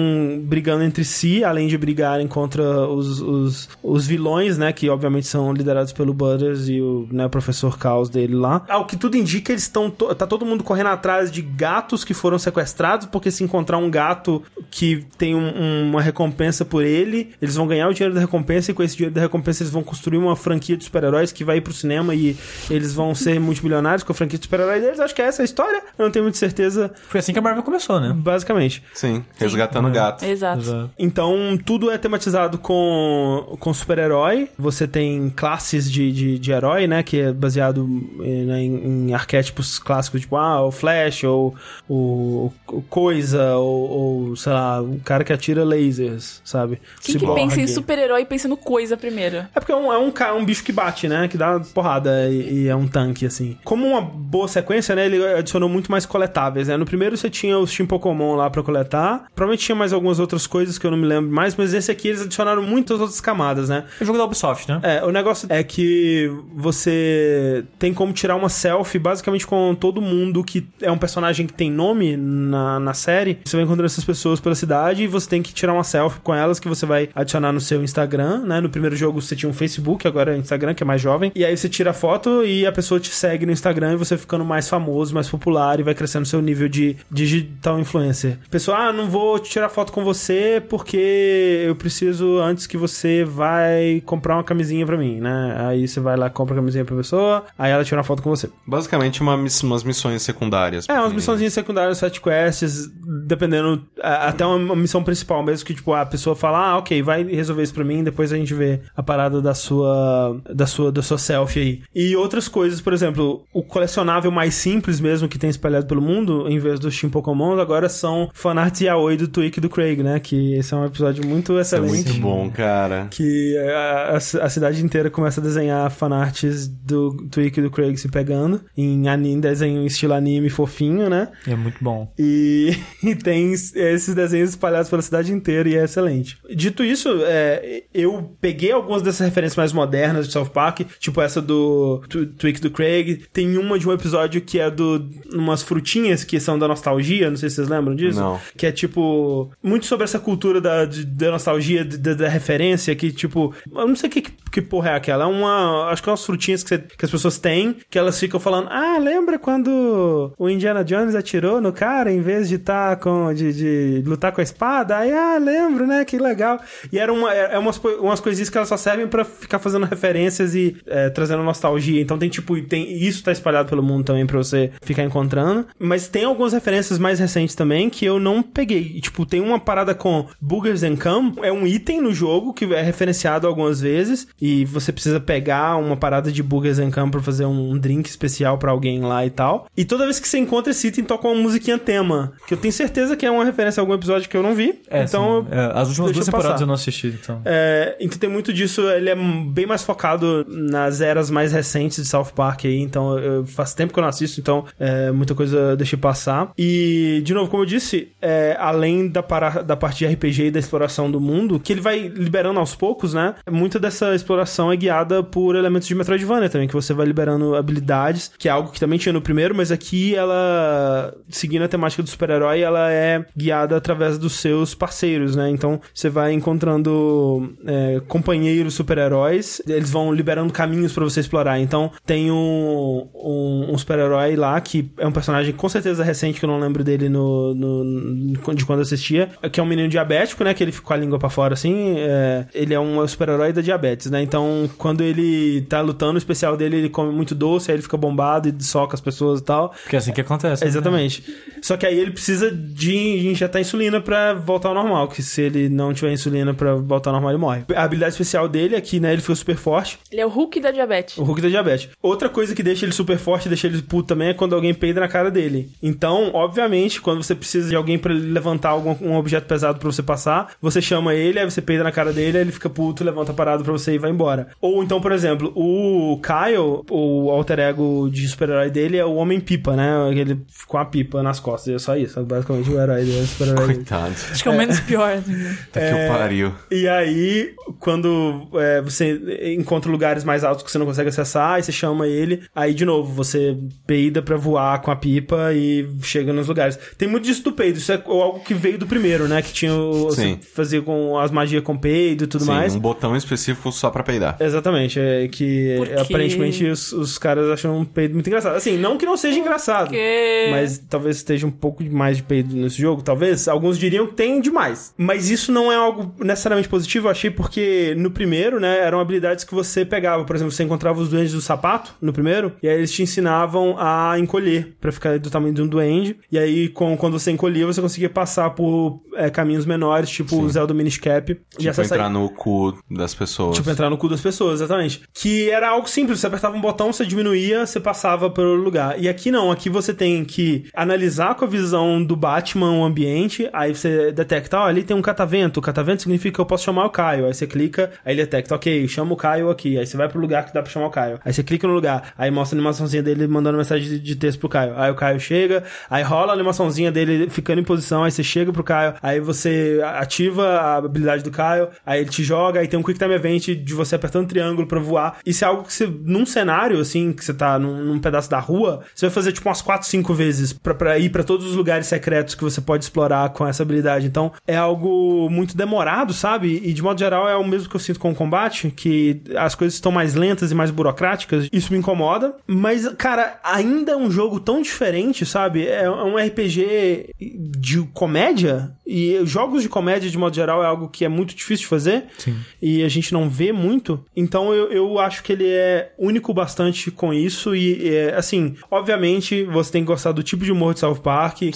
[0.44, 4.72] brigando entre si, além de brigarem contra os, os, os vilões, né?
[4.72, 8.64] Que obviamente são liderados pelo Butters e o né, professor Caos dele lá.
[8.68, 9.90] Ao que tudo indica, eles estão.
[9.90, 13.90] to- Tá todo mundo correndo atrás de gatos que foram sequestrados, porque se encontrar um
[13.90, 18.70] gato que tem um- uma recompensa por ele, eles vão ganhar o dinheiro da recompensa
[18.70, 21.56] e com esse dinheiro da recompensa eles vão construir uma franquia de super-heróis que vai
[21.58, 22.36] ir pro cinema e
[22.70, 25.00] eles vão ser multimilionários com a franquia de super-heróis deles.
[25.00, 25.82] Acho que é essa a história.
[25.98, 28.12] Eu não tenho muita certeza, Foi assim que a Marvel começou, né?
[28.14, 28.82] basicamente.
[28.94, 30.24] Sim, resgatando gato.
[30.24, 30.90] Exato.
[30.98, 34.48] Então, tudo é tematizado com, com super-herói.
[34.58, 37.02] Você tem classes de, de, de herói, né?
[37.02, 37.88] Que é baseado
[38.22, 41.54] eh, né, em, em arquétipos clássicos, tipo, ah, o Flash, ou
[41.88, 43.19] o, o Coisa,
[43.56, 43.90] ou,
[44.28, 46.80] ou, sei lá, o cara que atira lasers, sabe?
[47.02, 47.40] Quem que Cyborg.
[47.40, 49.38] pensa em super-herói pensa no coisa primeiro?
[49.54, 51.28] É porque é um, é um, ca- um bicho que bate, né?
[51.28, 53.56] Que dá porrada e, e é um tanque, assim.
[53.64, 55.06] Como uma boa sequência, né?
[55.06, 56.76] Ele adicionou muito mais coletáveis, né?
[56.76, 59.24] No primeiro você tinha os Team Pokémon lá pra coletar.
[59.34, 62.08] Provavelmente tinha mais algumas outras coisas que eu não me lembro mais, mas esse aqui
[62.08, 63.84] eles adicionaram muitas outras camadas, né?
[64.00, 64.80] É o jogo da Ubisoft, né?
[64.82, 66.30] É, o negócio é que
[66.74, 71.52] você tem como tirar uma selfie basicamente com todo mundo que é um personagem que
[71.52, 73.09] tem nome na, na série.
[73.44, 76.34] Você vai encontrando essas pessoas pela cidade e você tem que tirar uma selfie com
[76.34, 78.60] elas que você vai adicionar no seu Instagram, né?
[78.60, 81.32] No primeiro jogo você tinha um Facebook, agora é Instagram, que é mais jovem.
[81.34, 84.16] E aí você tira a foto e a pessoa te segue no Instagram e você
[84.16, 88.38] ficando mais famoso, mais popular e vai crescendo seu nível de digital influencer.
[88.50, 94.02] Pessoal, ah, não vou tirar foto com você porque eu preciso antes que você vai
[94.06, 95.56] comprar uma camisinha pra mim, né?
[95.68, 98.30] Aí você vai lá, compra a camisinha pra pessoa, aí ela tira uma foto com
[98.30, 98.48] você.
[98.66, 100.88] Basicamente uma umas missões secundárias.
[100.88, 102.90] É, umas missãozinhas secundárias, side quests,
[103.26, 107.22] dependendo, a- até uma, missão principal mesmo, que tipo, a pessoa fala, ah, ok, vai
[107.24, 111.02] resolver isso pra mim, depois a gente vê a parada da sua, da sua, da
[111.02, 111.82] sua selfie aí.
[111.94, 116.48] E outras coisas, por exemplo, o colecionável mais simples mesmo que tem espalhado pelo mundo,
[116.48, 120.18] em vez dos Team Pokémon, agora são fanarts yaoi do Twig e do Craig, né,
[120.20, 121.92] que esse é um episódio muito É excelente.
[122.08, 123.06] muito bom, cara.
[123.10, 127.96] Que a, a- a cidade inteira começa a desenhar fanarts do Twig e do Craig
[127.96, 131.28] se pegando em anime, desenho em estilo anime fofinho, né?
[131.46, 132.12] É muito bom.
[132.18, 136.38] E, e tem esses desenhos espalhados pela cidade inteira e é excelente.
[136.54, 141.40] Dito isso, é, eu peguei algumas dessas referências mais modernas de South Park, tipo essa
[141.40, 143.22] do Tw- Twig do Craig.
[143.32, 147.36] Tem uma de um episódio que é do umas frutinhas que são da nostalgia, não
[147.36, 148.20] sei se vocês lembram disso.
[148.20, 148.40] Não.
[148.56, 153.10] Que é tipo, muito sobre essa cultura da, de- da nostalgia, da, da referência, que
[153.12, 155.24] tipo, eu não sei que, que porra é aquela.
[155.24, 158.18] É uma, acho que é umas frutinhas que, você- que as pessoas têm, que elas
[158.18, 162.96] ficam falando, ah, lembra quando o Indiana Jones atirou no cara em vez de tá
[162.96, 164.96] com, de, de lutar com a espada?
[164.96, 166.60] Aí, ah, lembro, né, que legal.
[166.92, 169.86] E era uma, é é umas, umas coisinhas que elas só servem pra ficar fazendo
[169.86, 172.00] referências e é, trazendo nostalgia.
[172.00, 175.66] Então tem tipo, tem, isso tá espalhado pelo mundo também pra você ficar encontrando.
[175.78, 179.00] Mas tem algumas referências mais recentes também que eu não peguei.
[179.00, 182.82] Tipo, tem uma parada com Boogers and Cum, é um item no jogo que é
[182.82, 187.46] referenciado algumas vezes e você precisa pegar uma parada de Boogers and Cum pra fazer
[187.46, 189.66] um drink especial pra alguém lá e tal.
[189.76, 192.72] E toda vez que você encontra esse item, toca uma musiquinha tema, que eu tenho
[192.72, 194.80] certeza que é uma referência a algum episódio que eu não vi.
[194.88, 195.46] É, então.
[195.50, 196.62] É, as últimas duas temporadas passar.
[196.62, 197.40] eu não assisti, então.
[197.44, 202.08] é, então tem muito disso, ele é bem mais focado nas eras mais recentes de
[202.08, 205.56] South Park aí, então eu, faz tempo que eu não assisto, então é, muita coisa
[205.56, 206.52] eu deixei passar.
[206.56, 210.50] E, de novo, como eu disse, é, além da, para, da parte de RPG e
[210.50, 213.34] da exploração do mundo, que ele vai liberando aos poucos, né?
[213.50, 218.30] Muita dessa exploração é guiada por elementos de Metroidvania também, que você vai liberando habilidades,
[218.38, 222.08] que é algo que também tinha no primeiro, mas aqui ela, seguindo a temática do
[222.08, 225.50] super-herói, ela é guiada através dos seus parceiros, né?
[225.50, 231.58] Então você vai encontrando é, companheiros super-heróis, eles vão liberando caminhos pra você explorar.
[231.60, 236.44] Então tem um, um, um super-herói lá que é um personagem com certeza recente, que
[236.44, 240.54] eu não lembro dele no, no- de quando assistia, que é um menino diabético, né?
[240.54, 241.94] Que ele fica com a língua pra fora assim.
[241.98, 244.22] é, ele é um super-herói da diabetes, né?
[244.22, 247.96] Então quando ele tá lutando, o especial dele ele come muito doce, aí ele fica
[247.96, 249.70] bombado e soca as pessoas e tal.
[249.82, 250.62] Porque é assim que acontece.
[250.64, 250.68] né?
[250.68, 251.22] Exatamente.
[251.62, 255.68] Só que aí ele precisa de injetar insulina pra voltar ao normal, que se ele
[255.68, 257.62] não tiver insulina pra voltar ao normal, ele morre.
[257.74, 260.60] A habilidade especial dele é que, né, ele fica super forte, Ele é o Hulk
[260.60, 261.18] da diabetes.
[261.18, 261.88] o Hulk da diabetes.
[262.02, 265.00] Outra coisa que deixa ele super forte, deixa ele puto também, é quando alguém peida
[265.00, 265.70] na cara dele.
[265.82, 270.02] Então, obviamente, quando você precisa de alguém pra levantar algum um objeto pesado pra você
[270.02, 273.32] passar, você chama ele, aí você peida na cara dele, aí ele fica puto, levanta
[273.32, 274.48] a parada pra você e vai embora.
[274.60, 279.74] Ou então, por exemplo, o Kyle, o alter ego de super-herói dele é o Homem-Pipa,
[279.76, 279.90] né?
[280.14, 282.18] Ele com a pipa nas costas, é só isso.
[282.30, 283.74] É basicamente o herói dele, é o super-herói dele.
[283.74, 284.14] Coitado.
[284.30, 285.12] Acho que é o menos pior.
[285.12, 285.58] assim, né?
[285.72, 286.52] Tá que o pariu.
[286.70, 289.20] E aí, quando é, você
[289.56, 292.84] encontra lugares mais altos que você não consegue acessar, aí você chama ele, aí de
[292.84, 293.56] novo, você
[293.86, 296.78] peida pra voar com a pipa e chega nos lugares.
[296.96, 299.42] Tem muito disso do peido, isso é algo que veio do primeiro, né?
[299.42, 300.38] Que tinha o, Sim.
[300.40, 302.74] você fazia com as magias com peido e tudo Sim, mais.
[302.74, 304.36] um botão específico só pra peidar.
[304.38, 305.94] Exatamente, é que Por quê?
[305.94, 308.56] aparentemente os, os caras acham um peido muito engraçado.
[308.56, 310.48] Assim, não que não seja engraçado, Porque...
[310.50, 313.48] mas talvez esteja um pouco mais de peido nesse jogo, talvez.
[313.48, 314.94] Alguns diriam que tem demais.
[314.96, 319.44] Mas isso não é algo necessariamente positivo, eu achei, porque no primeiro, né, eram habilidades
[319.44, 320.24] que você pegava.
[320.24, 323.76] Por exemplo, você encontrava os duendes do sapato no primeiro, e aí eles te ensinavam
[323.78, 326.16] a encolher, pra ficar do tamanho de um duende.
[326.30, 330.48] E aí, com, quando você encolhia, você conseguia passar por é, caminhos menores, tipo o
[330.48, 331.32] Zelda Minish Cap.
[331.58, 333.56] e Tipo, entrar no cu das pessoas.
[333.56, 335.02] Tipo, entrar no cu das pessoas, exatamente.
[335.12, 339.00] Que era algo simples, você apertava um botão, você diminuía, você passava pelo lugar.
[339.00, 343.48] E aqui não, aqui você tem que analisar com a visão do Batman o ambiente,
[343.52, 346.84] aí você detecta, ó, ali tem um catavento, o catavento significa que eu posso chamar
[346.86, 347.24] o Caio.
[347.24, 349.78] Aí você clica, aí ele detecta, ok, chama o Caio aqui.
[349.78, 351.20] Aí você vai pro lugar que dá pra chamar o Caio.
[351.24, 354.48] Aí você clica no lugar, aí mostra a animaçãozinha dele mandando mensagem de, texto pro
[354.48, 354.74] Caio.
[354.76, 358.52] Aí o Caio chega, aí rola a animaçãozinha dele ficando em posição, aí você chega
[358.52, 362.78] pro Caio, aí você ativa a habilidade do Caio, aí ele te joga, aí tem
[362.78, 365.18] um Quick Time Event de você apertando triângulo pra voar.
[365.24, 368.40] Isso é algo que você, num cenário, assim, que você tá num, num pedaço da
[368.40, 371.54] rua, você vai fazer tipo umas 4, 5 vezes pra, pra ir pra todos os
[371.54, 374.06] lugares secretos que você pode explorar com essa habilidade.
[374.06, 376.60] Então, é algo muito demorado, sabe?
[376.64, 379.54] E de modo geral é o mesmo que eu sinto com o combate, que as
[379.54, 381.48] coisas estão mais lentas e mais burocráticas.
[381.52, 382.34] Isso me incomoda.
[382.46, 385.66] Mas, cara, ainda é um jogo tão diferente, sabe?
[385.66, 388.72] É um RPG de comédia.
[388.86, 392.04] E jogos de comédia, de modo geral, é algo que é muito difícil de fazer.
[392.18, 392.36] Sim.
[392.60, 394.04] E a gente não vê muito.
[394.16, 397.54] Então eu, eu acho que ele é único bastante com isso.
[397.54, 401.38] E, é, assim, obviamente, você tem que gostar do tipo de humor de South Park,
[401.38, 401.52] que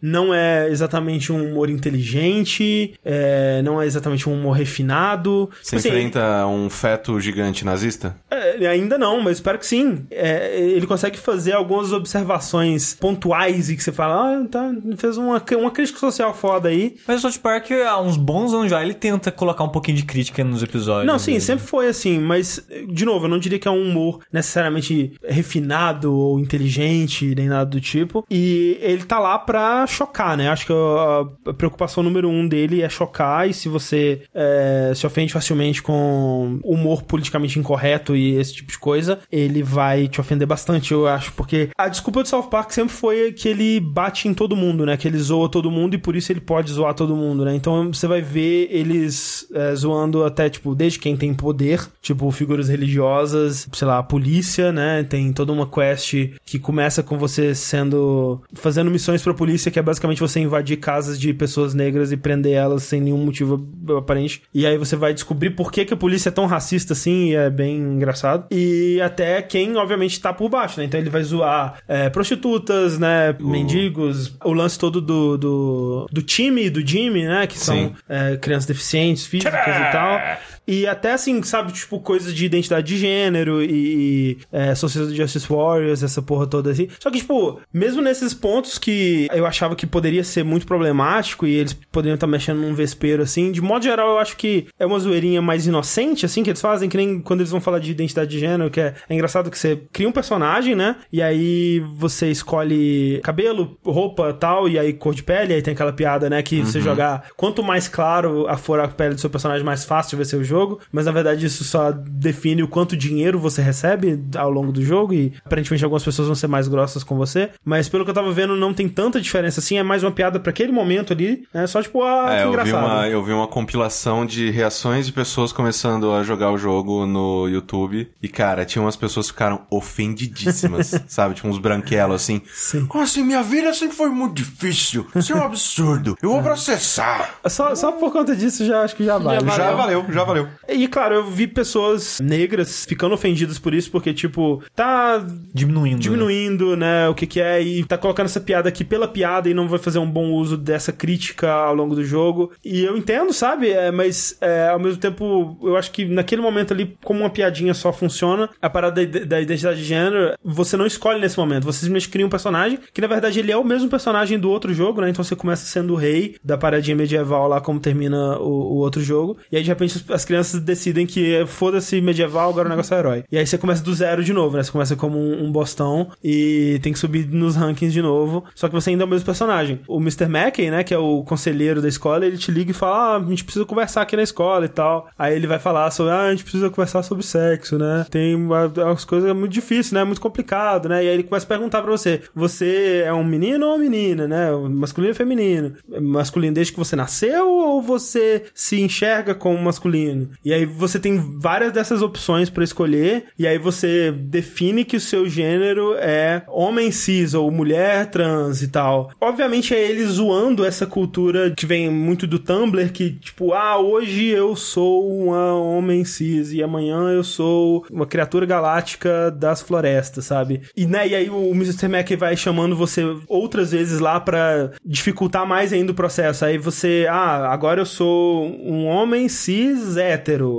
[0.00, 5.50] Não é exatamente um humor inteligente, é, não é exatamente um humor refinado.
[5.62, 8.16] Você Assim, enfrenta um feto gigante nazista?
[8.30, 10.04] é, ainda não, mas espero que sim.
[10.10, 15.42] É, ele consegue fazer algumas observações pontuais e que você fala, ah, tá, fez uma,
[15.58, 16.96] uma crítica social foda aí.
[17.06, 20.04] Mas o South Park, há uns bons anos já, ele tenta colocar um pouquinho de
[20.04, 21.06] crítica nos episódios.
[21.06, 21.40] Não, sim, dele.
[21.40, 26.12] sempre foi assim, mas, de novo, eu não diria que é um humor necessariamente refinado
[26.12, 28.24] ou inteligente, nem nada do tipo.
[28.30, 29.51] E ele tá lá pra
[29.86, 30.48] chocar, né?
[30.48, 35.32] Acho que a, preocupação número um dele é chocar, e se você é, se ofende
[35.32, 40.92] facilmente com humor politicamente incorreto e esse tipo de coisa, ele vai te ofender bastante,
[40.92, 44.56] eu acho, porque a desculpa do South Park sempre foi que ele bate em todo
[44.56, 44.96] mundo, né?
[44.96, 47.54] Que ele zoa todo mundo e por isso ele pode zoar todo mundo, né?
[47.54, 52.68] Então você vai ver eles é, zoando até, tipo, desde quem tem poder, tipo, figuras
[52.68, 55.02] religiosas, sei lá, a polícia, né?
[55.02, 58.42] Tem toda uma quest que começa com você sendo.
[58.54, 62.52] fazendo missões pra polícia, que é basicamente você invadir casas de pessoas negras e prender
[62.52, 63.68] elas sem nenhum motivo
[63.98, 64.40] aparente.
[64.54, 67.34] E aí você vai descobrir por que, que a polícia é tão racista assim, e
[67.34, 68.46] é bem engraçado.
[68.52, 70.86] E até quem, obviamente, tá por baixo, né?
[70.86, 73.34] Então ele vai zoar é, prostitutas, né?
[73.40, 77.44] Mendigos, o lance todo do, do, do time, do Jimmy, né?
[77.48, 80.20] Que são é, crianças deficientes, físicas e tal.
[80.66, 85.46] E até assim, sabe, tipo, coisas de identidade de gênero e, e é, Sociedade Justice
[85.48, 86.88] Warriors, essa porra toda assim.
[87.00, 91.54] Só que, tipo, mesmo nesses pontos que eu achava que poderia ser muito problemático e
[91.54, 94.98] eles poderiam estar mexendo num vespeiro, assim, de modo geral, eu acho que é uma
[94.98, 98.30] zoeirinha mais inocente, assim, que eles fazem, que nem quando eles vão falar de identidade
[98.30, 100.96] de gênero, que é, é engraçado que você cria um personagem, né?
[101.12, 105.92] E aí você escolhe cabelo, roupa tal, e aí cor de pele, aí tem aquela
[105.92, 106.40] piada, né?
[106.42, 110.16] Que você jogar quanto mais claro a for a pele do seu personagem, mais fácil
[110.16, 110.51] vai ser o jogo.
[110.90, 115.14] Mas na verdade isso só define o quanto dinheiro você recebe ao longo do jogo.
[115.14, 117.50] E aparentemente algumas pessoas vão ser mais grossas com você.
[117.64, 119.78] Mas pelo que eu tava vendo, não tem tanta diferença assim.
[119.78, 121.46] É mais uma piada pra aquele momento ali.
[121.52, 122.84] É só tipo, ah, é, que eu vi, engraçado.
[122.84, 127.48] uma, eu vi uma compilação de reações de pessoas começando a jogar o jogo no
[127.48, 128.10] YouTube.
[128.22, 131.34] E, cara, tinha umas pessoas que ficaram ofendidíssimas, sabe?
[131.34, 132.42] Tipo uns branquelos assim.
[132.52, 132.86] Sim.
[132.86, 133.22] Como assim?
[133.22, 135.06] Minha vida sempre foi muito difícil.
[135.14, 136.16] Isso é um absurdo.
[136.22, 137.36] Eu vou processar.
[137.46, 139.44] Só, só por conta disso já acho que já vale.
[139.44, 139.56] valeu.
[139.56, 140.41] Já valeu, já valeu.
[140.68, 145.24] E claro, eu vi pessoas negras ficando ofendidas por isso, porque, tipo, tá
[145.54, 145.96] Diminuindo.
[145.96, 146.00] né?
[146.02, 149.54] diminuindo, né, o que que é, e tá colocando essa piada aqui pela piada e
[149.54, 152.52] não vai fazer um bom uso dessa crítica ao longo do jogo.
[152.64, 153.70] E eu entendo, sabe?
[153.70, 157.74] É, mas é, ao mesmo tempo, eu acho que naquele momento ali, como uma piadinha
[157.74, 161.64] só funciona, a parada da, da identidade de gênero, você não escolhe nesse momento.
[161.64, 164.72] Você simplesmente cria um personagem, que na verdade ele é o mesmo personagem do outro
[164.74, 165.10] jogo, né?
[165.10, 169.02] Então você começa sendo o rei da paradinha medieval lá, como termina o, o outro
[169.02, 169.36] jogo.
[169.50, 172.94] E aí de repente as- as crianças decidem que é, foda-se medieval, agora o negócio
[172.94, 173.24] é herói.
[173.30, 174.62] E aí você começa do zero de novo, né?
[174.62, 178.44] Você começa como um, um bostão e tem que subir nos rankings de novo.
[178.54, 179.80] Só que você ainda é o mesmo personagem.
[179.86, 180.26] O Mr.
[180.28, 180.82] Mackey, né?
[180.82, 183.64] Que é o conselheiro da escola, ele te liga e fala: Ah, a gente precisa
[183.66, 185.08] conversar aqui na escola e tal.
[185.18, 188.06] Aí ele vai falar sobre: Ah, a gente precisa conversar sobre sexo, né?
[188.10, 190.04] Tem uma- as coisas é muito difícil, né?
[190.04, 191.04] Muito complicado, né?
[191.04, 194.26] E aí ele começa a perguntar pra você: Você é um menino ou uma menina,
[194.26, 194.50] né?
[194.70, 195.74] Masculino ou feminino?
[196.00, 200.21] Masculino desde que você nasceu ou você se enxerga como masculino?
[200.44, 205.00] E aí você tem várias dessas opções pra escolher, e aí você define que o
[205.00, 209.10] seu gênero é homem cis ou mulher trans e tal.
[209.20, 214.26] Obviamente é ele zoando essa cultura que vem muito do Tumblr, que tipo, ah, hoje
[214.26, 220.62] eu sou uma homem cis e amanhã eu sou uma criatura galáctica das florestas, sabe?
[220.76, 221.88] E, né, e aí o Mr.
[221.88, 226.44] Mac vai chamando você outras vezes lá pra dificultar mais ainda o processo.
[226.44, 230.11] Aí você, ah, agora eu sou um homem cis hétero.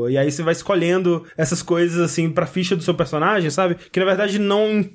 [0.09, 3.75] E aí você vai escolhendo essas coisas assim pra ficha do seu personagem, sabe?
[3.91, 4.85] Que na verdade não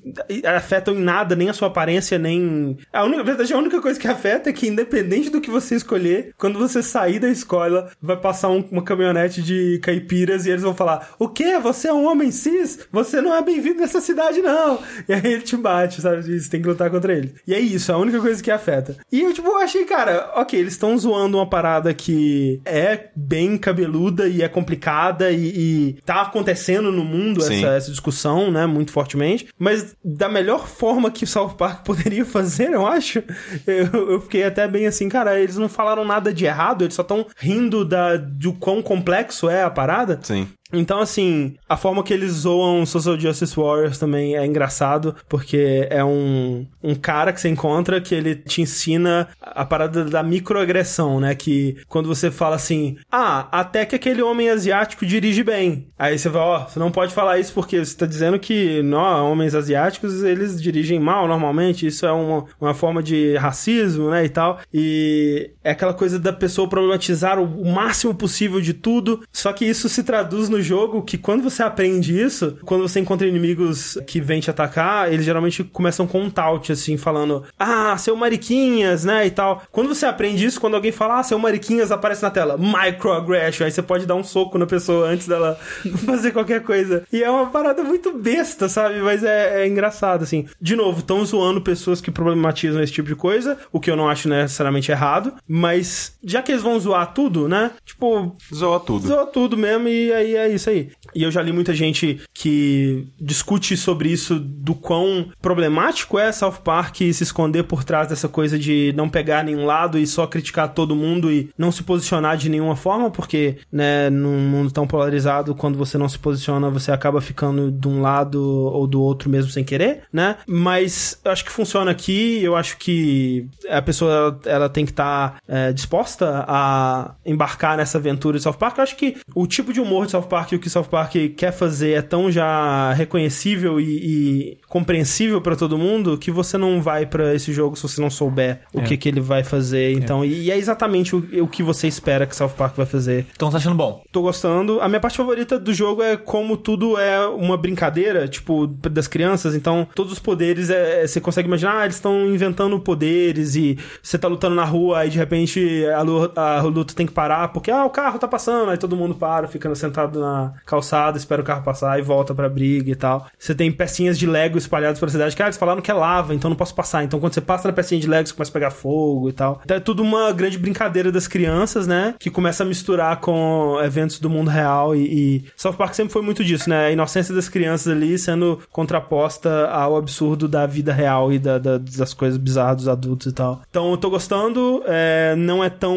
[0.57, 2.77] afetam em nada, nem a sua aparência, nem.
[2.93, 5.75] A única, na verdade, a única coisa que afeta é que, independente do que você
[5.75, 10.63] escolher, quando você sair da escola, vai passar um- uma caminhonete de caipiras e eles
[10.63, 11.59] vão falar: O quê?
[11.59, 12.87] Você é um homem cis?
[12.93, 14.79] Você não é bem-vindo nessa cidade, não.
[15.09, 16.23] E aí ele te bate, sabe?
[16.23, 17.35] Você tem que lutar contra ele.
[17.47, 18.97] E é isso, é a única coisa que afeta.
[19.11, 24.27] E eu, tipo, achei, cara, ok, eles estão zoando uma parada que é bem cabeluda
[24.29, 29.49] e é complicada e, e tá acontecendo no mundo essa, essa discussão, né, muito fortemente.
[29.59, 33.23] Mas da melhor forma que o South Park poderia fazer, eu acho,
[33.67, 37.03] eu, eu fiquei até bem assim, cara, eles não falaram nada de errado, eles só
[37.03, 40.19] estão rindo da, do quão complexo é a parada.
[40.23, 40.49] Sim.
[40.73, 46.05] Então, assim, a forma que eles zoam Social Justice Warriors também é engraçado, porque é
[46.05, 51.35] um, um cara que você encontra que ele te ensina a parada da microagressão, né?
[51.35, 55.89] Que quando você fala assim, ah, até que aquele homem asiático dirige bem.
[55.99, 59.33] Aí você vai, ó, você não pode falar isso porque você tá dizendo que não,
[59.33, 64.29] homens asiáticos, eles dirigem mal normalmente, isso é uma, uma forma de racismo, né, e
[64.29, 64.61] tal.
[64.73, 69.65] E é aquela coisa da pessoa problematizar o, o máximo possível de tudo, só que
[69.65, 74.21] isso se traduz no jogo que quando você aprende isso, quando você encontra inimigos que
[74.21, 79.27] vêm te atacar, eles geralmente começam com um taunt, assim, falando, ah, seu mariquinhas, né,
[79.27, 79.63] e tal.
[79.71, 83.71] Quando você aprende isso, quando alguém fala, ah, seu mariquinhas, aparece na tela, microaggression, aí
[83.71, 85.59] você pode dar um soco na pessoa antes dela
[86.05, 87.05] fazer qualquer coisa.
[87.13, 89.01] E é uma parada muito besta, sabe?
[89.01, 90.47] Mas é, é engraçado, assim.
[90.61, 94.09] De novo, estão zoando pessoas que problematizam esse tipo de coisa, o que eu não
[94.09, 97.73] acho necessariamente errado, mas já que eles vão zoar tudo, né?
[97.85, 99.07] Tipo, Zoa tudo.
[99.07, 100.91] Zoa tudo mesmo e aí é isso aí.
[101.15, 106.61] E eu já li muita gente que discute sobre isso do quão problemático é South
[106.65, 110.73] Park se esconder por trás dessa coisa de não pegar nenhum lado e só criticar
[110.73, 115.55] todo mundo e não se posicionar de nenhuma forma, porque, né, num mundo tão polarizado,
[115.55, 119.51] quando você não se posiciona, você acaba ficando de um lado ou do outro mesmo
[119.51, 120.37] sem querer, né?
[120.47, 125.39] Mas acho que funciona aqui, eu acho que a pessoa ela tem que estar
[125.75, 128.79] disposta a embarcar nessa aventura de South Park.
[128.79, 131.15] Eu acho que o tipo de humor de South Park e o que South Park
[131.37, 136.81] quer fazer é tão já reconhecível e, e compreensível pra todo mundo que você não
[136.81, 139.93] vai pra esse jogo se você não souber o que, que ele vai fazer.
[139.93, 143.27] Então, e, e é exatamente o, o que você espera que South Park vai fazer.
[143.35, 144.03] Então tá achando bom.
[144.13, 144.81] Tô gostando.
[144.81, 149.55] A minha parte favorita do jogo é como tudo é uma brincadeira, tipo, das crianças.
[149.55, 153.79] Então, todos os poderes, é, é- você consegue imaginar, ah, eles estão inventando poderes e
[154.03, 157.71] você tá lutando na rua e de repente a, a luta tem que parar porque,
[157.71, 158.71] ah, o carro tá passando.
[158.71, 160.28] Aí todo mundo para, fica sentado na
[160.67, 163.27] calçada, espera o carro passar e volta pra briga e tal.
[163.39, 165.37] Você tem pecinhas de Lego espalhadas pela cidade.
[165.37, 167.05] Cara, eles falaram que é lava, então não posso passar.
[167.05, 169.61] Então, quando você passa na pecinha de Lego, você começa a pegar fogo e tal.
[169.65, 172.15] Então, é tudo uma grande brincadeira das crianças, né?
[172.19, 176.23] Que começa a misturar com eventos do mundo real e, e South Park sempre foi
[176.23, 176.87] muito disso, né?
[176.87, 181.79] A inocência das crianças ali sendo contraposta ao absurdo da vida real e da- da-
[181.79, 183.61] das coisas bizarras dos adultos e tal.
[183.71, 184.83] Então, eu tô gostando.
[184.87, 185.97] é, não é tão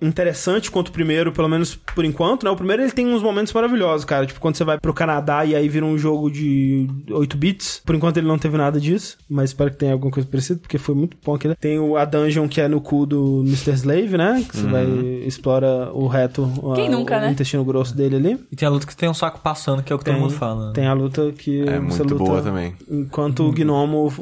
[0.00, 2.50] interessante quanto o primeiro, pelo menos por enquanto, né?
[2.50, 3.63] O primeiro ele tem uns momentos maravilhosos,
[4.06, 4.26] cara.
[4.26, 7.82] Tipo, quando você vai pro Canadá e aí vira um jogo de 8 bits.
[7.84, 10.78] Por enquanto ele não teve nada disso, mas espero que tenha alguma coisa parecida, porque
[10.78, 11.54] foi muito bom aquele.
[11.56, 13.72] Tem o, a dungeon que é no cu do Mr.
[13.72, 14.44] Slave, né?
[14.48, 14.84] Que você vai
[15.26, 17.30] explora o reto, Quem a- nunca, o né?
[17.30, 18.40] intestino grosso dele ali.
[18.50, 20.32] E tem a luta que tem um saco passando, que é o que todo mundo
[20.34, 20.72] fala.
[20.72, 22.74] Tem a luta que É você muito luta boa também.
[22.90, 24.12] enquanto o gnomo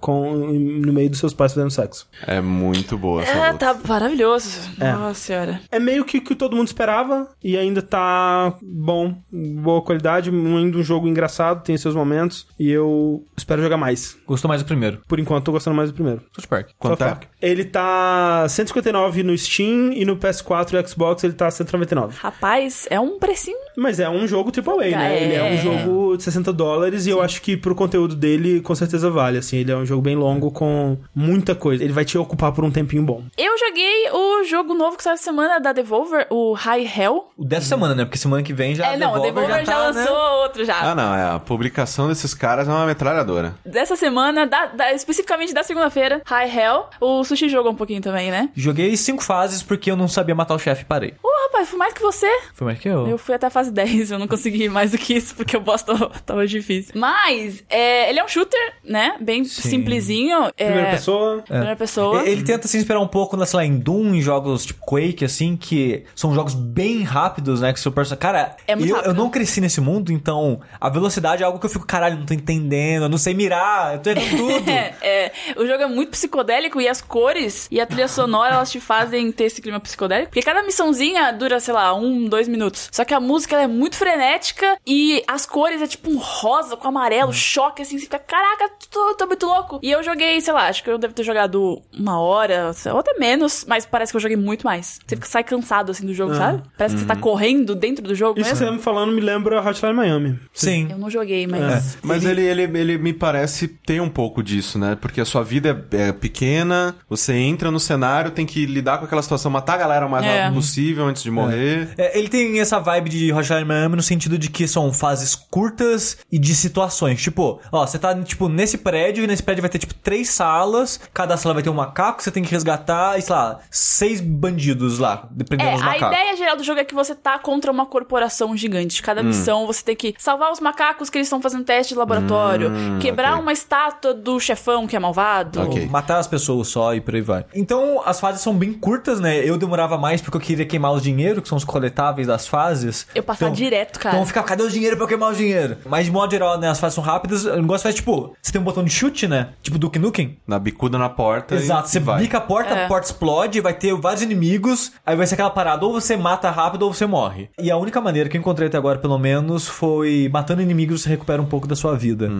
[0.00, 2.06] com, no meio dos seus pais fazendo sexo.
[2.26, 3.74] É muito boa essa É, luta.
[3.74, 4.58] tá maravilhoso.
[4.80, 4.92] É.
[4.92, 5.60] Nossa senhora.
[5.70, 10.78] É meio que o que todo mundo esperava e ainda tá bom, boa qualidade, ainda
[10.78, 14.16] um jogo engraçado, tem seus momentos e eu espero jogar mais.
[14.26, 15.02] Gostou mais do primeiro.
[15.08, 16.22] Por enquanto, tô gostando mais do primeiro.
[16.32, 16.70] South Park.
[16.78, 17.10] Quanto South é?
[17.10, 17.24] Park.
[17.42, 22.16] Ele tá 159 no Steam e no PS4 e Xbox ele tá 199.
[22.18, 23.58] Rapaz, é um precinho.
[23.78, 25.16] Mas é um jogo AAA, né?
[25.18, 25.22] É.
[25.22, 28.74] Ele é um jogo de 60 dólares e eu acho que pro conteúdo dele com
[28.74, 29.58] certeza vale, assim.
[29.58, 31.82] Ele é um jogo bem longo com muita coisa.
[31.84, 33.22] Ele vai te ocupar por um tempinho bom.
[33.36, 37.28] Eu joguei o jogo novo que saiu essa semana da Devolver, o High Hell.
[37.36, 38.04] O dessa semana, né?
[38.04, 40.00] Porque semana que vem já é, não, o Devolver Devolver já, tá, né?
[40.00, 40.80] lançou outro outro já.
[40.80, 41.34] Ah, não, é.
[41.34, 43.54] A publicação desses caras é uma metralhadora.
[43.64, 46.84] Dessa semana, da, da- especificamente da segunda-feira, High Hell.
[47.00, 48.48] O Sushi jogou um pouquinho também, né?
[48.54, 51.14] Joguei cinco fases porque eu não sabia matar o chefe e parei.
[51.22, 52.26] Ô, rapaz, fui mais que você.
[52.54, 53.06] Foi mais que eu.
[53.06, 55.60] Eu fui até a fase 10, eu não consegui mais do que isso, porque o
[55.60, 56.92] boss tava, tava difícil.
[56.94, 59.16] Mas, é, ele é um shooter, né?
[59.20, 60.46] Bem simplesinho.
[60.56, 61.42] É, Primeira pessoa.
[61.42, 62.28] Primeira pessoa.
[62.28, 65.24] Ele tenta se inspirar um pouco, na, sei lá, em Doom, em jogos tipo Quake,
[65.24, 67.72] assim, que são jogos bem rápidos, né?
[67.72, 68.20] Que seu personagem.
[68.20, 69.10] Cara, É muito eu, rápido.
[69.10, 72.26] eu não cresci nesse mundo, então a velocidade é algo que eu fico, caralho, não
[72.26, 74.70] tô entendendo, eu não sei mirar, eu tô errando tudo.
[74.70, 78.70] É, é, o jogo é muito psicodélico e as cores e a trilha sonora elas
[78.70, 80.30] te fazem ter esse clima psicodélico.
[80.30, 82.88] Porque cada missãozinha dura, sei lá, um, dois minutos.
[82.92, 86.76] Só que a música ela é muito frenética e as cores é tipo um rosa
[86.76, 87.98] com amarelo, choque assim.
[87.98, 89.78] Você fica, caraca, tô, tô muito louco.
[89.82, 93.14] E eu joguei, sei lá, acho que eu devo ter jogado uma hora, ou até
[93.18, 94.98] menos, mas parece que eu joguei muito mais.
[95.06, 96.62] Você fica, sai cansado assim do jogo, sabe?
[96.76, 98.66] Parece que você tá correndo dentro do jogo Isso que mesmo.
[98.66, 100.38] você tá me falando me lembra Hotline Miami.
[100.52, 100.88] Sim.
[100.90, 101.98] Eu não joguei, mas.
[102.02, 104.96] Mas ele, ele, ele me parece ter um pouco disso, né?
[105.00, 109.04] Porque a sua vida é, é pequena, você entra no cenário, tem que lidar com
[109.04, 110.42] aquela situação, matar a galera o mais É.
[110.42, 111.88] rápido possível antes de morrer.
[111.96, 116.18] É, ele tem essa vibe de Hotline Miami no sentido de que são fases curtas
[116.30, 117.20] e de situações.
[117.22, 121.00] Tipo, ó, você tá, tipo, nesse prédio e nesse prédio vai ter, tipo, três salas.
[121.12, 124.98] Cada sala vai ter um macaco, você tem que resgatar, e, sei lá, seis bandidos
[124.98, 126.16] lá, dependendo É, dos a macacos.
[126.18, 129.00] ideia geral do jogo é que você tá contra uma corporação gigante.
[129.00, 129.04] Hum.
[129.04, 132.70] Cada missão você tem que salvar os macacos que eles estão fazendo teste de laboratório,
[133.00, 133.42] quebrar ok.
[133.42, 135.60] uma estátua do chefão que é malvado.
[135.62, 135.86] Ok.
[135.86, 137.44] Matar as pessoas só e por aí vai.
[137.54, 139.38] Então, as fases são bem curtas, né?
[139.38, 143.06] Eu demorava mais porque eu queria queimar os dinheiro, que são os coletáveis das fases.
[143.14, 144.16] Eu passava Então- direto, cara.
[144.16, 145.76] Então fica, cadê o dinheiro pra eu queimar o dinheiro?
[145.86, 147.44] Mas de modo geral, né, as fases são rápidas.
[147.44, 149.50] O negócio faz tipo, você tem um botão de chute, né?
[149.62, 150.38] Tipo Duke Nukem.
[150.46, 151.54] Na bicuda na porta.
[151.54, 152.20] Exato, e você vai.
[152.22, 152.84] bica a porta, É.
[152.84, 156.50] a porta explode, vai ter vários inimigos, aí vai ser aquela parada, ou você mata
[156.50, 157.48] rápido ou você morre.
[157.58, 161.08] E a única maneira que eu encontrei até agora, pelo menos, foi matando inimigos você
[161.10, 162.30] recupera um pouco da sua vida.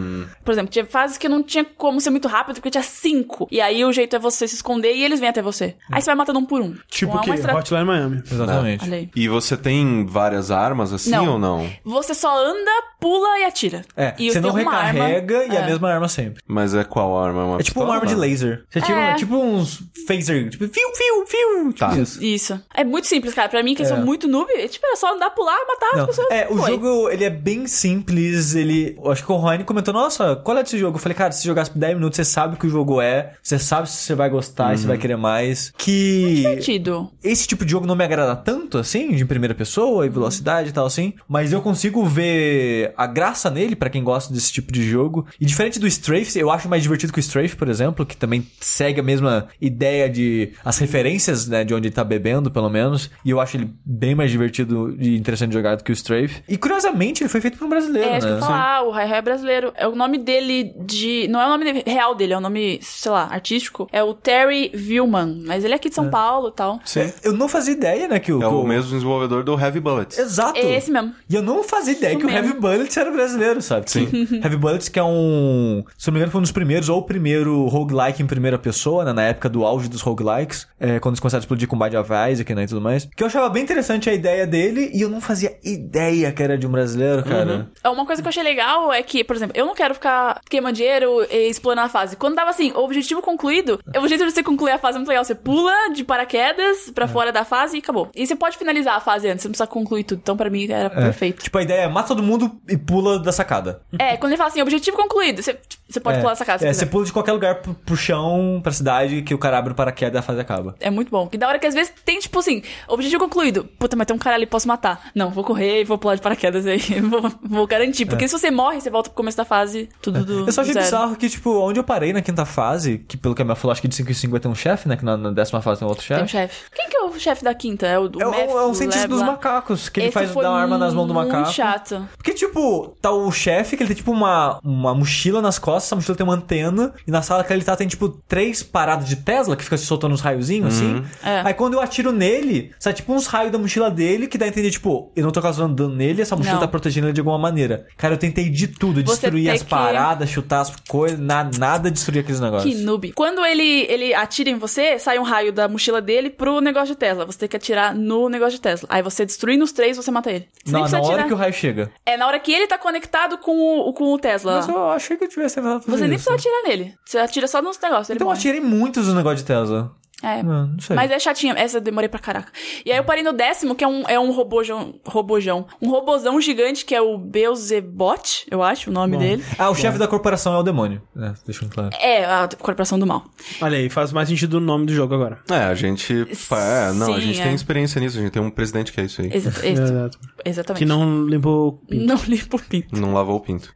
[0.45, 3.47] Por exemplo, tinha fases que não tinha como ser muito rápido, porque tinha cinco.
[3.51, 5.75] E aí o jeito é você se esconder e eles vêm até você.
[5.93, 6.75] Aí você vai matando um por um.
[6.89, 8.23] Tipo Não é que uma estra- Hotline Miami.
[8.31, 9.11] Exatamente.
[9.15, 11.33] E você tem várias armas assim Não.
[11.33, 11.69] ou não?
[11.85, 12.71] Você só anda,
[13.01, 13.83] pula e atira.
[13.97, 15.55] É, e você não recarrega arma.
[15.55, 15.67] e a É.
[15.67, 16.43] mesma arma sempre.
[16.47, 17.45] Mas é qual arma?
[17.45, 18.65] Uma É tipo uma arma de laser.
[18.71, 19.15] Você tira É.
[19.15, 21.73] tipo uns phaser, tipo, fiu, fiu, fiu.
[21.73, 21.97] Tipo Tá.
[21.99, 22.23] isso.
[22.23, 22.61] Isso.
[22.75, 23.49] É muito simples, cara.
[23.49, 23.87] Pra mim, que É.
[23.87, 26.01] são muito noob, é, tipo, era só andar, pular, matar Não.
[26.03, 26.29] as pessoas.
[26.31, 26.71] É, o Foi.
[26.71, 28.97] jogo, ele é bem simples, ele...
[29.03, 30.97] eu Acho que o Ryan comentou, nossa, qual é desse jogo?
[30.97, 33.33] Eu falei, cara, se jogasse por 10 minutos, você sabe o que o jogo é,
[33.43, 35.73] você sabe se você vai gostar, se você vai querer mais.
[35.77, 36.37] Que...
[36.37, 37.11] Divertido.
[37.23, 40.73] Esse tipo de jogo não me agrada tanto, assim, de primeira pessoa e velocidade e
[40.73, 41.15] tal, assim.
[41.29, 45.27] Mas eu consigo ver a graça nele, pra quem gosta desse tipo de jogo.
[45.41, 48.47] E diferente do Strafe, eu acho mais divertido que o Strafe, por exemplo, que também
[48.61, 50.53] segue a mesma ideia de...
[50.65, 53.11] As referências, né, de onde ele tá bebendo, pelo menos.
[53.25, 56.43] E eu acho ele bem mais divertido e interessante de jogar do que o Strafe.
[56.49, 58.41] E curiosamente, ele foi feito por um brasileiro, É, isso que eu né?
[58.41, 59.73] ia falar, o Rai é brasileiro.
[59.77, 61.27] É o nome dele de.
[61.29, 63.89] Não é o nome real dele, é o nome, sei lá, artístico.
[63.93, 65.43] É o Terry Vilman.
[65.47, 66.81] Mas ele é aqui de São Paulo e tal.
[66.85, 67.13] Sim.
[67.23, 68.39] Eu não fazia ideia, né, que o...
[68.39, 70.19] É que o mesmo desenvolvedor do Heavy Bullets.
[70.19, 70.58] Exato.
[70.59, 71.13] É esse mesmo.
[71.29, 72.49] E eu não fazia ideia Isso que o mesmo.
[72.49, 73.91] Heavy Bullets era brasileiro, sabe?
[73.91, 74.09] Sim.
[74.43, 75.85] Heavy Bullets que é um...
[75.97, 79.05] Se não me engano foi um dos primeiros, ou o primeiro roguelike em primeira pessoa,
[79.05, 79.13] né?
[79.13, 80.67] Na época do auge dos roguelikes.
[80.79, 82.65] É, quando eles começaram a explodir com Bad of Isaac, né?
[82.65, 83.09] E tudo mais.
[83.17, 86.57] Que eu achava bem interessante a ideia dele e eu não fazia ideia que era
[86.57, 87.69] de um brasileiro, cara.
[87.83, 90.41] É, Uma coisa que eu achei legal é que, por exemplo, eu não quero ficar
[90.49, 92.17] queimando dinheiro e explorando a fase.
[92.17, 95.09] Quando dava assim, o objetivo concluído, o jeito de você concluir a fase é muito
[95.09, 95.25] legal.
[95.25, 98.09] Você pula de paraquedas pra fora da fase e acabou.
[98.15, 100.21] E você pode finalizar a fase antes, você não precisa concluir tudo.
[100.23, 101.43] Então, pra mim, era perfeito.
[101.43, 103.81] Tipo, a ideia é mata todo mundo e pula da sacada.
[103.99, 106.21] É, quando ele fala assim, objetivo concluído, você, você pode é.
[106.21, 106.59] pular dessa casa.
[106.61, 109.59] se É, você pula de qualquer lugar pro, pro chão, pra cidade, que o cara
[109.59, 110.75] abre o paraquedas e a fase acaba.
[110.81, 111.29] É muito bom.
[111.33, 113.65] E da hora que às vezes tem, tipo assim, objetivo concluído.
[113.79, 115.11] Puta, mas tem um cara ali, posso matar.
[115.15, 116.81] Não, vou correr e vou pular de paraquedas aí.
[117.01, 118.07] vou, vou garantir.
[118.07, 120.47] Porque se você morre, você volta pro começo da fase, tudo do.
[120.47, 123.43] Eu só achei bizarro que, tipo, onde eu parei na quinta fase, que pelo que
[123.43, 124.97] a minha falou, acho que de 5 em 5 vai ter um chefe, né?
[124.97, 126.55] Que na, na décima fase tem outro Tem um chefe.
[126.55, 126.71] chefe.
[126.75, 127.87] Quem que é o chefe da quinta?
[127.87, 130.45] É o, o É, Meph, é um cientista dos macacos, que ele Esse faz foi
[130.45, 131.53] dar uma arma nas mãos do muito macaco.
[131.53, 132.09] chato.
[132.17, 135.97] Porque, tipo, tá o chefe, que ele tem, tipo, uma, uma mochila nas costas, essa
[135.97, 139.17] mochila tem uma antena, e na sala que ele tá tem, tipo, três paradas de
[139.17, 141.03] Tesla, que fica se soltando uns raiozinhos, assim.
[141.23, 141.43] É.
[141.45, 144.49] Aí quando eu atiro nele, sai, tipo, uns raios da mochila dele, que dá a
[144.49, 146.61] entender, tipo, eu não tô causando dano nele, essa mochila Não.
[146.61, 147.87] tá protegendo ele de alguma maneira.
[147.97, 151.91] Cara, eu tentei de tudo, Você destruir as que- paradas, chutar as coisas, na, nada
[151.91, 152.75] destruir aqueles negócios.
[152.75, 153.13] Que noob.
[153.13, 156.97] Quando ele, ele atira em você, sai um raio da mochila dele pro negócio de
[156.97, 157.25] Tesla.
[157.27, 158.89] Você tem que atirar no negócio de Tesla.
[158.91, 160.49] Aí você destruindo os três, você mata ele.
[160.65, 161.91] Você nem Na, hora que o raio chega.
[162.05, 164.57] É na hora que ele tá conectado com o, com o Tesla.
[164.57, 166.31] Mas eu achei que eu tivesse tentado fazer Você nem isso.
[166.31, 166.95] precisa atirar nele.
[167.05, 168.11] Você atira só nos negócios.
[168.11, 169.91] Então eu atirei muitos dos negócios de Tesla.
[170.23, 170.43] É.
[170.43, 170.97] Não, não sei.
[170.97, 172.53] Mas é chatinha, essa eu demorei pra caraca.
[172.85, 175.67] E aí eu parei no décimo, que é um, é um robojão, robojão.
[175.81, 179.45] Um robozão gigante, que é o Beelzebot, eu acho o nome dele.
[179.59, 181.01] Ah, o chefe da corporação é o demônio.
[181.17, 181.91] É, deixando claro.
[182.01, 183.25] É, a Corporação do Mal.
[183.61, 185.39] Olha aí, faz mais sentido o nome do jogo agora.
[185.51, 186.13] É, a gente.
[186.13, 187.45] É, não, a Sim, gente é.
[187.45, 189.31] tem experiência nisso, a gente tem um presidente que é isso aí.
[189.33, 189.53] Exa
[190.45, 190.79] exatamente.
[190.79, 191.81] Que não limpou.
[191.89, 193.01] Não limpa o pinto.
[193.01, 193.73] Não lavou o pinto.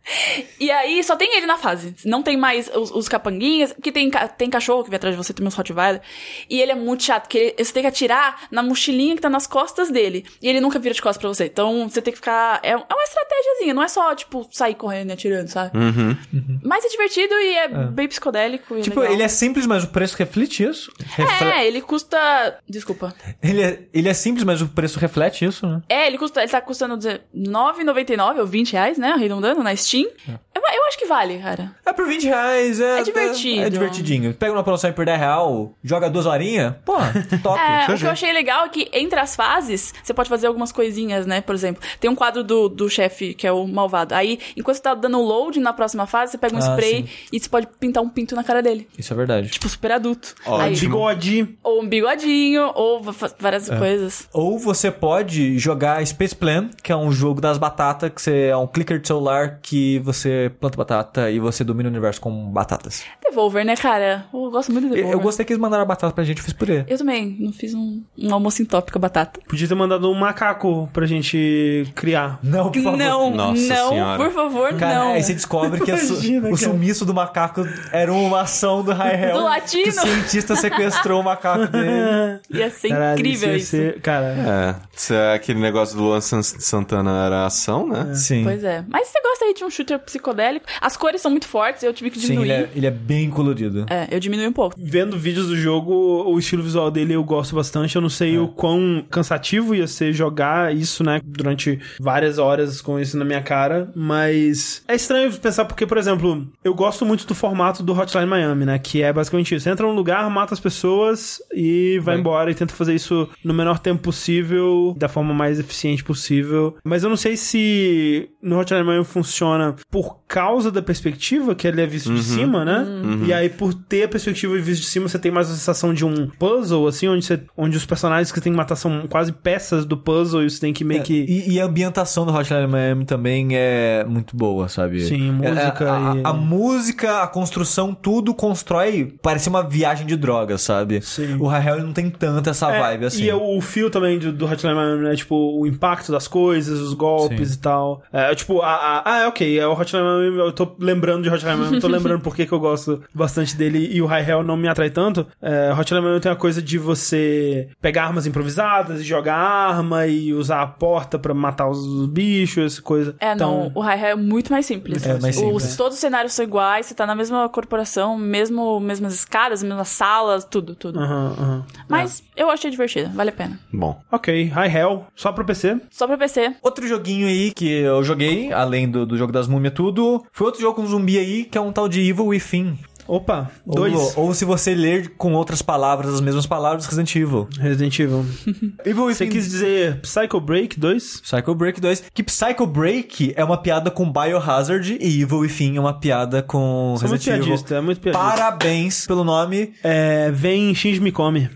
[0.58, 1.94] E aí só tem ele na fase.
[2.04, 5.32] Não tem mais os, os capanguinhas, que tem, tem cachorro que vem atrás de você,
[5.32, 6.00] tem uns Rottweiler.
[6.48, 9.30] E ele é muito chato, porque ele- você tem que atirar na mochilinha que tá
[9.30, 10.24] nas costas dele.
[10.40, 11.44] E ele nunca vira de costas pra você.
[11.46, 12.60] Então você tem que ficar.
[12.62, 15.76] É, é uma estratégiazinha, não é só, tipo, sair correndo e atirando, sabe?
[15.76, 16.16] Uhum.
[16.64, 18.76] Mas é divertido e é, bem psicodélico.
[18.78, 19.14] E Tipo, legal.
[19.14, 20.92] ele é simples, mas o preço reflete isso.
[21.16, 22.58] Refle- É, ele custa.
[22.68, 23.14] Desculpa.
[23.42, 25.82] Ele, é, ele é simples, mas o preço reflete isso, né?
[25.88, 26.40] É, ele custa.
[26.42, 29.12] Ele tá custando R$9,99 ou 20 reais, né?
[29.12, 30.08] Arredondando na Steam.
[30.28, 31.74] Eu, eu acho que vale, cara.
[31.84, 33.00] É por 20 reais, é.
[33.00, 33.62] É divertido.
[33.62, 34.34] É, divertidinho.
[34.34, 36.94] Pega uma promoção aí por 10 real, joga duas horinhas, pô,
[37.42, 37.58] top.
[37.60, 40.72] É, o que eu achei legal é que entre as fases, você pode fazer algumas
[40.72, 41.40] coisinhas, né?
[41.40, 44.14] Por exemplo, tem um quadro do, do chefe, que é o malvado.
[44.14, 47.08] Aí, enquanto você tá dando load na próxima fase, você pega um Ah, spray sim.
[47.32, 48.88] e você pode pintar um pinto na cara dele.
[48.98, 49.48] Isso é verdade.
[49.48, 50.34] Tipo, super adulto.
[50.46, 50.56] Ótimo.
[50.62, 51.58] Aí, Bigode.
[51.62, 53.02] ou um bigodinho, ou
[53.38, 53.76] várias É.
[53.76, 54.28] coisas.
[54.32, 58.56] Ou você pode jogar Space Plan, que é um jogo das batatas, que você é
[58.56, 63.04] um clicker de celular que você planta batata e você domina o universo com batatas.
[63.24, 64.26] Devolver, né, cara?
[64.32, 65.18] Eu gosto muito de Eu, Devolver.
[65.18, 66.84] eu gostei que eles mandaram a batata pra gente, eu fiz por ele.
[66.88, 69.40] Eu também, não fiz um, um almoço em a batata.
[69.48, 72.38] Podia ter mandado um macaco pra gente criar.
[72.42, 72.96] Não, por favor.
[72.98, 74.22] Não, Nossa não, senhora.
[74.24, 75.12] por favor, Cara, não.
[75.12, 78.92] aí você descobre que a su- Imagina, o sumiço do macaco era uma ação do
[78.92, 79.36] High Hell.
[79.38, 79.82] Do latino.
[79.84, 82.40] Que o cientista sequestrou o macaco dele.
[82.50, 83.70] Ia ser Caralho, incrível ia isso.
[83.70, 88.14] ser- Cara, É, se é aquele negócio do Luan San- Santana era ação, né?
[88.14, 88.44] Sim.
[88.44, 88.84] Pois é.
[88.88, 90.66] Mas você gosta aí de um shooter psicodélico?
[90.80, 92.50] As cores são muito fortes, eu tive que Sim, diminuir.
[92.50, 93.86] ele é, ele é bem colorido.
[93.90, 94.76] É, eu diminui um pouco.
[94.78, 97.96] vendo vídeos do jogo, o estilo visual dele eu gosto bastante.
[97.96, 102.98] Eu não sei o quão cansativo ia ser jogar isso, né, durante várias horas com
[102.98, 107.34] isso na minha cara, mas é estranho pensar porque, por exemplo, eu gosto muito do
[107.34, 109.64] formato do Hotline Miami, né, que é basicamente isso.
[109.64, 112.20] Você entra num lugar, mata as pessoas e vai, Vai.
[112.20, 116.76] embora e tenta fazer isso no menor tempo possível, da forma mais eficiente possível.
[116.84, 121.80] Mas eu não sei se no Hotline Miami funciona por causa da perspectiva, que ele
[121.80, 122.86] é visto de cima, né?
[123.26, 126.04] E aí, por ter a perspectiva visto de cima, você tem mais a sensação de
[126.04, 129.32] um puzzle, assim, onde, você, onde os personagens que você tem que matar são quase
[129.32, 131.24] peças do puzzle e você tem que meio que.
[131.28, 135.00] E, e a ambientação do Hotline Miami também é muito boa, sabe?
[135.02, 139.14] Sim, música É, a, e- a, a música, a construção, tudo constrói.
[139.22, 141.00] Parece uma viagem de drogas, sabe?
[141.02, 141.36] Sim.
[141.38, 143.24] O ele não tem tanta essa É, vibe assim.
[143.24, 145.16] E o, fio também do, do Hotline Miami, né?
[145.16, 147.54] Tipo, o impacto das coisas, os golpes Sim.
[147.54, 148.02] e tal.
[148.12, 151.56] É, tipo, a, ah, é ok, é o Hotline Miami, eu tô lembrando de Hotline
[151.56, 154.90] Miami, tô lembrando por que eu gosto bastante dele e o Hell não me atrai
[154.90, 155.26] tanto.
[155.40, 160.32] É, Hotline Miami tem a coisa de você pegar armas improvisadas e jogar arma e
[160.32, 163.14] usar a porta pra matar os bichos, essa coisa.
[163.20, 165.04] É, então, não, o High é muito mais simples.
[165.04, 165.64] É mais simples.
[165.70, 169.88] Os- todos os cenários são iguais, você tá na mesma corporação, mesmo, mesmas escadas, mesmas
[169.88, 170.98] salas, tudo, tudo.
[171.00, 171.66] Aham, aham.
[171.88, 173.58] Mas eu achei divertido, vale a pena.
[173.72, 174.00] Bom.
[174.10, 175.78] Ok, High Hell, só pro PC.
[175.90, 176.54] Só pra PC.
[176.62, 180.60] Outro joguinho aí que eu joguei, além do, do jogo das múmias tudo, foi outro
[180.60, 182.78] jogo com zumbi aí, que é um tal de Evil Within.
[183.06, 184.16] Opa, Ou- dois.
[184.16, 187.48] Ou, se você ler com outras palavras, as mesmas palavras, Resident Evil.
[187.58, 188.24] Resident Evil.
[188.84, 191.20] Evil Você quis dizer Psycho Break 2?
[191.20, 192.04] Psycho Break 2.
[192.14, 196.94] Que Psycho Break é uma piada com Biohazard e Evil Within é uma piada com
[196.96, 197.46] Você é muito Resident Evil.
[197.54, 198.24] piadista, é muito piadista.
[198.24, 199.72] Parabéns pelo nome.
[199.82, 201.50] É, vem Shinji Mikami.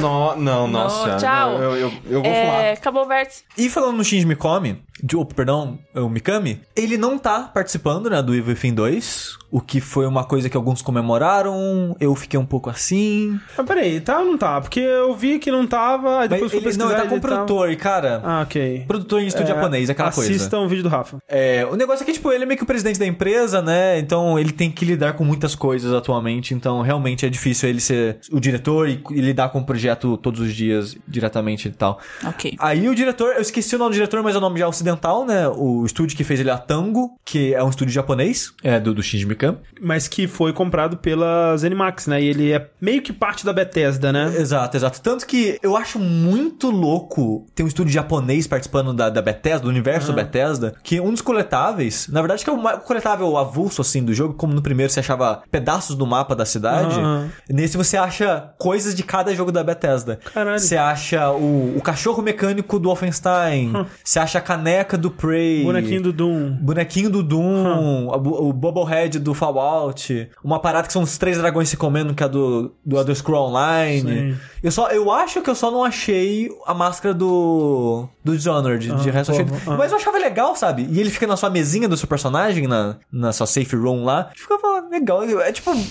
[0.00, 1.08] No, não, nossa.
[1.08, 1.52] Não, tchau.
[1.58, 2.72] Eu, eu, eu vou É, falar.
[2.72, 3.42] acabou o vértice.
[3.56, 8.22] E falando no Shinji Mikami, de, oh, perdão, o Mikami, ele não tá participando, né,
[8.22, 12.46] do Evil Within 2, o que foi uma coisa que alguns comemoraram, eu fiquei um
[12.46, 13.38] pouco assim.
[13.56, 14.60] Mas peraí, tá ou não tá?
[14.60, 17.14] Porque eu vi que não tava, aí Mas depois fui ele, não, ele tá com
[17.14, 18.84] ele produtor, e cara, Ah, ok.
[18.86, 20.30] produtor em estúdio É, japonês, aquela coisa.
[20.30, 21.18] Assistam o vídeo do Rafa.
[21.28, 23.98] É, o negócio é que, tipo, ele é meio que o presidente da empresa, né?
[23.98, 26.54] Então ele tem que lidar com muitas coisas atualmente.
[26.54, 30.40] Então realmente é difícil ele ser o diretor e, e lidar com o projeto todos
[30.40, 31.98] os dias diretamente e tal.
[32.24, 32.54] Ok.
[32.58, 35.24] Aí o diretor, eu esqueci o nome do diretor, mas é o nome já ocidental,
[35.24, 35.48] né?
[35.48, 38.92] O estúdio que fez ele é a Tango, que é um estúdio japonês, é do,
[38.94, 39.58] do Shinji Mikami.
[39.80, 42.22] Mas que foi comprado pela Zenimax, né?
[42.22, 44.32] E ele é meio que parte da Bethesda, né?
[44.36, 45.00] Exato, exato.
[45.00, 49.68] Tanto que eu acho muito louco ter um estúdio japonês participando da, da Bethesda, do
[49.68, 54.04] universo da Bethesda, que um dos coletáveis, na verdade que é o coletável avulso, assim,
[54.04, 57.30] do jogo, como no primeiro você achava pedaços do mapa da cidade, Aham.
[57.48, 60.18] nesse você acha coisas de cada jogo da Bethesda.
[60.32, 60.58] Caralho.
[60.58, 63.86] Você acha o, o cachorro mecânico do Wolfenstein, Hum.
[64.02, 64.40] você acha a
[64.74, 65.62] boneca do Prey.
[65.62, 66.50] Bonequinho do Doom.
[66.60, 71.68] Bonequinho do Doom, bu- o Bubblehead do Fallout, uma parada que são os três dragões
[71.68, 74.32] se comendo, que é do, do Elder Scroll Online.
[74.32, 74.36] Sim.
[74.62, 78.86] Eu, só, eu acho que eu só não achei a máscara do, do Dishonored.
[79.02, 79.46] de Ah, resto, eu achei.
[79.66, 79.76] ah.
[79.76, 80.86] Mas eu achava legal, sabe?
[80.90, 84.30] E ele fica na sua mesinha do seu personagem, na, na sua safe room lá.
[84.34, 85.22] Ficava legal.
[85.40, 85.70] É tipo.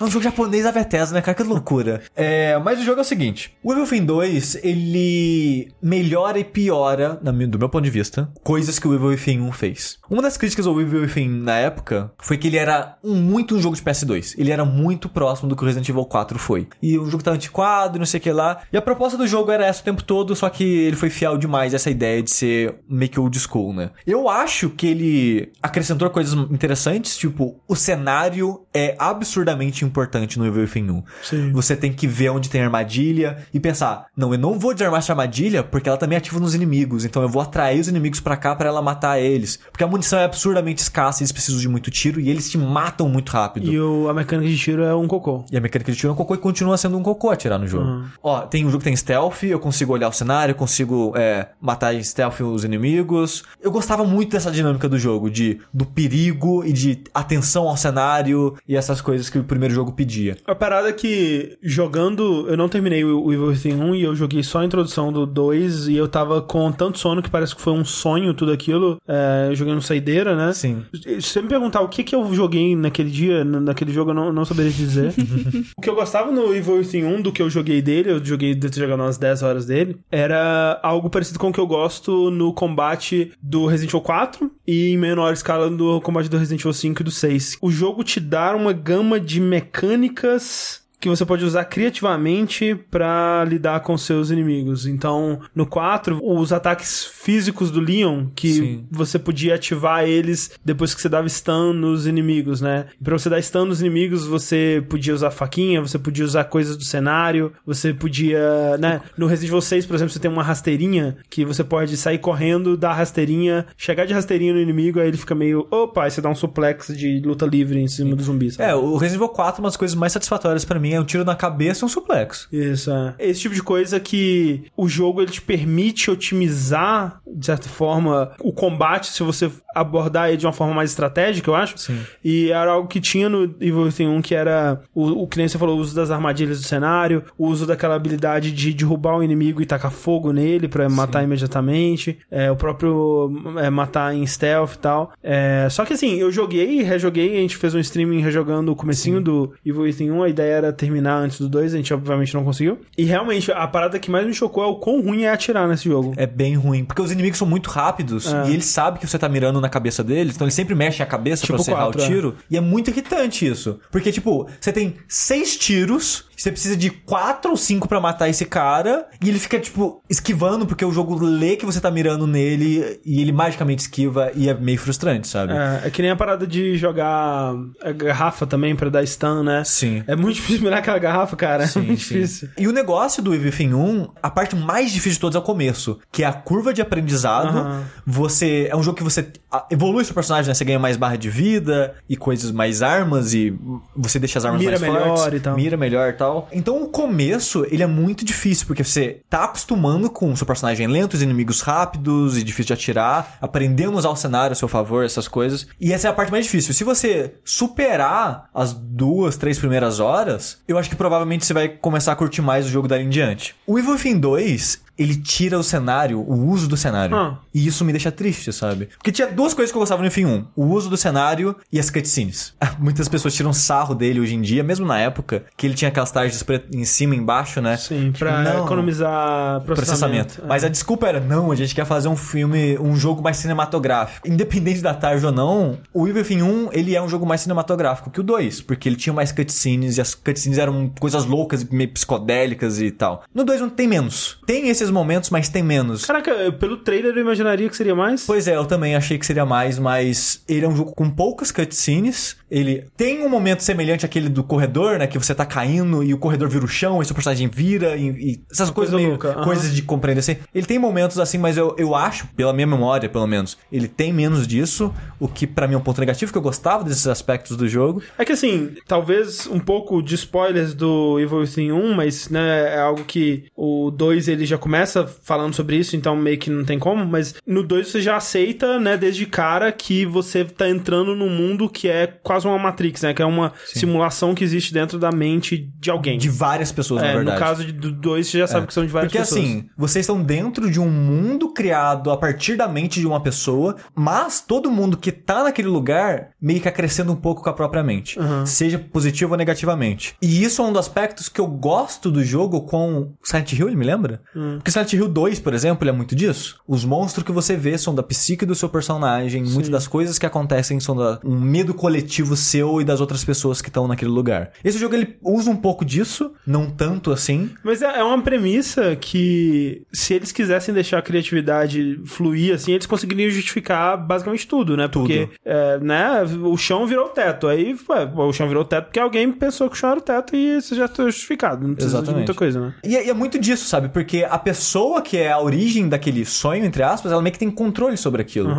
[0.00, 1.34] É um jogo japonês da Bethesda, né, cara?
[1.36, 2.02] Que loucura.
[2.16, 7.18] É, mas o jogo é o seguinte: o Evil Within 2, ele melhora e piora,
[7.22, 9.98] do meu ponto de vista, coisas que o Evil Within 1 fez.
[10.10, 13.60] Uma das críticas ao Evil Within na época foi que ele era um, muito um
[13.60, 14.34] jogo de PS2.
[14.38, 16.68] Ele era muito próximo do que o Resident Evil 4 foi.
[16.82, 18.62] E o jogo tava antiquado, e não sei o que lá.
[18.72, 21.36] E a proposta do jogo era essa o tempo todo, só que ele foi fiel
[21.36, 23.90] demais a essa ideia de ser meio que old school, né?
[24.06, 30.62] Eu acho que ele acrescentou coisas interessantes, tipo, o cenário é absurdamente importante no Evil
[30.62, 31.02] Within 1.
[31.22, 31.52] Sim.
[31.52, 35.12] Você tem que ver onde tem armadilha e pensar, não, eu não vou desarmar essa
[35.12, 38.54] armadilha porque ela também ativa nos inimigos, então eu vou atrair os inimigos pra cá
[38.54, 39.58] pra ela matar eles.
[39.70, 43.08] Porque a munição é absurdamente escassa, eles precisam de muito tiro e eles te matam
[43.08, 43.70] muito rápido.
[43.70, 45.44] E o, a mecânica de tiro é um cocô.
[45.50, 47.66] E a mecânica de tiro é um cocô e continua sendo um cocô atirar no
[47.66, 47.84] jogo.
[47.84, 48.04] Uhum.
[48.22, 51.48] Ó, tem um jogo que tem stealth, eu consigo olhar o cenário, eu consigo é,
[51.60, 53.44] matar em stealth os inimigos.
[53.60, 58.56] Eu gostava muito dessa dinâmica do jogo, de do perigo e de atenção ao cenário
[58.68, 60.36] e essas coisas que o primeiro jogo pedia.
[60.46, 64.14] A parada é que jogando, eu não terminei o o Evil Within 1 e eu
[64.14, 67.62] joguei só a introdução do 2 e eu tava com tanto sono que parece que
[67.62, 69.00] foi um sonho tudo aquilo.
[69.06, 70.52] É, eu joguei no Saideira, né?
[70.52, 70.82] Sim.
[70.92, 74.14] Se você me perguntar o que que eu joguei naquele dia, na- naquele jogo, eu
[74.14, 75.12] não, não saberia dizer.
[75.76, 78.58] o que eu gostava no Evil Within 1 do que eu joguei dele, eu joguei,
[78.74, 83.32] jogado umas 10 horas dele, era algo parecido com o que eu gosto no combate
[83.42, 87.04] do Resident Evil 4 e em menor escala do combate do Resident Evil 5 e
[87.04, 87.58] do 6.
[87.60, 93.80] O jogo te dá uma gama de mecânicas que você pode usar criativamente pra lidar
[93.80, 94.86] com seus inimigos.
[94.86, 98.86] Então, no 4, os ataques físicos do Leon, que Sim.
[98.88, 102.86] você podia ativar eles depois que você dava stun nos inimigos, né?
[103.00, 106.76] E pra você dar stun nos inimigos, você podia usar faquinha, você podia usar coisas
[106.76, 109.00] do cenário, você podia, né?
[109.18, 112.76] No Resident Evil 6, por exemplo, você tem uma rasteirinha que você pode sair correndo,
[112.76, 116.28] dar rasteirinha, chegar de rasteirinha no inimigo, aí ele fica meio, opa, aí você dá
[116.28, 118.70] um suplex de luta livre em cima do zumbi, sabe?
[118.70, 121.24] É, o Resident Evil 4, uma das coisas mais satisfatórias pra mim é um tiro
[121.24, 122.48] na cabeça e um suplex.
[122.52, 123.14] Isso, é.
[123.18, 128.52] Esse tipo de coisa que o jogo ele te permite otimizar, de certa forma, o
[128.52, 131.78] combate se você abordar ele de uma forma mais estratégica, eu acho.
[131.78, 131.98] Sim.
[132.24, 135.48] E era algo que tinha no Evil Within 1, que era o, o que nem
[135.48, 139.22] você falou, o uso das armadilhas do cenário, o uso daquela habilidade de derrubar o
[139.22, 144.74] inimigo e tacar fogo nele pra matar imediatamente, é, o próprio é, matar em stealth
[144.74, 145.12] e tal.
[145.22, 149.20] É, só que assim, eu joguei, rejoguei, a gente fez um streaming rejogando o comecinho
[149.20, 152.44] do Evil Within 1, a ideia era terminar antes do 2, a gente obviamente não
[152.44, 152.78] conseguiu.
[152.96, 155.84] E realmente, a parada que mais me chocou é o quão ruim é atirar nesse
[155.88, 156.12] jogo.
[156.16, 158.48] É bem ruim, porque os inimigos são muito rápidos É.
[158.48, 161.06] e eles sabem que você tá mirando na cabeça deles, então eles sempre mexem a
[161.06, 162.06] cabeça Tipo pra você errar o é.
[162.06, 162.36] tiro.
[162.50, 163.80] E é muito irritante isso.
[163.90, 168.44] Porque, tipo, você tem seis tiros, você precisa de quatro ou cinco pra matar esse
[168.44, 173.00] cara, e ele fica, tipo, esquivando, porque o jogo lê que você tá mirando nele
[173.04, 175.52] e ele magicamente esquiva e é meio frustrante, sabe?
[175.52, 179.62] É, é que nem a parada de jogar a garrafa também pra dar stun, né?
[179.64, 180.02] Sim.
[180.06, 181.62] É muito difícil mirar aquela garrafa, cara.
[181.64, 182.14] é muito sim.
[182.14, 182.48] difícil.
[182.58, 185.42] E o negócio do Evil Within 1, a parte mais difícil de todos é o
[185.42, 187.56] começo, que é a curva de aprendizado.
[187.56, 187.84] Aham.
[188.04, 189.30] Você é um jogo que você
[189.70, 190.54] evolui seu personagem, né?
[190.54, 193.56] Você ganha mais barra de vida e coisas mais armas e
[193.94, 195.54] você deixa as armas Mira mais melhor fortes, e tal.
[195.56, 196.31] mira melhor e tal.
[196.52, 200.86] Então o começo, ele é muito difícil porque você tá acostumando com o seu personagem
[200.86, 204.68] lento, os inimigos rápidos e difícil de atirar, aprendendo a usar o cenário a seu
[204.68, 205.66] favor, essas coisas.
[205.80, 206.74] E essa é a parte mais difícil.
[206.74, 212.12] Se você superar as duas, três primeiras horas, eu acho que provavelmente você vai começar
[212.12, 213.54] a curtir mais o jogo dali em diante.
[213.66, 217.16] O Evil Within 2, ele tira o cenário, o uso do cenário.
[217.16, 217.38] Ah.
[217.54, 218.86] E isso me deixa triste, sabe?
[218.98, 220.46] Porque tinha duas coisas que eu gostava no Enfim 1.
[220.56, 222.54] O uso do cenário e as cutscenes.
[222.78, 226.10] Muitas pessoas tiram sarro dele hoje em dia, mesmo na época, que ele tinha aquelas
[226.10, 227.76] tarjas em cima e embaixo, né?
[227.76, 229.64] Sim, Tipo, pra não, economizar processamento.
[229.64, 230.42] processamento.
[230.44, 230.46] É.
[230.46, 234.28] Mas a desculpa era, não, a gente quer fazer um filme, um jogo mais cinematográfico.
[234.28, 238.10] Independente da tarja ou não, o Evil Within 1, ele é um jogo mais cinematográfico
[238.10, 241.90] que o 2, porque ele tinha mais cutscenes e as cutscenes eram coisas loucas, meio
[241.90, 243.24] psicodélicas e tal.
[243.34, 244.38] No 2 não tem menos.
[244.46, 246.04] Tem esses momentos, mas tem menos.
[246.04, 248.26] Caraca, pelo trailer eu imaginaria que seria mais.
[248.26, 251.50] Pois é, eu também achei que seria mais, mas ele é um jogo com poucas
[251.50, 252.36] cutscenes.
[252.52, 255.06] Ele tem um momento semelhante àquele do corredor, né?
[255.06, 258.08] Que você tá caindo e o corredor vira o chão e seu personagem vira e,
[258.10, 259.42] e essas coisas Coisa meio, aham.
[259.44, 260.36] coisas de compreender assim.
[260.54, 264.12] Ele tem momentos assim, mas eu, eu acho, pela minha memória, pelo menos, ele tem
[264.12, 267.56] menos disso, o que pra mim é um ponto negativo, que eu gostava desses aspectos
[267.56, 268.02] do jogo.
[268.18, 272.80] É que assim, talvez um pouco de spoilers do Evil Within 1, mas né, é
[272.80, 276.78] algo que o 2 ele já começa falando sobre isso, então meio que não tem
[276.78, 281.30] como, mas no 2 você já aceita, né, desde cara que você tá entrando num
[281.30, 285.10] mundo que é quase uma Matrix, né, que é uma simulação que existe dentro da
[285.10, 286.18] mente de alguém.
[286.18, 287.38] De várias pessoas, na é, verdade.
[287.40, 289.40] no caso de- do 2 você já sabe que são de várias Porque pessoas.
[289.42, 293.76] assim, vocês estão dentro de um mundo criado a partir da mente de uma pessoa,
[293.94, 297.82] mas todo mundo que tá naquele lugar meio que acrescenta um pouco com a própria
[297.82, 298.18] mente.
[298.46, 300.14] Seja positivo ou negativamente.
[300.20, 303.76] E isso é um dos aspectos que eu gosto do jogo com Silent Hill, ele
[303.76, 304.20] me lembra?
[304.56, 306.60] Porque Silent Hill 2, por exemplo, ele é muito disso.
[306.66, 310.26] Os monstros que você vê são da psique do seu personagem, muitas das coisas que
[310.26, 314.52] acontecem são da, um medo coletivo seu e das outras pessoas que estão naquele lugar.
[314.64, 318.96] Esse jogo ele usa um pouco disso, não tanto assim, Mas é é uma premissa
[318.96, 324.88] que, se eles quisessem deixar a criatividade fluir, assim, eles conseguiriam justificar basicamente tudo, né?
[324.88, 327.46] Porque, é, né, o chão virou o teto.
[327.46, 330.02] Aí, ué, o chão virou o teto porque alguém pensou que o chão era o
[330.02, 331.66] teto e isso já está justificado.
[331.66, 332.26] Não precisa de Exatamente.
[332.26, 332.74] muita coisa, né?
[332.84, 333.88] E é, e é muito disso, sabe?
[333.88, 337.50] Porque a pessoa que é a origem daquele sonho, entre aspas, ela meio que tem
[337.50, 338.52] controle sobre aquilo.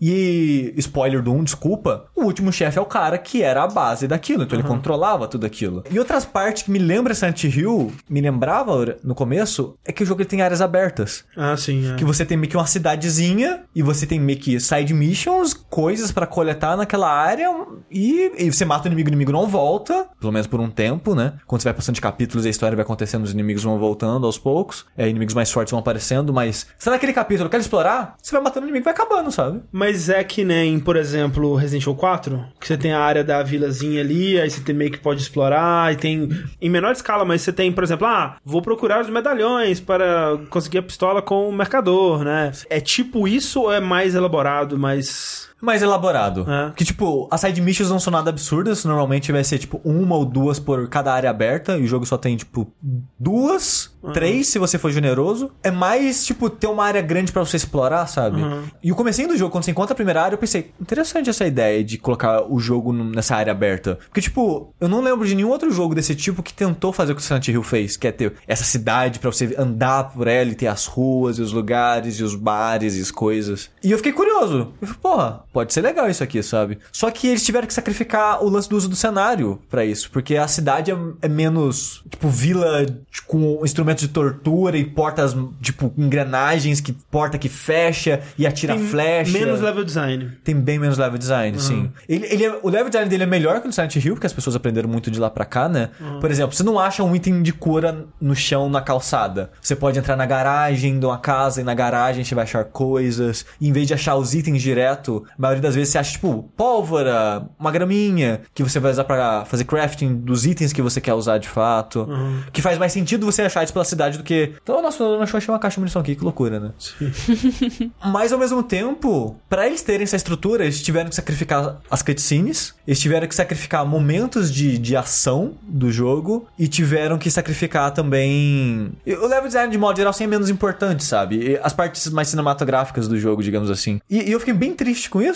[0.00, 4.06] E, spoiler do 1, desculpa, o último chefe é o cara que era a base
[4.06, 5.84] daquilo, então ele controlava tudo aquilo.
[5.90, 10.06] E outras partes que me lembra Silent Hill, me lembrava no começo, é que o
[10.06, 11.24] jogo ele tem áreas abertas.
[11.36, 11.92] Ah, sim.
[11.92, 11.96] É.
[11.96, 16.12] Que você tem meio que uma cidadezinha e você tem meio que side missions, coisas
[16.12, 17.48] pra coletar naquela área
[17.90, 21.14] e, e você mata o inimigo, o inimigo não volta, pelo menos por um tempo,
[21.14, 21.34] né?
[21.46, 24.26] Quando você vai passando de capítulos e a história vai acontecendo, os inimigos vão voltando
[24.26, 28.32] aos poucos, é, inimigos mais fortes vão aparecendo, mas se naquele capítulo quer explorar, você
[28.32, 29.60] vai matando o inimigo e vai acabando, sabe?
[29.72, 33.42] Mas é que nem, por exemplo, Resident Evil 4, que você tem a área da
[33.42, 36.28] vilazinha ali, aí você tem meio que pode explorar, e tem
[36.60, 40.78] em menor escala, mas você tem, por exemplo, ah, vou procurar os medalhões para conseguir
[40.78, 42.52] a pistola com o mercador, né?
[42.68, 46.46] É tipo isso ou é mais elaborado, mais mais elaborado.
[46.50, 46.72] É.
[46.74, 48.84] Que, tipo, as side missions não são nada absurdas.
[48.84, 51.76] Normalmente vai ser, tipo, uma ou duas por cada área aberta.
[51.76, 52.72] E o jogo só tem, tipo,
[53.18, 55.50] duas, três, se você for generoso.
[55.62, 58.40] É mais, tipo, ter uma área grande pra você explorar, sabe?
[58.82, 61.46] E o comecinho do jogo, quando você encontra a primeira área, eu pensei, interessante essa
[61.46, 63.98] ideia de colocar o jogo nessa área aberta.
[64.06, 67.16] Porque, tipo, eu não lembro de nenhum outro jogo desse tipo que tentou fazer o
[67.16, 70.50] que o Silent Hill fez, que é ter essa cidade pra você andar por ela
[70.50, 73.70] e ter as ruas e os lugares e os bares e as coisas.
[73.82, 74.72] E eu fiquei curioso.
[74.80, 76.78] Eu falei, porra, pode ser legal isso aqui, sabe?
[76.92, 80.36] Só que eles tiveram que sacrificar o lance do uso do cenário pra isso, porque
[80.36, 82.86] a cidade é, é menos, tipo, vila
[83.26, 88.86] com instrumentos de tortura e portas, tipo, engrenagens que porta que fecha e atira tem
[88.86, 89.32] flecha.
[89.32, 90.32] menos level design.
[90.44, 91.90] Tem bem menos level design, sim.
[92.08, 94.26] Ele, ele é- o level design dele é melhor que o do Silent Hill, porque
[94.26, 95.90] as pessoas aprenderam muito de lá pra cá, né?
[96.20, 99.50] Por exemplo, você não acha um item de cura no chão, na calçada.
[99.60, 103.44] Você pode entrar na garagem de uma casa e na garagem você vai achar coisas.
[103.60, 106.50] E em vez de achar os itens direto, a maioria das vezes você acha, tipo,
[106.56, 111.14] pólvora, uma graminha, que você vai usar pra fazer crafting dos itens que você quer
[111.14, 112.08] usar de fato.
[112.52, 114.54] Que faz mais sentido você achar isso pela cidade do que.
[114.62, 116.70] Então, nossa, eu achei uma caixa de munição aqui, que loucura, né?
[118.04, 122.74] Mas ao mesmo tempo, pra eles terem essa estrutura, eles tiveram que sacrificar as cutscenes,
[122.86, 128.92] eles tiveram que sacrificar momentos de, de ação do jogo e tiveram que sacrificar também.
[129.06, 131.58] O level design de modo geral assim, é menos importante, sabe?
[131.62, 134.00] As partes mais cinematográficas do jogo, digamos assim.
[134.08, 135.27] E, e eu fiquei bem triste com isso,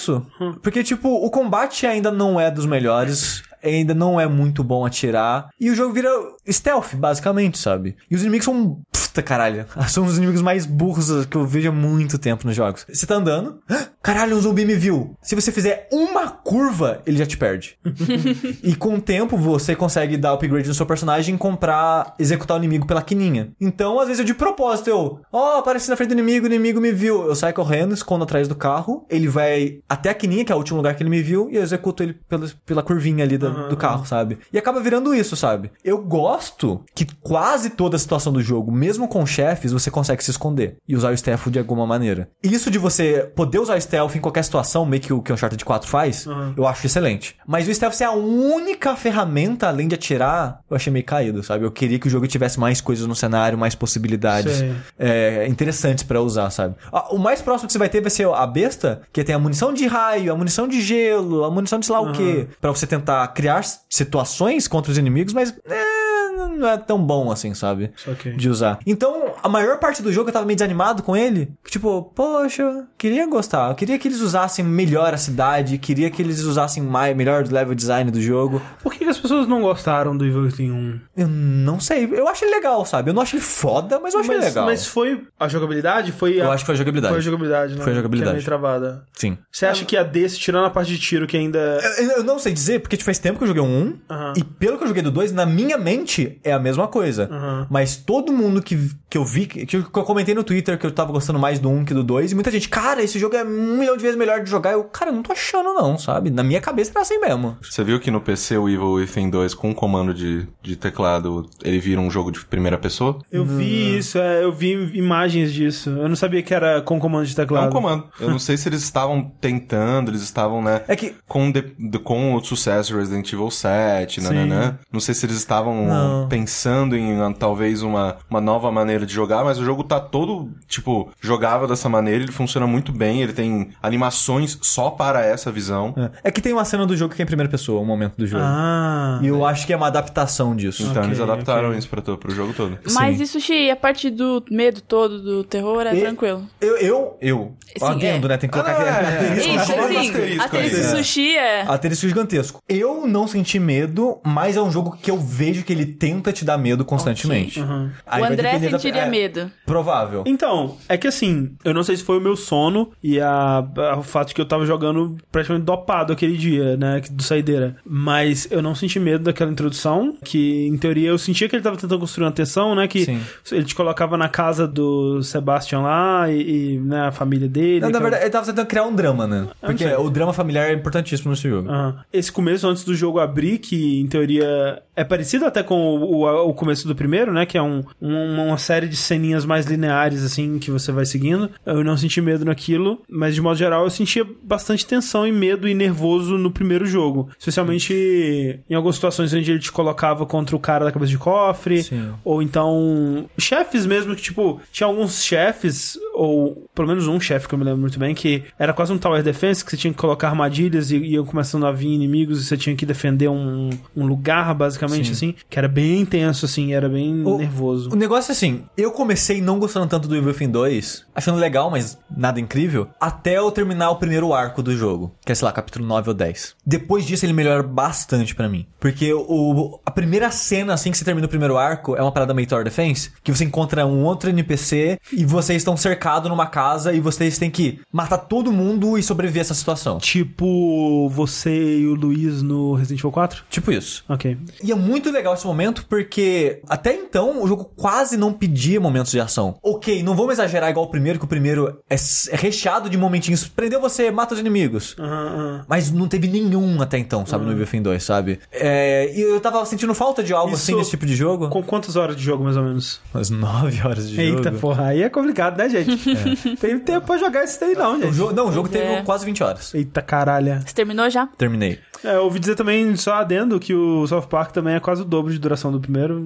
[0.62, 3.42] porque, tipo, o combate ainda não é dos melhores.
[3.62, 5.48] Ainda não é muito bom atirar.
[5.60, 6.10] E o jogo vira
[6.50, 7.96] stealth, basicamente, sabe?
[8.10, 8.80] E os inimigos são.
[8.90, 9.66] Puta caralho.
[9.88, 12.86] São os inimigos mais burros que eu vejo há muito tempo nos jogos.
[12.88, 13.60] Você tá andando.
[14.02, 15.16] "Ah, Caralho, um zumbi me viu.
[15.22, 17.78] Se você fizer uma curva, ele já te perde.
[18.62, 22.60] e com o tempo, você consegue dar upgrade no seu personagem e comprar, executar o
[22.60, 23.52] inimigo pela quininha.
[23.60, 26.80] Então, às vezes eu de propósito, eu, ó, apareci na frente do inimigo, o inimigo
[26.80, 27.24] me viu.
[27.26, 30.58] Eu saio correndo, escondo atrás do carro, ele vai até a quininha, que é o
[30.58, 33.68] último lugar que ele me viu, e eu executo ele pela, pela curvinha ali da-
[33.68, 34.38] do carro, sabe?
[34.52, 35.70] E acaba virando isso, sabe?
[35.84, 40.30] Eu gosto que quase toda a situação do jogo, mesmo com chefes, você consegue se
[40.30, 42.28] esconder e usar o stealth de alguma maneira.
[42.42, 45.34] Isso de você poder usar o stealth em qualquer situação, meio que o que o
[45.34, 46.26] Uncharted 4 faz,
[46.56, 47.36] eu acho excelente.
[47.46, 51.64] Mas o stealth ser a única ferramenta, além de atirar, eu achei meio caído, sabe?
[51.66, 54.64] Eu queria que o jogo tivesse mais coisas no cenário, mais possibilidades
[54.98, 56.74] é, interessantes pra usar, sabe?
[56.90, 59.38] Ah, O mais próximo que você vai ter vai ser a besta, que tem a
[59.38, 62.70] munição de raio, a munição de gelo, a munição de sei lá o quê, Pra
[62.70, 66.01] você tentar criar situações contra os inimigos, mas é,
[66.32, 67.90] não é tão bom assim, sabe?
[68.06, 68.32] Ok.
[68.32, 68.78] De usar.
[68.86, 71.52] Então, a maior parte do jogo eu tava meio desanimado com ele.
[71.68, 73.70] Tipo, poxa, queria gostar.
[73.70, 77.52] Eu queria que eles usassem melhor a cidade, queria que eles usassem mais, melhor o
[77.52, 78.60] level design do jogo.
[78.82, 81.00] Por que, que as pessoas não gostaram do Evil Within 1?
[81.16, 82.08] Eu não sei.
[82.12, 83.10] Eu acho ele legal, sabe?
[83.10, 84.66] Eu não acho ele foda, mas eu acho ele legal.
[84.66, 86.12] mas foi a jogabilidade?
[86.12, 86.44] Foi a...
[86.44, 87.12] Eu acho que foi a jogabilidade.
[87.12, 87.82] Foi a jogabilidade, né?
[87.82, 88.30] Foi a jogabilidade.
[88.30, 89.04] Que é meio travada.
[89.12, 89.38] Sim.
[89.50, 91.78] Você acha que a desse, tirando a parte de tiro, que ainda...
[91.98, 94.32] Eu, eu não sei dizer, porque faz tempo que eu joguei um 1, Aham.
[94.36, 97.28] e pelo que eu joguei do 2, na minha mente é a mesma coisa.
[97.30, 97.66] Aham.
[97.70, 100.90] Mas todo mundo que, que eu vi, que, que eu comentei no Twitter que eu
[100.90, 103.44] tava gostando mais do 1 que do 2, e muita gente, cara, esse jogo é
[103.44, 104.72] um milhão de vezes melhor de jogar.
[104.72, 106.30] Eu, cara, eu não tô achando não, sabe?
[106.30, 107.56] Na minha cabeça era assim mesmo.
[107.62, 111.78] Você viu que no PC o Evil Within 2 com comando de, de teclado, ele
[111.78, 113.18] vira um jogo de primeira pessoa?
[113.30, 115.90] Eu vi isso, é, eu vi imagens disso.
[115.90, 117.68] Eu não sabia que era com comando de É teclado.
[117.68, 118.04] um comando.
[118.20, 120.82] Eu não sei se eles estavam tentando, eles estavam, né?
[120.88, 124.26] É que Com, de- de- com o sucesso Resident Evil 7, Sim.
[124.26, 124.78] nananã.
[124.92, 126.11] Não sei se eles estavam Não.
[126.28, 130.50] Pensando em ah, talvez uma, uma nova maneira de jogar, mas o jogo tá todo,
[130.66, 135.94] tipo, jogável dessa maneira, ele funciona muito bem, ele tem animações só para essa visão.
[136.24, 138.26] É que tem uma cena do jogo que é em primeira pessoa, um momento do
[138.26, 138.42] jogo.
[138.44, 139.18] Ah.
[139.22, 140.82] E eu acho que é uma adaptação disso.
[140.82, 141.78] Então Ok, eles adaptaram ok.
[141.78, 142.78] isso pra, pro jogo todo.
[142.92, 143.22] Mas Sim.
[143.22, 146.46] isso, Xi, a parte do medo todo, do terror, é E- tranquilo.
[146.60, 147.52] Eu, eu, eu.
[147.76, 148.18] Sim, Alguém, é.
[148.18, 148.36] né?
[148.36, 148.88] Tem que colocar Ah, aqui.
[148.88, 149.48] é, é, asterisco.
[149.48, 149.54] é.
[149.62, 151.62] Isso, Coloca um assim, asterisco asterisco sushi é...
[151.62, 152.62] Asterisco gigantesco.
[152.68, 156.44] Eu não senti medo, mas é um jogo que eu vejo que ele tenta te
[156.44, 157.60] dar medo constantemente.
[157.60, 157.88] Uhum.
[158.04, 159.48] Aí o André depender da- sentiria é, medo.
[159.64, 160.24] Provável.
[160.26, 163.96] Então, é que assim, eu não sei se foi o meu sono e a, a-
[163.98, 167.76] o fato de que eu tava jogando praticamente dopado aquele dia, né, do saideira.
[167.86, 171.76] Mas eu não senti medo daquela introdução, que em teoria eu sentia que ele tava
[171.76, 173.20] tentando construir uma tensão, né, que Sim.
[173.52, 177.78] ele te colocava na casa do Sebastian lá e, e, né, a família dele.
[177.80, 179.46] Não, na verdade, ele tava tentando criar um drama, né?
[179.60, 181.68] Porque o drama familiar é importantíssimo nesse jogo.
[181.70, 181.96] Aham.
[182.12, 186.48] Esse começo antes do jogo abrir, que em teoria é parecido até com o, o,
[186.50, 187.44] o começo do primeiro, né?
[187.46, 191.50] Que é um, um- uma série de ceninhas mais lineares, assim, que você vai seguindo.
[191.64, 195.68] Eu não senti medo naquilo, mas de modo geral eu sentia bastante tensão e medo
[195.68, 197.28] e nervoso no primeiro jogo.
[197.38, 201.82] Especialmente em algumas situações onde ele te colocava contra o cara da cabeça de cofre.
[201.82, 202.10] Sim.
[202.24, 207.54] Ou então, chefes mesmo, que tipo, tinha alguns chefes, ou pelo menos um chefe que
[207.54, 209.98] eu me lembro muito bem, que era quase um tower defense, que você tinha que
[209.98, 214.06] colocar armadilhas e iam começando a vir inimigos e você tinha que defender um, um
[214.06, 215.12] lugar, basicamente, Sim.
[215.12, 217.90] assim, que era bem tenso, assim, era bem O- nervoso.
[217.90, 221.70] O negócio é assim, eu comecei não gostando tanto do Evil Within 2, achando legal,
[221.70, 225.52] mas nada incrível, até eu terminar o primeiro arco do jogo, que é, sei lá,
[225.52, 226.54] capítulo 9 ou 10.
[226.64, 231.04] Depois disso ele melhora bastante pra mim, porque o, a primeira cena, assim que você
[231.04, 234.30] termina o primeiro arco, é uma parada meio Tower Defense, que você encontra um outro
[234.30, 239.02] NPC e vocês estão cercados numa casa e vocês têm que matar todo mundo e
[239.02, 239.98] sobreviver a essa situação.
[239.98, 243.44] Tipo, você e o Luiz no Resident Evil 4?
[243.48, 244.04] Tipo isso.
[244.08, 244.36] Ok.
[244.62, 249.10] E é muito legal esse momento porque até então o jogo quase não pedia momentos
[249.12, 249.56] de ação.
[249.62, 253.46] Ok, não vamos exagerar igual o primeiro, que o primeiro é, é recheado de momentinhos.
[253.46, 254.94] Prendeu você, mata os inimigos.
[254.98, 255.64] Aham.
[255.68, 258.40] Mas não teve nenhum até então, sabe, no Evil Within 2, sabe?
[258.50, 261.48] É, e eu tava sentindo falta de algo Isso- assim nesse tipo de jogo.
[261.48, 263.00] Com quantas horas de jogo, mais ou menos?
[263.14, 264.58] Umas 9 horas de Eita, jogo.
[264.58, 265.92] porra, aí é complicado, né, gente?
[266.56, 268.14] Tem tempo pra jogar isso daí, não, O gente.
[268.14, 269.02] jogo, não, o jogo Pois teve é.
[269.02, 269.74] quase 20 horas.
[269.74, 270.60] Eita caralho.
[270.66, 271.26] Você terminou já?
[271.38, 271.78] Terminei.
[272.04, 275.04] É, eu ouvi dizer também, só adendo, que o South Park também é quase o
[275.04, 276.20] dobro de duração do primeiro.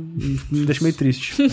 [0.50, 1.34] Me deixa meio triste.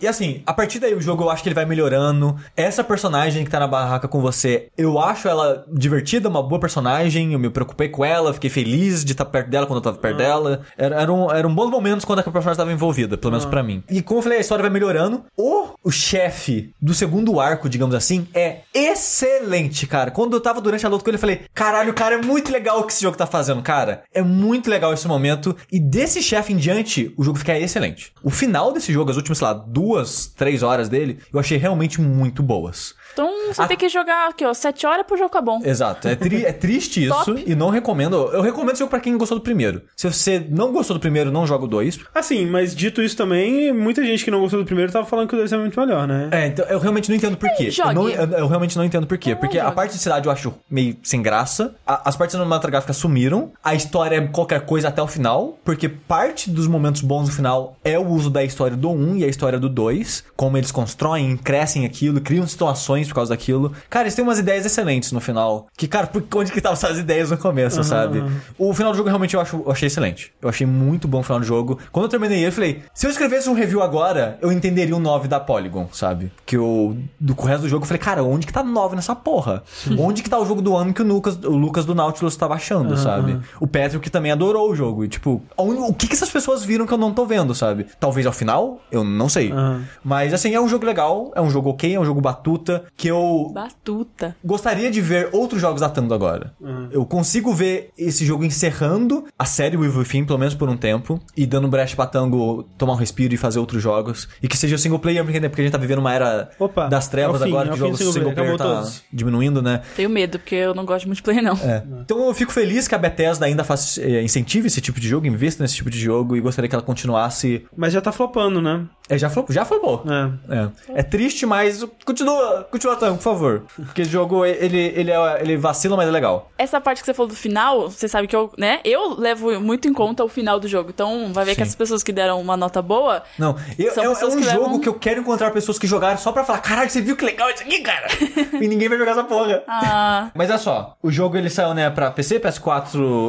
[0.00, 2.36] E assim, a partir daí o jogo eu acho que ele vai melhorando.
[2.56, 7.32] Essa personagem que tá na barraca com você, eu acho ela divertida, uma boa personagem.
[7.32, 10.16] Eu me preocupei com ela, fiquei feliz de estar perto dela quando eu tava perto
[10.16, 10.62] dela.
[10.76, 13.82] Era, eram, eram bons momentos quando a personagem tava envolvida, pelo menos pra mim.
[13.88, 15.24] E como eu falei, a história vai melhorando.
[15.36, 20.10] O, o chefe do segundo arco, digamos assim, é excelente, cara.
[20.10, 22.80] Quando eu tava durante a luta com ele, eu falei: caralho, cara, é muito legal
[22.80, 24.02] o que esse jogo tá fazendo, cara.
[24.14, 25.56] É muito legal esse momento.
[25.72, 28.12] E desse chefe em diante, o jogo fica excelente.
[28.22, 32.00] O final desse jogo, as últimas, sei lá, duas, três horas dele, eu achei realmente
[32.00, 32.94] muito boas.
[33.12, 35.60] Então você A- tem que jogar aqui, ó, 7 horas pro jogo ficar bom.
[35.64, 36.08] Exato.
[36.08, 38.30] É, tri- é triste isso e não recomendo.
[38.32, 39.82] Eu recomendo esse jogo pra quem gostou do primeiro.
[39.96, 41.98] Se você não gostou do primeiro, não joga o dois.
[42.14, 45.34] Assim, mas dito isso também, muita gente que não gostou do primeiro tava falando que
[45.34, 46.28] o 2 é muito melhor, né?
[46.32, 47.70] É, então eu realmente não entendo por quê.
[47.78, 49.34] Eu, não- eu- eu realmente não entendo por quê.
[49.36, 49.76] Porque a jogue.
[49.76, 51.74] parte de cidade eu acho meio sem graça.
[51.86, 53.21] A- as partes cinematográficas sumiram.
[53.62, 55.58] A história é qualquer coisa até o final.
[55.64, 59.24] Porque parte dos momentos bons no final é o uso da história do 1 e
[59.24, 60.24] a história do 2.
[60.36, 63.72] Como eles constroem, crescem aquilo, criam situações por causa daquilo.
[63.88, 65.66] Cara, eles têm umas ideias excelentes no final.
[65.76, 68.22] Que, cara, por onde que estavam essas ideias no começo, sabe?
[68.58, 70.32] O final do jogo realmente eu, acho, eu achei excelente.
[70.40, 71.78] Eu achei muito bom o final do jogo.
[71.90, 75.00] Quando eu terminei ele, eu falei, se eu escrevesse um review agora, eu entenderia o
[75.00, 76.32] 9 da Polygon, sabe?
[76.46, 79.62] Que eu, do resto do jogo, eu falei, cara, onde que tá 9 nessa porra?
[79.98, 82.54] onde que tá o jogo do ano que o Lucas, o Lucas do Nautilus tava
[82.54, 83.11] achando, sabe?
[83.60, 85.04] O Patrick também adorou o jogo.
[85.04, 87.86] E, tipo, o que que essas pessoas viram que eu não tô vendo, sabe?
[87.98, 89.50] Talvez ao final, eu não sei.
[89.52, 89.82] Aham.
[90.04, 93.08] Mas, assim, é um jogo legal, é um jogo ok, é um jogo batuta, que
[93.08, 94.36] eu Batuta.
[94.44, 96.52] gostaria de ver outros jogos datando agora.
[96.90, 101.20] Eu consigo ver esse jogo encerrando a série With Within, pelo menos por um tempo,
[101.36, 104.28] e dando brecha pra Tango tomar um respiro e fazer outros jogos.
[104.42, 106.88] E que seja single player, porque, né, porque a gente tá vivendo uma era Opa,
[106.88, 109.02] das trevas é fim, agora, é o que jogos single single player, player tá todos.
[109.12, 109.82] diminuindo, né?
[109.96, 111.54] Tenho medo, porque eu não gosto de multiplayer, não.
[111.56, 111.82] É.
[112.00, 115.26] Então eu fico feliz que a Bethesda ainda faz, eh, incentive esse tipo de jogo,
[115.26, 117.66] invista nesse tipo de jogo, e gostaria que ela continuasse...
[117.76, 118.84] Mas já tá flopando, né?
[119.08, 120.04] É, já flopou, já flopou.
[120.48, 120.56] É.
[120.56, 121.00] É.
[121.00, 123.62] É triste, mas continua, continua tanto, por favor.
[123.76, 126.50] Porque o jogo, ele, ele, é, ele vacila, mas é legal.
[126.56, 128.80] Essa parte que você falou do final, você sabe que eu, né?
[128.84, 130.90] Eu levo muito em conta o final do jogo.
[130.90, 131.62] Então, vai ver que Sim.
[131.62, 133.22] essas pessoas que deram uma nota boa.
[133.38, 135.78] Não, eu, São é, é pessoas um que jogo levam- que eu quero encontrar pessoas
[135.78, 138.06] que jogaram só pra falar, caralho, você viu que legal isso aqui, cara?
[138.62, 139.62] e ninguém vai jogar essa porra.
[139.66, 142.81] Ah, Mas olha só, o jogo ele saiu, né, pra PC, PS4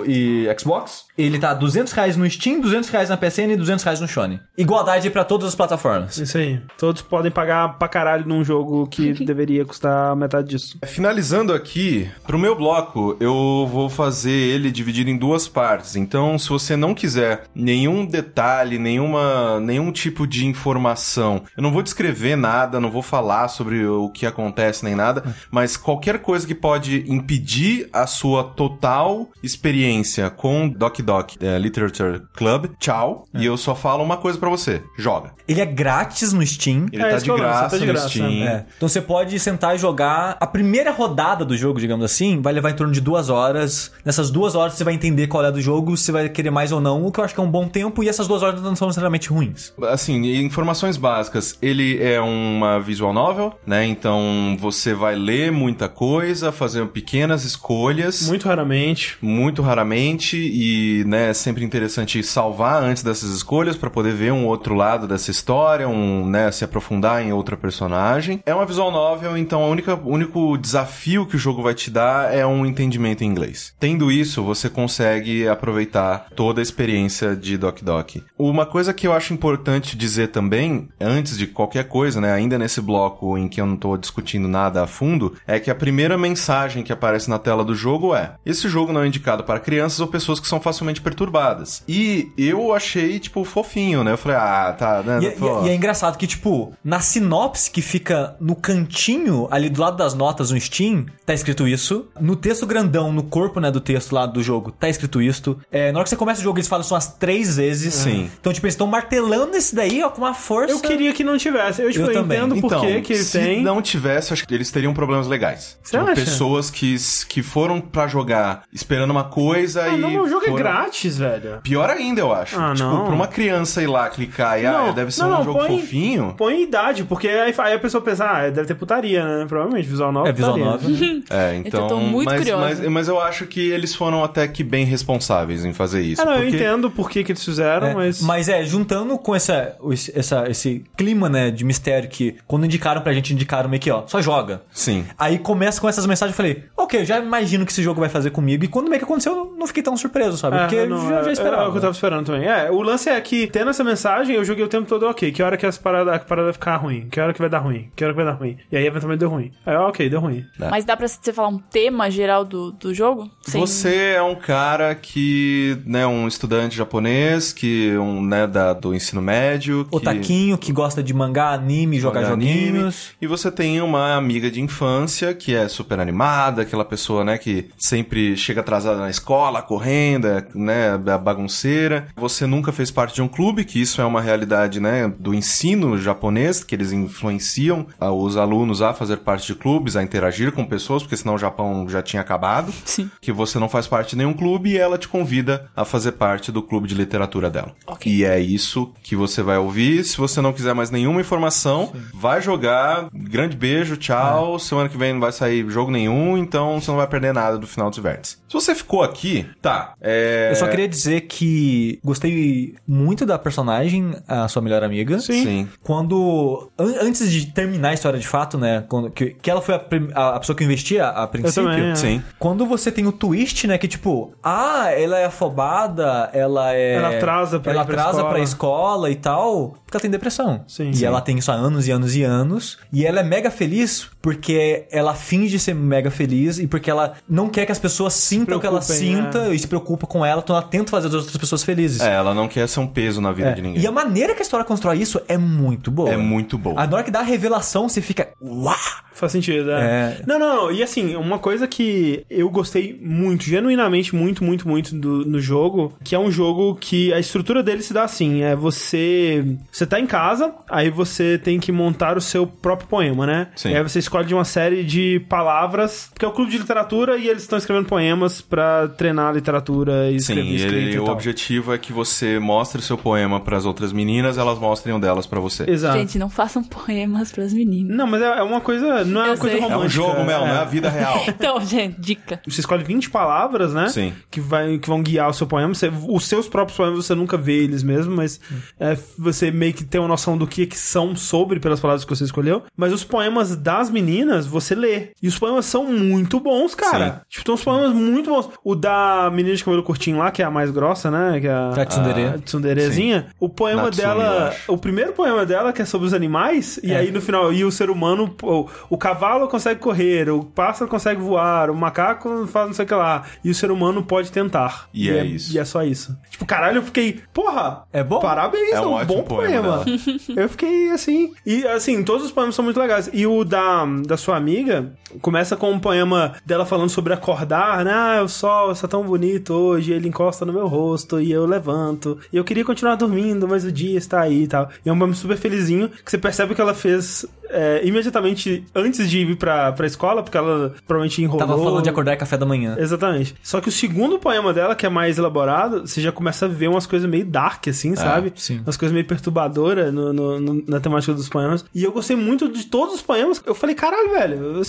[0.06, 1.06] e Xbox.
[1.18, 4.40] Ele tá 200 reais no Steam, 200 reais na PSN e 200 reais no Sony.
[4.58, 6.18] Igualdade pra todas as plataformas.
[6.18, 6.60] Isso aí.
[6.78, 10.78] Todos podem pagar pra caralho num jogo que deveria custar metade disso.
[10.86, 15.96] Finalizando aqui, pro meu bloco, eu vou fazer ele dividido em duas partes.
[15.96, 21.84] Então, se você não quiser nenhum detalhe, nenhuma, nenhum tipo de informação, eu não vou
[21.84, 26.56] descrever nada, não vou falar sobre o que acontece nem nada, mas qualquer coisa que
[26.56, 33.26] pode impedir a sua total experiência com Doc Doc é, Literature Club, tchau.
[33.34, 35.32] E eu só falo uma coisa pra você: joga.
[35.48, 36.88] Ele é grátis no Steam.
[36.92, 38.44] Ele É, tá de graça tá de no graça, Steam.
[38.48, 38.66] É.
[38.78, 40.38] Então você pode sentar e jogar.
[40.40, 43.92] A primeira rodada do jogo, digamos assim, vai levar em torno de duas horas.
[44.06, 46.80] Nessas duas horas você vai entender qual é do jogo, se vai querer mais ou
[46.80, 48.76] não, o que eu acho que é um bom tempo, e essas duas horas não
[48.76, 49.74] são necessariamente ruins.
[49.90, 51.58] Assim, informações básicas.
[51.62, 53.86] Ele é uma visual novel, né?
[53.86, 58.28] Então você vai ler muita coisa, fazer pequenas escolhas.
[58.28, 59.18] Muito raramente.
[59.22, 64.46] Muito raramente e, né, é sempre interessante salvar antes dessas escolhas para poder ver um
[64.46, 68.42] outro lado dessa história, um, né, se aprofundar em outra personagem.
[68.46, 72.46] É uma visual novel, então o único desafio que o jogo vai te dar é
[72.46, 73.74] um entendimento em inglês.
[73.80, 78.18] Tendo isso, você consegue aproveitar toda a experiência de Doc Doc.
[78.38, 82.82] Uma coisa que eu acho importante dizer também, antes de qualquer coisa, né, ainda nesse
[82.82, 86.84] bloco em que eu não tô discutindo nada a fundo, é que a primeira mensagem
[86.84, 90.08] que aparece na tela do jogo é: esse jogo não é indicado para crianças ou
[90.08, 91.84] pessoas que são facilmente perturbadas.
[91.88, 94.12] E eu achei, tipo, fofinho, né?
[94.14, 95.20] Eu falei, ah, tá, né?
[95.22, 95.64] E, pô.
[95.64, 99.98] e- e é engraçado que, tipo, na sinopse que fica no cantinho, ali do lado
[99.98, 102.08] das notas no Steam, tá escrito isso.
[102.20, 105.58] No texto grandão, no corpo, né, do texto lá do jogo, tá escrito isso.
[105.72, 107.94] É, na hora que você começa o jogo, eles falam isso umas três vezes.
[107.94, 108.30] Sim.
[108.40, 110.74] Então, tipo, eles estão martelando esse daí, ó, com uma força.
[110.74, 111.82] Eu queria que não tivesse.
[111.82, 112.38] Eu, tipo, Eu eu também.
[112.38, 113.64] entendo por Então, que que ele se tem.
[113.64, 115.78] não tivesse, acho que eles teriam problemas legais.
[115.84, 116.22] Você Tipo, acha?
[116.22, 116.96] pessoas que,
[117.28, 119.98] que foram pra jogar esperando uma coisa Ah, e.
[119.98, 120.56] não, o jogo foram...
[120.58, 120.73] é grátis,
[121.20, 121.60] velho.
[121.64, 122.60] Pior ainda, eu acho.
[122.60, 123.06] Ah, tipo, não.
[123.06, 125.80] pra uma criança ir lá clicar e, ah, deve ser não, um não, jogo põe-
[125.80, 126.34] fofinho.
[126.38, 129.46] Põe idade, porque aí, aí a pessoa pensa, ah, deve ter putaria, né?
[129.48, 130.30] Provavelmente, visual novel.
[130.30, 130.72] É, visual putaria.
[130.72, 131.24] novel.
[131.30, 131.82] É, então.
[131.84, 132.64] Eu tô muito mas, curiosa.
[132.66, 136.22] mas, mas eu acho que eles foram até que bem responsáveis em fazer isso.
[136.22, 138.22] Ah, não, eu porque- entendo por que, que eles fizeram, É, mas.
[138.22, 143.02] mas é, juntando com essa, esse, essa- esse clima, né, de mistério que quando indicaram
[143.02, 144.62] pra gente, indicaram meio que, ó, só joga.
[144.72, 145.06] Sim.
[145.18, 148.00] Aí começa com essas mensagens, eu falei, ok, eu já imagino o que esse jogo
[148.00, 148.64] vai fazer comigo.
[148.64, 150.58] E quando meio que aconteceu, eu não fiquei tão surpreso, sabe?
[150.58, 151.68] É, Porque não, eu já, é- já É, esperava.
[151.68, 152.48] o que eu tava esperando também.
[152.48, 155.42] É, o lance é que, tendo essa mensagem, eu joguei o tempo todo, ok, que
[155.44, 157.08] hora que essa parada, a parada vai ficar ruim?
[157.10, 157.90] Que hora que vai dar ruim?
[157.96, 158.58] Que hora que vai dar ruim?
[158.72, 159.52] E aí, eventualmente, deu ruim.
[159.66, 160.44] Aí, ok, deu ruim.
[160.70, 163.30] Mas dá pra você falar um tema geral do, do jogo?
[163.42, 168.94] Sem- Você é um cara que, né, um estudante japonês, que, um, né, da, do
[168.94, 169.86] ensino médio.
[169.90, 169.96] Que...
[169.96, 173.12] Otaquinho que gosta de mangá, anime, jogar joga anime, joguinhos.
[173.22, 177.70] E você tem uma amiga de infância que é super animada, aquela pessoa, né, que
[177.78, 182.08] sempre chega atrasada na escola, correndo, é, né, a bagunceira.
[182.16, 185.98] Você nunca fez parte de um clube, que isso é uma realidade, né, do ensino
[185.98, 191.04] japonês, que eles influenciam os alunos a fazer parte de clubes, a interagir com pessoas,
[191.04, 192.74] porque senão o Japão já tinha acabado.
[192.86, 193.10] Sim.
[193.22, 196.52] Que você não faz parte de nenhum clube e ela te convida a fazer parte
[196.52, 197.74] do clube de literatura dela.
[197.88, 198.12] Ok.
[198.12, 200.04] E é isso que você vai ouvir.
[200.04, 203.08] Se você não quiser mais nenhuma informação, vai jogar.
[203.14, 204.60] Grande beijo, tchau.
[204.60, 207.68] Semana que vem não vai sair jogo nenhum, então você não vai perder nada do
[207.68, 208.42] final dos vértices.
[208.48, 209.94] Se você ficou aqui, tá.
[210.02, 210.43] É...
[210.50, 215.20] Eu só queria dizer que gostei muito da personagem, a sua melhor amiga.
[215.20, 215.68] Sim.
[215.82, 216.70] Quando.
[216.78, 218.84] an- antes de terminar a história de fato, né?
[218.88, 219.82] Quando, que, que ela foi a,
[220.16, 221.64] a- a pessoa que eu investia a, a princípio.
[221.70, 221.96] também, é.
[221.96, 222.24] Sim.
[222.40, 223.78] Quando você tem o twist, né?
[223.78, 226.94] Que tipo, ah, ela é afobada, ela é.
[226.96, 228.30] Ela atrasa pra ela ir pra atrasa escola.
[228.34, 230.64] pra escola e tal, porque ela tem depressão.
[230.68, 230.90] Sim.
[230.90, 231.06] E Sim.
[231.06, 232.78] ela tem isso há anos e anos e anos.
[232.92, 237.50] E ela é mega feliz porque ela finge ser mega feliz e porque ela não
[237.50, 239.54] quer que as pessoas sintam o que ela sinta é.
[239.56, 242.02] e se preocupa com ela, então ela tenta fazer as outras pessoas felizes.
[242.02, 243.54] É, ela não quer ser um peso na vida É.
[243.54, 243.82] de ninguém.
[243.82, 246.10] E a maneira que a história constrói isso é muito boa.
[246.10, 246.80] É muito boa.
[246.82, 248.30] A na hora que dá a revelação, você fica.
[248.42, 248.76] Uau!
[249.14, 249.84] Faz sentido, é.
[250.20, 250.22] É.
[250.28, 250.72] Não, não, não.
[250.72, 255.94] E assim, uma coisa que eu gostei muito, genuinamente muito, muito, muito do, no jogo,
[256.04, 259.46] que é um jogo que a estrutura dele se dá assim, é você...
[259.72, 263.48] Você tá em casa, aí você tem que montar o seu próprio poema, né?
[263.56, 263.70] Sim.
[263.72, 267.18] E aí você escolhe de uma série de palavras, porque é o clube de literatura
[267.18, 270.96] e eles estão escrevendo poemas pra treinar a literatura e Sim, escrever e escrita ele-
[270.96, 271.14] e o tal.
[271.14, 275.26] objetivo é que você mostre o seu poema pras outras meninas, elas mostrem o delas
[275.26, 275.70] pra você.
[275.70, 275.98] Exato.
[276.00, 277.96] Gente, não façam poemas pras meninas.
[277.96, 279.03] Não, mas é, é uma coisa...
[279.06, 279.62] Não é uma coisa sei.
[279.64, 279.84] romântica.
[279.84, 280.48] É um jogo, Mel, é.
[280.48, 281.24] não é a vida real.
[281.28, 282.42] Então, gente, dica.
[282.48, 283.90] Você escolhe 20 palavras, né?
[283.90, 284.14] Sim.
[284.32, 285.74] Que, vai, que vão guiar o seu poema.
[285.74, 288.40] Você- os seus próprios poemas você nunca vê eles mesmo, mas
[288.80, 292.10] é, você meio que tem uma noção do que, que são sobre pelas palavras que
[292.16, 292.64] você escolheu.
[292.78, 295.10] Mas os poemas das meninas você lê.
[295.22, 297.22] E os poemas são muito bons, cara.
[297.30, 298.50] Tipo, tem uns poemas muito bons.
[298.64, 301.40] O da menina de cabelo curtinho lá, que é a mais grossa, né?
[301.40, 302.24] Que é a, A tsundere.
[302.26, 303.28] a tsunderezinha.
[303.40, 304.56] O poema Natsumi, dela.
[304.68, 307.72] O primeiro poema dela, que é sobre os animais, e aí no final, e o
[307.72, 312.74] ser humano, o, o cavalo consegue correr, o pássaro consegue voar, o macaco faz não
[312.74, 314.88] sei o que lá, e o ser humano pode tentar.
[314.94, 315.52] E é isso.
[315.52, 316.16] E é só isso.
[316.30, 318.20] Tipo, caralho, eu fiquei, porra, É bom?
[318.20, 319.86] parabéns, É é um um, ótimo bom poema poema.
[320.38, 321.34] eu fiquei assim.
[321.44, 323.10] E assim, todos os poemas são muito legais.
[323.12, 327.92] E o da, da sua amiga começa com um poema dela falando sobre acordar, né?
[327.94, 332.20] Ah, o sol está tão bonito hoje, ele encosta no meu rosto e eu levanto.
[332.32, 334.70] E eu queria continuar dormindo, mas o dia está aí e tal.
[334.86, 339.10] E é um poema super felizinho que você percebe que ela fez é, imediatamente antes
[339.10, 341.48] de ir pra, pra escola, porque ela provavelmente enrolou.
[341.48, 342.76] Tava falando de acordar e café da manhã.
[342.80, 343.36] Exatamente.
[343.44, 346.68] Só que o segundo poema dela, que é mais elaborado, você já começa a ver
[346.68, 348.34] umas coisas meio dark, assim, sabe?
[348.36, 348.60] sim.
[348.66, 351.64] Umas coisas meio perturbadoras no, no- no- na temática dos poemas.
[351.74, 353.42] E eu gostei muito de todos os poemas.
[353.46, 354.62] Eu falei, caralho, velho.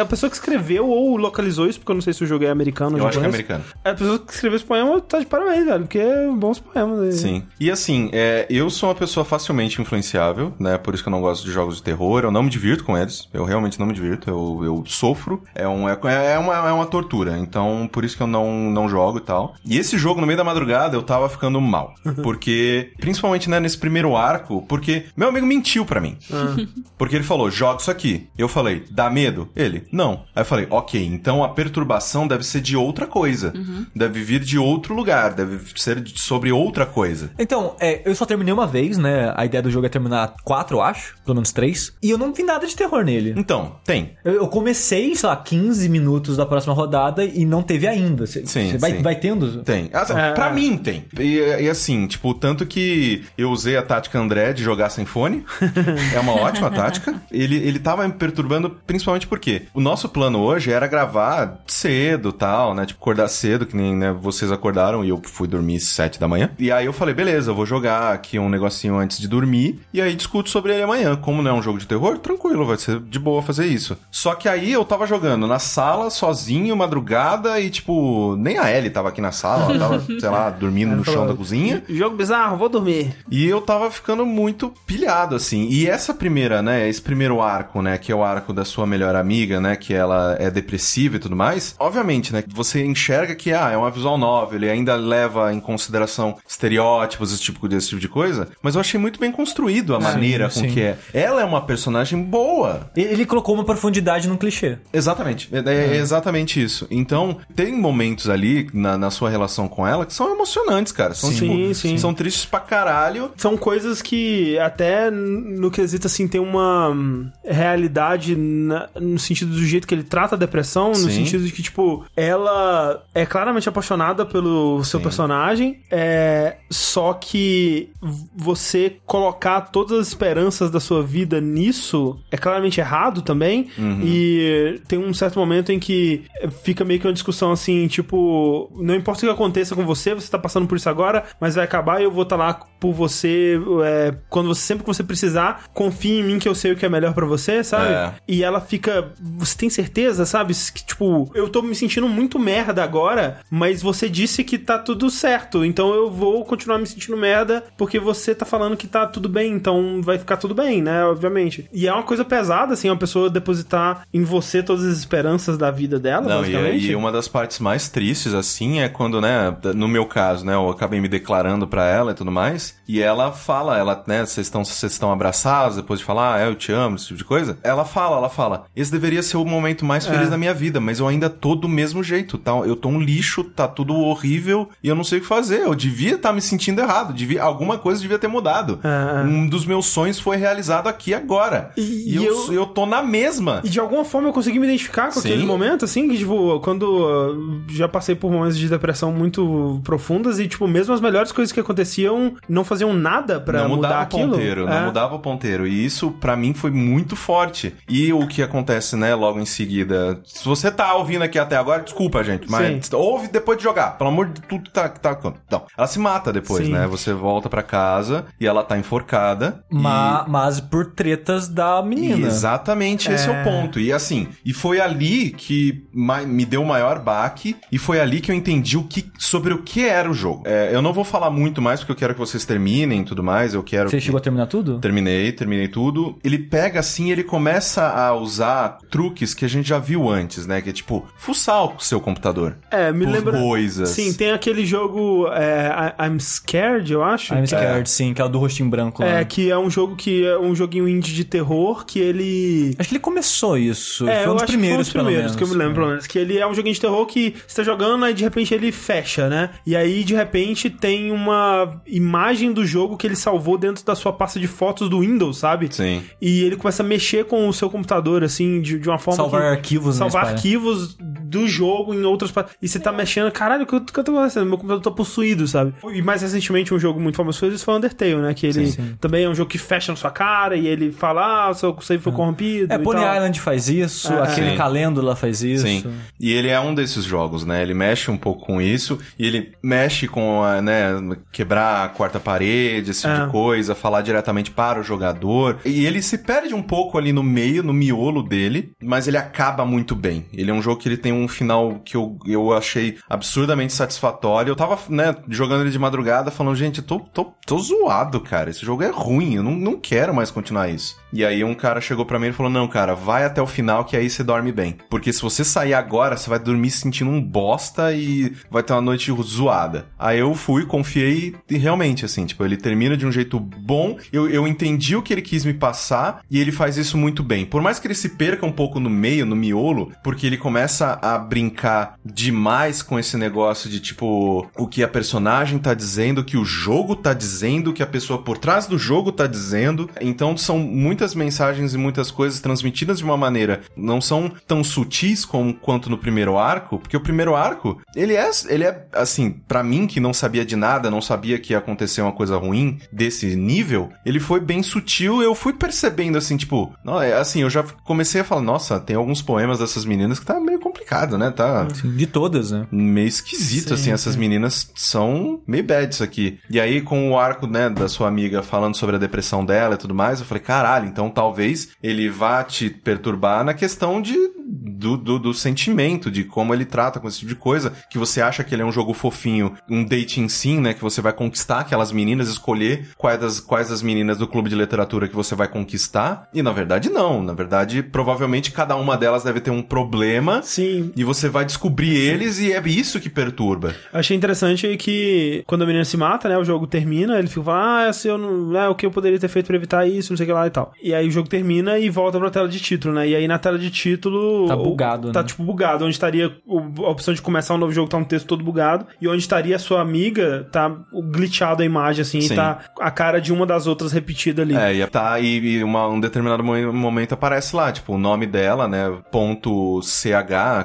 [0.00, 2.50] A pessoa que escreveu ou localizou isso, porque eu não sei se o jogo é
[2.50, 3.64] americano ou Eu acho que é americano.
[3.84, 7.14] A pessoa que escreveu esse poema tá de parabéns, velho, porque é bons poemas.
[7.16, 7.42] Sim.
[7.60, 10.78] E assim, é, eu sou uma pessoa facilmente influenciável, né?
[10.78, 12.24] Por isso que eu não gosto de jogos de terror.
[12.24, 13.28] Eu não me divirto com eles.
[13.32, 14.28] Eu realmente não me divirto.
[14.30, 15.42] Eu, eu sofro.
[15.54, 15.96] É, um, é,
[16.34, 17.38] é uma, é uma tortura.
[17.38, 19.54] Então, por isso que eu não, não jogo e tal.
[19.64, 21.94] E esse jogo, no meio da madrugada, eu tava ficando mal.
[22.22, 26.16] Porque, principalmente né, nesse primeiro arco, porque meu amigo mentiu pra mim.
[26.98, 28.28] Porque ele falou, joga isso aqui.
[28.38, 29.48] Eu falei, dá medo?
[29.56, 30.24] Ele, não.
[30.34, 33.52] Aí eu falei, ok, então a perturbação deve ser de outra coisa.
[33.94, 37.30] Deve vir de outro lugar, deve ser de- sobre outra coisa.
[37.38, 39.32] Então, é, eu só terminei uma vez, né?
[39.36, 41.14] A ideia do jogo é terminar quatro, eu acho.
[41.24, 41.92] Pelo menos três.
[42.02, 43.34] E eu não vi nada de terror nele.
[43.36, 44.12] Então, tem.
[44.24, 48.26] Eu, eu comecei, sei lá, 15 minutos da próxima rodada e não teve ainda.
[48.26, 49.02] Cê- Sim, cê vai, sim.
[49.02, 49.62] vai tendo?
[49.62, 49.90] Tem.
[49.92, 50.32] Assim, É.
[50.32, 51.04] Pra mim tem.
[51.18, 55.44] E, e assim, tipo, tanto que eu usei a tática André de jogar sem fone.
[56.14, 57.14] é uma ótima tática.
[57.30, 62.74] Ele, ele tava me perturbando principalmente porque o nosso plano hoje era gravar cedo tal,
[62.74, 62.86] né?
[62.86, 66.50] Tipo, acordar cedo, que nem né, vocês acordaram e eu fui dormir sete da manhã.
[66.58, 70.00] E aí eu falei, beleza, eu vou jogar aqui um negocinho antes de dormir e
[70.00, 71.16] aí discuto sobre ele amanhã.
[71.16, 73.96] Como não é um jogo de terror, tranquilo, vai ser de boa fazer isso.
[74.10, 78.90] Só que aí eu tava jogando na sala, sozinho, madrugada e tipo, nem a Ellie
[78.90, 81.82] tava aqui na sala, ela tava, sei lá, dormindo no chão da cozinha.
[81.88, 83.14] Jogo bizarro, vou dormir.
[83.30, 85.68] E eu tava ficando muito pilhado, assim.
[85.68, 89.14] E essa primeira, né, esse primeiro arco, né, que é o arco da sua melhor
[89.14, 93.70] amiga, né, que ela é depressiva e tudo mais, obviamente, né, você enxerga que, ah,
[93.70, 98.08] é uma visual novel, ele ainda leva em consideração estereótipos, esse tipo, desse tipo de
[98.08, 100.68] coisa, mas eu achei muito bem construído a maneira com sim.
[100.68, 100.98] que é.
[101.12, 101.91] Ela é uma personagem
[102.22, 102.90] boa.
[102.96, 104.78] Ele ele colocou uma profundidade num clichê.
[104.92, 106.86] Exatamente, é, é exatamente isso.
[106.90, 111.14] Então, tem momentos ali na, na sua relação com ela que são emocionantes, cara.
[111.14, 111.36] São, Sim,
[111.68, 111.98] tipo, sim.
[111.98, 113.30] são tristes pra caralho.
[113.36, 119.64] São coisas que até no quesito assim tem uma hum, realidade na- no sentido do
[119.64, 121.10] jeito que ele trata a depressão, no Sim.
[121.10, 125.04] sentido de que tipo ela é claramente apaixonada pelo seu Sim.
[125.04, 127.90] personagem, é só que
[128.34, 133.68] você colocar todas as esperanças da sua vida nisso isso é claramente errado também.
[134.02, 136.22] E tem um certo momento em que
[136.62, 140.30] fica meio que uma discussão assim, tipo, não importa o que aconteça com você, você
[140.30, 143.60] tá passando por isso agora, mas vai acabar e eu vou estar lá por você
[143.84, 146.86] é, quando você sempre que você precisar, confie em mim que eu sei o que
[146.86, 147.92] é melhor pra você, sabe?
[147.92, 148.12] É.
[148.26, 150.52] E ela fica, você tem certeza, sabe?
[150.74, 155.10] Que, tipo, eu tô me sentindo muito merda agora, mas você disse que tá tudo
[155.10, 159.28] certo, então eu vou continuar me sentindo merda porque você tá falando que tá tudo
[159.28, 161.04] bem, então vai ficar tudo bem, né?
[161.04, 161.68] Obviamente.
[161.72, 165.70] E é uma coisa pesada, assim, uma pessoa depositar em você todas as esperanças da
[165.70, 166.90] vida dela, Não, e, basicamente.
[166.90, 170.68] e uma das partes mais tristes, assim, é quando, né, no meu caso, né, eu
[170.70, 174.64] acabei me declarando pra ela e tudo mais, e ela fala, ela, né, vocês estão
[174.64, 177.58] vocês estão abraçados depois de falar, ah, eu te amo, esse tipo de coisa.
[177.62, 180.30] Ela fala, ela fala, esse deveria ser o momento mais feliz É.
[180.30, 182.52] da minha vida, mas eu ainda tô do mesmo jeito, tá?
[182.52, 185.60] Eu tô um lixo, tá tudo horrível e eu não sei o que fazer.
[185.60, 188.78] Eu devia estar me sentindo errado, devia, alguma coisa devia ter mudado.
[188.82, 189.22] É.
[189.24, 191.61] Um dos meus sonhos foi realizado aqui agora.
[191.76, 193.60] E- E, e eu, eu- eu tô na mesma.
[193.64, 195.28] E de alguma forma eu consegui me identificar com Sim.
[195.28, 200.38] aquele momento, assim, que, tipo, quando uh, já passei por momentos de depressão muito profundas
[200.38, 204.28] e, tipo, mesmo as melhores coisas que aconteciam não faziam nada pra não mudar aquilo.
[204.28, 204.78] o ponteiro, É.
[204.80, 205.66] não mudava o ponteiro.
[205.66, 207.74] E isso, pra mim, foi muito forte.
[207.88, 210.20] E o que acontece, né, logo em seguida.
[210.24, 213.98] Se você tá ouvindo aqui até agora, desculpa, gente, mas ouve depois de jogar.
[213.98, 214.88] Pelo amor de tudo que tá.
[214.88, 215.18] que tá
[215.50, 215.62] não.
[215.76, 216.72] Ela se mata depois, Sim.
[216.72, 216.86] né?
[216.86, 219.64] Você volta pra casa e ela tá enforcada.
[219.70, 222.26] e- Ma- Mas por tretas da menina.
[222.26, 223.32] Exatamente, esse é.
[223.32, 223.40] É.
[223.40, 223.78] o ponto.
[223.80, 225.84] E assim, e foi ali que
[226.26, 229.62] me deu o maior baque, e foi ali que eu entendi o que, sobre o
[229.62, 230.42] que era o jogo.
[230.46, 233.22] É, eu não vou falar muito mais, porque eu quero que vocês terminem e tudo
[233.22, 233.88] mais, eu quero...
[233.90, 234.78] Você que- chegou a terminar tudo?
[234.78, 236.18] Terminei, terminei tudo.
[236.24, 240.60] Ele pega assim, ele começa a usar truques que a gente já viu antes, né?
[240.60, 242.56] Que é tipo, fuçar o seu computador.
[242.70, 243.38] É, me lembra.
[243.38, 243.88] coisas.
[243.90, 247.34] Sim, tem aquele jogo é, I- I'm Scared, eu acho.
[247.34, 249.08] I'm é- Scared, sim, que é o do rostinho branco lá.
[249.20, 251.41] É, que é um jogo que é um joguinho indie de terror
[251.84, 252.74] que ele.
[252.78, 254.08] Acho que ele começou isso.
[254.08, 255.48] É, foi um eu dos acho primeiros, que foi um dos primeiros pelo que eu
[255.48, 256.06] me lembro, pelo menos.
[256.06, 258.72] Que ele é um joguinho de terror que você tá jogando, aí de repente ele
[258.72, 259.50] fecha, né?
[259.66, 264.12] E aí, de repente, tem uma imagem do jogo que ele salvou dentro da sua
[264.12, 265.68] pasta de fotos do Windows, sabe?
[265.70, 266.02] Sim.
[266.20, 269.42] E ele começa a mexer com o seu computador, assim, de, de uma forma Salvar
[269.42, 269.48] que...
[269.48, 272.32] arquivos, né, Salvar arquivos do jogo em outras.
[272.60, 274.46] E você tá mexendo, caralho, o que, que eu tô fazendo?
[274.46, 275.74] Meu computador tá possuído, sabe?
[275.92, 278.34] E mais recentemente, um jogo muito famoso foi o Undertale, né?
[278.34, 278.96] Que ele Sim, sim.
[279.00, 282.02] também é um jogo que fecha na sua cara e ele fala, ah, seu save
[282.02, 282.72] foi corrompido.
[282.72, 283.14] É, Pony tal.
[283.14, 284.22] Island faz isso, É.
[284.22, 284.56] aquele Sim.
[284.56, 285.66] Calêndula faz isso.
[285.66, 285.84] Sim.
[286.20, 287.62] E ele é um desses jogos, né?
[287.62, 288.98] Ele mexe um pouco com isso.
[289.18, 290.90] E ele mexe com, a, né,
[291.30, 293.24] quebrar a quarta parede, esse tipo É.
[293.26, 295.58] de coisa, falar diretamente para o jogador.
[295.64, 299.64] E ele se perde um pouco ali no meio, no miolo dele, mas ele acaba
[299.64, 300.26] muito bem.
[300.32, 304.50] Ele é um jogo que ele tem um final que eu, eu achei absurdamente satisfatório.
[304.50, 308.50] Eu tava, né, jogando ele de madrugada, falando, gente, eu tô, tô, tô zoado, cara.
[308.50, 310.96] Esse jogo é ruim, eu não, não quero mais continuar isso.
[311.12, 313.84] E aí um cara chegou pra mim e falou, não, cara, vai até o final
[313.84, 314.76] que aí você dorme bem.
[314.88, 318.72] Porque se você sair agora, você vai dormir se sentindo um bosta e vai ter
[318.72, 319.86] uma noite zoada.
[319.98, 324.28] Aí eu fui, confiei e realmente, assim, tipo, ele termina de um jeito bom, eu,
[324.28, 327.44] eu entendi o que ele quis me passar e ele faz isso muito bem.
[327.44, 330.98] Por mais que ele se perca um pouco no meio, no miolo, porque ele começa
[331.02, 336.24] a brincar demais com esse negócio de, tipo, o que a personagem tá dizendo, o
[336.24, 339.90] que o jogo tá dizendo, o que a pessoa por trás do jogo tá dizendo.
[340.00, 345.24] Então são muitas mensagens e muitas coisas transmitidas de uma maneira não são tão sutis
[345.24, 349.62] como quanto no primeiro arco, porque o primeiro arco, ele é, ele é assim, pra
[349.62, 353.34] mim que não sabia de nada, não sabia que ia acontecer uma coisa ruim desse
[353.36, 356.72] nível, ele foi bem sutil, eu fui percebendo assim, tipo,
[357.02, 360.38] é, assim, eu já comecei a falar, nossa, tem alguns poemas dessas meninas que tá
[360.40, 361.30] meio complicado, né?
[361.30, 362.66] Tá De todas, né?
[362.70, 363.92] meio esquisito, Sim, assim.
[363.92, 364.20] Essas sim.
[364.20, 366.38] meninas são meio bad isso aqui.
[366.50, 369.78] E aí, com o arco, né, da sua amiga falando sobre a depressão dela e
[369.78, 374.14] tudo mais, eu falei, caralho, então talvez ele vá te perturbar na questão de.
[374.54, 378.20] Do, do, do sentimento, de como ele trata com esse tipo de coisa, que você
[378.20, 381.60] acha que ele é um jogo fofinho, um dating sim, né, que você vai conquistar
[381.60, 385.48] aquelas meninas, escolher quais das, quais das meninas do clube de literatura que você vai
[385.48, 390.42] conquistar, e na verdade não, na verdade, provavelmente cada uma delas deve ter um problema,
[390.42, 393.74] Sim, e você vai descobrir eles e é isso que perturba.
[393.92, 397.88] Achei interessante que quando a menina se mata, né, o jogo termina, ele fica falando,
[397.88, 400.16] ah, se eu não, né, o que eu poderia ter feito pra evitar isso, não
[400.16, 400.72] sei o que lá e tal.
[400.82, 403.08] E aí o jogo termina e volta pra tela de título, né?
[403.08, 405.26] E aí na tela de título, Tá bugado, Tá né?
[405.28, 405.84] tipo bugado.
[405.84, 408.86] Onde estaria a opção de começar um novo jogo, tá um texto todo bugado.
[409.00, 410.70] E onde estaria a sua amiga, tá
[411.10, 412.34] glitchado a imagem, assim, e Sim.
[412.36, 414.56] tá a cara de uma das outras repetida ali.
[414.56, 418.26] É, e tá, e, e uma- um determinado mo- momento aparece lá, tipo, o nome
[418.26, 420.06] dela, né, ponto .ch,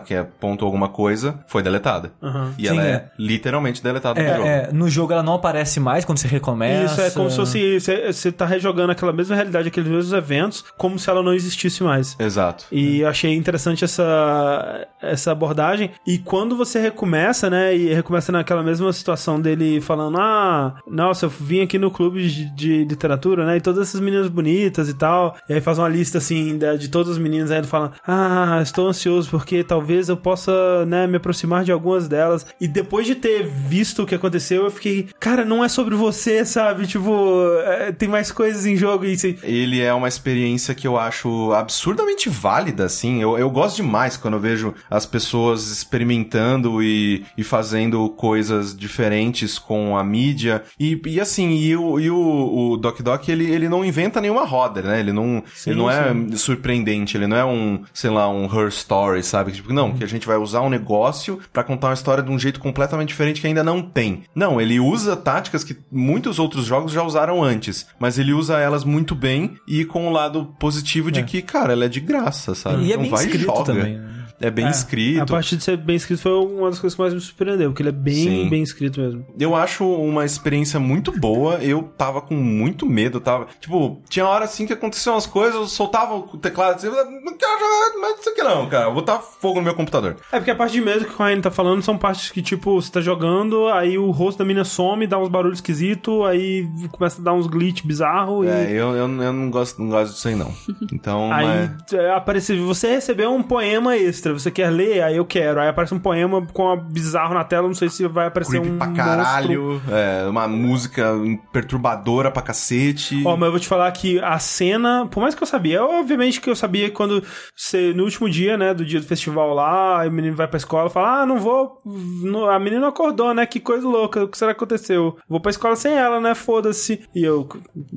[0.06, 2.12] que é ponto alguma coisa, foi deletada.
[2.22, 2.54] Aham.
[2.58, 2.92] E Sim, ela é.
[2.92, 3.10] é.
[3.18, 4.48] literalmente deletada do jogo.
[4.48, 6.94] É, é, no jogo ela não aparece mais quando você recomeça.
[6.94, 7.80] Isso é como se fosse.
[7.80, 11.84] Você você tá rejogando aquela mesma realidade, aqueles mesmos eventos, como se ela não existisse
[11.84, 12.16] mais.
[12.20, 12.66] Exato.
[12.72, 15.92] E eu achei interessante essa, essa abordagem.
[16.06, 17.76] E quando você recomeça, né?
[17.76, 22.46] E recomeça naquela mesma situação dele falando: Ah, nossa, eu vim aqui no clube de,
[22.56, 23.58] de literatura, né?
[23.58, 25.36] E todas essas meninas bonitas e tal.
[25.50, 27.52] E aí faz uma lista assim da- de todas as meninas.
[27.52, 32.08] Aí ele fala: Ah, estou ansioso porque talvez eu possa, né, me aproximar de algumas
[32.08, 32.46] delas.
[32.60, 36.46] E depois de ter visto o que aconteceu, eu fiquei: Cara, não é sobre você,
[36.46, 36.86] sabe?
[36.88, 39.06] Tipo, é, tem mais coisas em jogo.
[39.06, 43.22] E assim, Ele é uma experiência que eu acho absurdamente válida, assim.
[43.22, 49.58] Eu, eu gosto demais quando eu vejo as pessoas experimentando e, e fazendo coisas diferentes
[49.58, 50.64] com a mídia.
[50.80, 54.46] E, e assim, e o, e o, o Doc Doc, ele, ele não inventa nenhuma
[54.46, 55.00] roda, né?
[55.00, 58.68] Ele não, Sim, ele não é surpreendente, ele não é um, sei lá, um Her
[58.70, 59.52] Story, sabe?
[59.52, 62.38] Tipo, não, que a gente vai usar um negócio pra contar uma história de um
[62.38, 64.24] jeito completamente diferente que ainda não tem.
[64.36, 68.84] Não, ele usa táticas que muitos outros jogos já usaram antes, mas ele usa elas
[68.84, 72.84] muito bem e com o lado positivo de que, cara, ela é de graça, sabe?
[72.84, 73.74] E é Então bem vai escrito joga.
[73.74, 74.17] também, né?
[74.40, 75.26] É bem A escrito.
[75.26, 77.90] parte de ser bem escrito foi uma das coisas que mais me surpreendeu, porque ele
[77.90, 78.50] é bem, Sim.
[78.50, 79.26] bem escrito mesmo.
[79.40, 81.56] Eu acho uma experiência muito boa.
[81.56, 83.48] Eu tava com muito medo, tava.
[83.60, 87.60] Tipo, tinha hora assim que aconteciam umas coisas, eu soltava o teclado assim, não quero
[87.60, 88.84] jogar mais isso aqui não, cara.
[88.86, 90.18] Eu vou botar fogo no meu computador.
[90.32, 92.80] É porque a parte de medo que o Ryan tá falando são partes que, tipo,
[92.82, 97.20] você tá jogando, aí o rosto da mina some, dá uns barulhos esquisitos, aí começa
[97.22, 98.48] a dar uns glitch bizarro e.
[98.50, 100.54] É, eu, eu, eu não gosto, não gosto disso aí, não.
[100.94, 105.02] Então, Aí mas- é, aparece, você recebeu um poema extra, você quer ler?
[105.02, 105.60] Aí eu quero.
[105.60, 108.70] Aí aparece um poema com a bizarro na tela, não sei se vai aparecer creepy
[108.70, 111.14] um pra caralho, é, uma música
[111.52, 113.22] perturbadora pra cacete.
[113.26, 116.40] Ó, mas eu vou te falar que a cena, por mais que eu sabia, obviamente
[116.40, 117.24] que eu sabia quando
[117.56, 120.88] você, no último dia, né, do dia do festival lá, o menino vai pra escola
[120.90, 124.38] e fala, ah, não vou, não- a menina acordou, né, que coisa louca, o que
[124.38, 125.18] será que aconteceu?
[125.28, 127.02] Vou pra escola sem ela, né, foda-se.
[127.16, 127.48] E eu,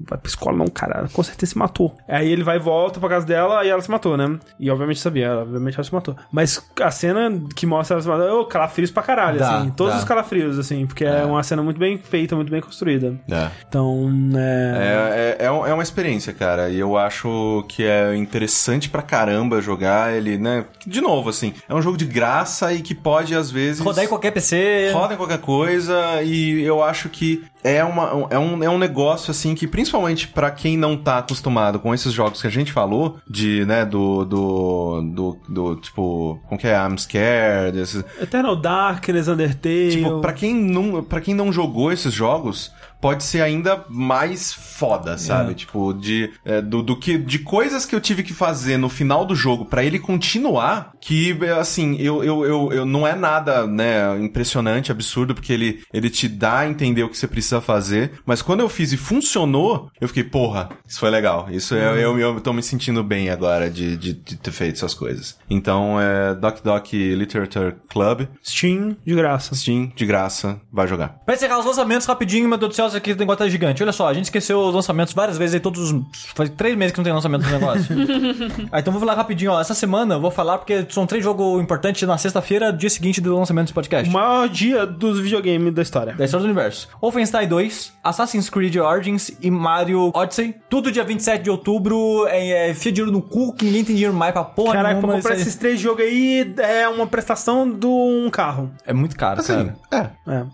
[0.09, 1.95] vai pra escola não, cara, com certeza se matou.
[2.09, 5.01] Aí ele vai e volta pra casa dela e ela se matou, né, e obviamente
[5.01, 6.17] sabia, obviamente ela se matou.
[6.31, 9.95] Mas a cena que mostra ela se matando, ô, calafrios pra caralho, Dá, assim, todos
[9.95, 9.99] dá.
[9.99, 11.25] os calafrios, assim, porque é.
[11.25, 13.19] uma cena muito bem feita, muito bem construída.
[13.31, 13.49] É.
[13.69, 15.37] Então, é...
[15.41, 16.69] É, é, é é uma experiência, cara.
[16.69, 20.65] E eu acho que é interessante pra caramba jogar ele, né?
[20.87, 23.81] De novo, assim, é um jogo de graça e que pode, às vezes.
[23.81, 24.91] Rodar em qualquer PC.
[24.93, 29.31] Roda em qualquer coisa e eu acho que é, uma, é, um, é um negócio
[29.31, 33.19] assim que principalmente pra quem não tá acostumado com esses jogos que a gente falou,
[33.29, 39.29] de, né, do, do, do, do tipo, como que é, I'm Scared, esses, Eternal Darkness,
[39.29, 39.91] Undertale.
[39.91, 45.17] Tipo, pra quem não, para quem não jogou esses jogos, pode ser ainda mais foda,
[45.19, 45.55] sabe?
[45.55, 49.25] Tipo, de é, do, do que de coisas que eu tive que fazer no final
[49.25, 54.19] do jogo pra ele continuar, que assim, eu, eu, eu, eu não é nada, né,
[54.21, 58.43] impressionante, absurdo, porque ele ele te dá a entender o que você precisa fazer, mas
[58.43, 61.49] quando eu fiz e funcionou, eu fiquei, porra, isso foi legal.
[61.51, 64.95] Isso eu, eu, eu tô me sentindo bem agora de, de, de ter feito essas
[64.95, 65.39] coisas.
[65.49, 69.55] Então, é Doc Doc Literature Club, Steam, de graça.
[69.55, 71.21] Steam, de graça, vai jogar.
[71.25, 73.83] Pra encerrar os lançamentos rapidinho, meu Deus do céu, aqui o negócio tá gigante.
[73.83, 76.03] Olha só, a gente esqueceu os lançamentos várias vezes aí, todos os.
[76.35, 77.97] Faz três meses que não tem lançamento do negócio.
[78.73, 79.61] ah, então vou falar rapidinho, ó.
[79.61, 83.37] Essa semana eu vou falar porque são três jogos importantes na sexta-feira, dia seguinte do
[83.37, 84.09] lançamento desse podcast.
[84.09, 86.15] O maior dia dos videogames da história.
[86.15, 86.89] Da história do universo.
[87.01, 90.55] Wolfenstein 2, Assassin's Creed Origins e Mario Odyssey.
[90.69, 92.27] Tudo dia 27 de outubro.
[92.29, 95.01] É, é, fia dinheiro no cu, que ninguém tem dinheiro mais pra porra Caraca, pra
[95.01, 95.15] nenhuma.
[95.23, 98.71] comprar esses três jogos aí é uma prestação de um carro.
[98.87, 100.13] É muito caro, Assim, cara.
[100.27, 100.33] é.
[100.33, 100.47] É.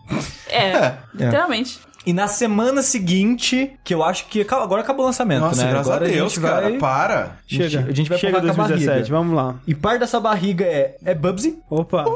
[0.49, 1.81] É, literalmente.
[2.07, 5.71] E na semana seguinte, que eu acho que agora acabou o lançamento, Nossa, né?
[5.71, 6.79] graças agora a Deus, gente cara, vai...
[6.79, 7.37] para.
[7.49, 7.81] Chega.
[7.81, 9.17] a gente vai Chega empurrar com a 2017, barriga.
[9.17, 9.55] vamos lá.
[9.67, 11.59] E parte dessa barriga é, é Bubsy.
[11.69, 12.05] Opa.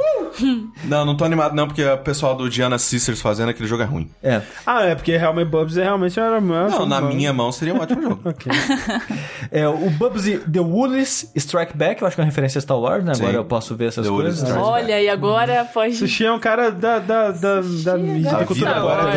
[0.85, 3.87] Não, não tô animado não, porque o pessoal do Diana Sisters fazendo aquele jogo é
[3.87, 4.09] ruim.
[4.23, 4.41] É.
[4.65, 8.03] Ah, é porque realmente Bubs é realmente era Não, na minha mão seria um ótimo
[8.03, 8.21] jogo.
[8.31, 8.51] Ok.
[9.53, 12.79] É o Bubsy The Woolies Strike Back, eu acho que é uma referência a Star
[12.79, 13.13] Wars, né?
[13.17, 13.37] Agora Sim.
[13.37, 14.39] eu posso ver essas The coisas.
[14.39, 15.97] Strike Olha, e agora pode.
[15.97, 19.03] Sushi é um cara da, da, da, da mídia, A da vida cultura Star agora
[19.03, 19.05] é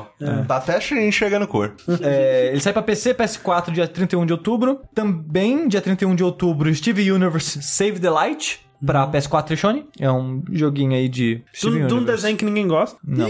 [0.00, 0.10] Cara.
[0.18, 0.44] tridimensional.
[0.46, 1.74] Tá até enxergando cor.
[2.02, 4.80] É, ele sai pra PC, PS4, dia 31 de outubro.
[4.94, 8.60] Também, dia 31 de outubro, Steve Universe Save the Light.
[8.84, 9.86] Pra PS4 e Sony.
[10.00, 11.44] É um joguinho aí de
[11.88, 12.98] De um- desenho que ninguém gosta.
[13.04, 13.28] Não.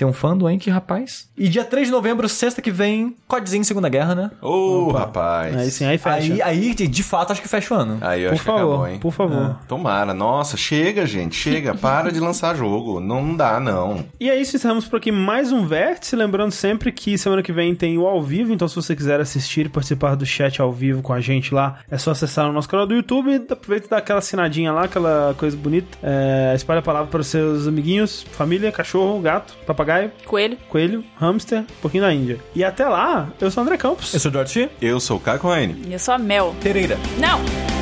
[0.00, 1.28] Que Tem um fã do Enki, rapaz.
[1.36, 4.30] E dia 3 de novembro, sexta que vem, Codzinho Segunda Guerra, né?
[4.40, 5.54] Ô, rapaz.
[5.54, 6.32] Aí sim, aí fecha.
[6.32, 7.98] Aí, aí, de fato, acho que fecha o ano.
[8.00, 8.98] Aí eu por acho que favor, acabou, hein?
[8.98, 9.58] por favor.
[9.68, 10.14] Tomara.
[10.14, 11.36] Nossa, chega, gente.
[11.36, 11.74] Chega.
[11.74, 12.98] Para de lançar jogo.
[12.98, 14.02] Não dá, não.
[14.18, 16.16] E é isso, encerramos por aqui mais um Vértice.
[16.16, 19.66] Lembrando sempre que semana que vem tem o ao vivo, então se você quiser assistir
[19.66, 22.70] e participar do chat ao vivo com a gente lá, é só acessar o nosso
[22.70, 23.34] canal do YouTube.
[23.50, 25.98] Aproveita e dá aquela assinadinha lá, aquela coisa bonita.
[26.02, 29.89] É, espalha a palavra para os seus amiguinhos, família, cachorro, gato, papagaio,
[30.24, 30.56] Coelho.
[30.68, 32.38] coelho, hamster, pouquinho da Índia.
[32.54, 34.12] E até lá, eu sou o André Campos.
[34.14, 35.40] Eu sou o George Eu sou o Caio.
[35.86, 36.54] E eu sou a Mel.
[36.62, 36.96] Pereira.
[37.18, 37.79] Não!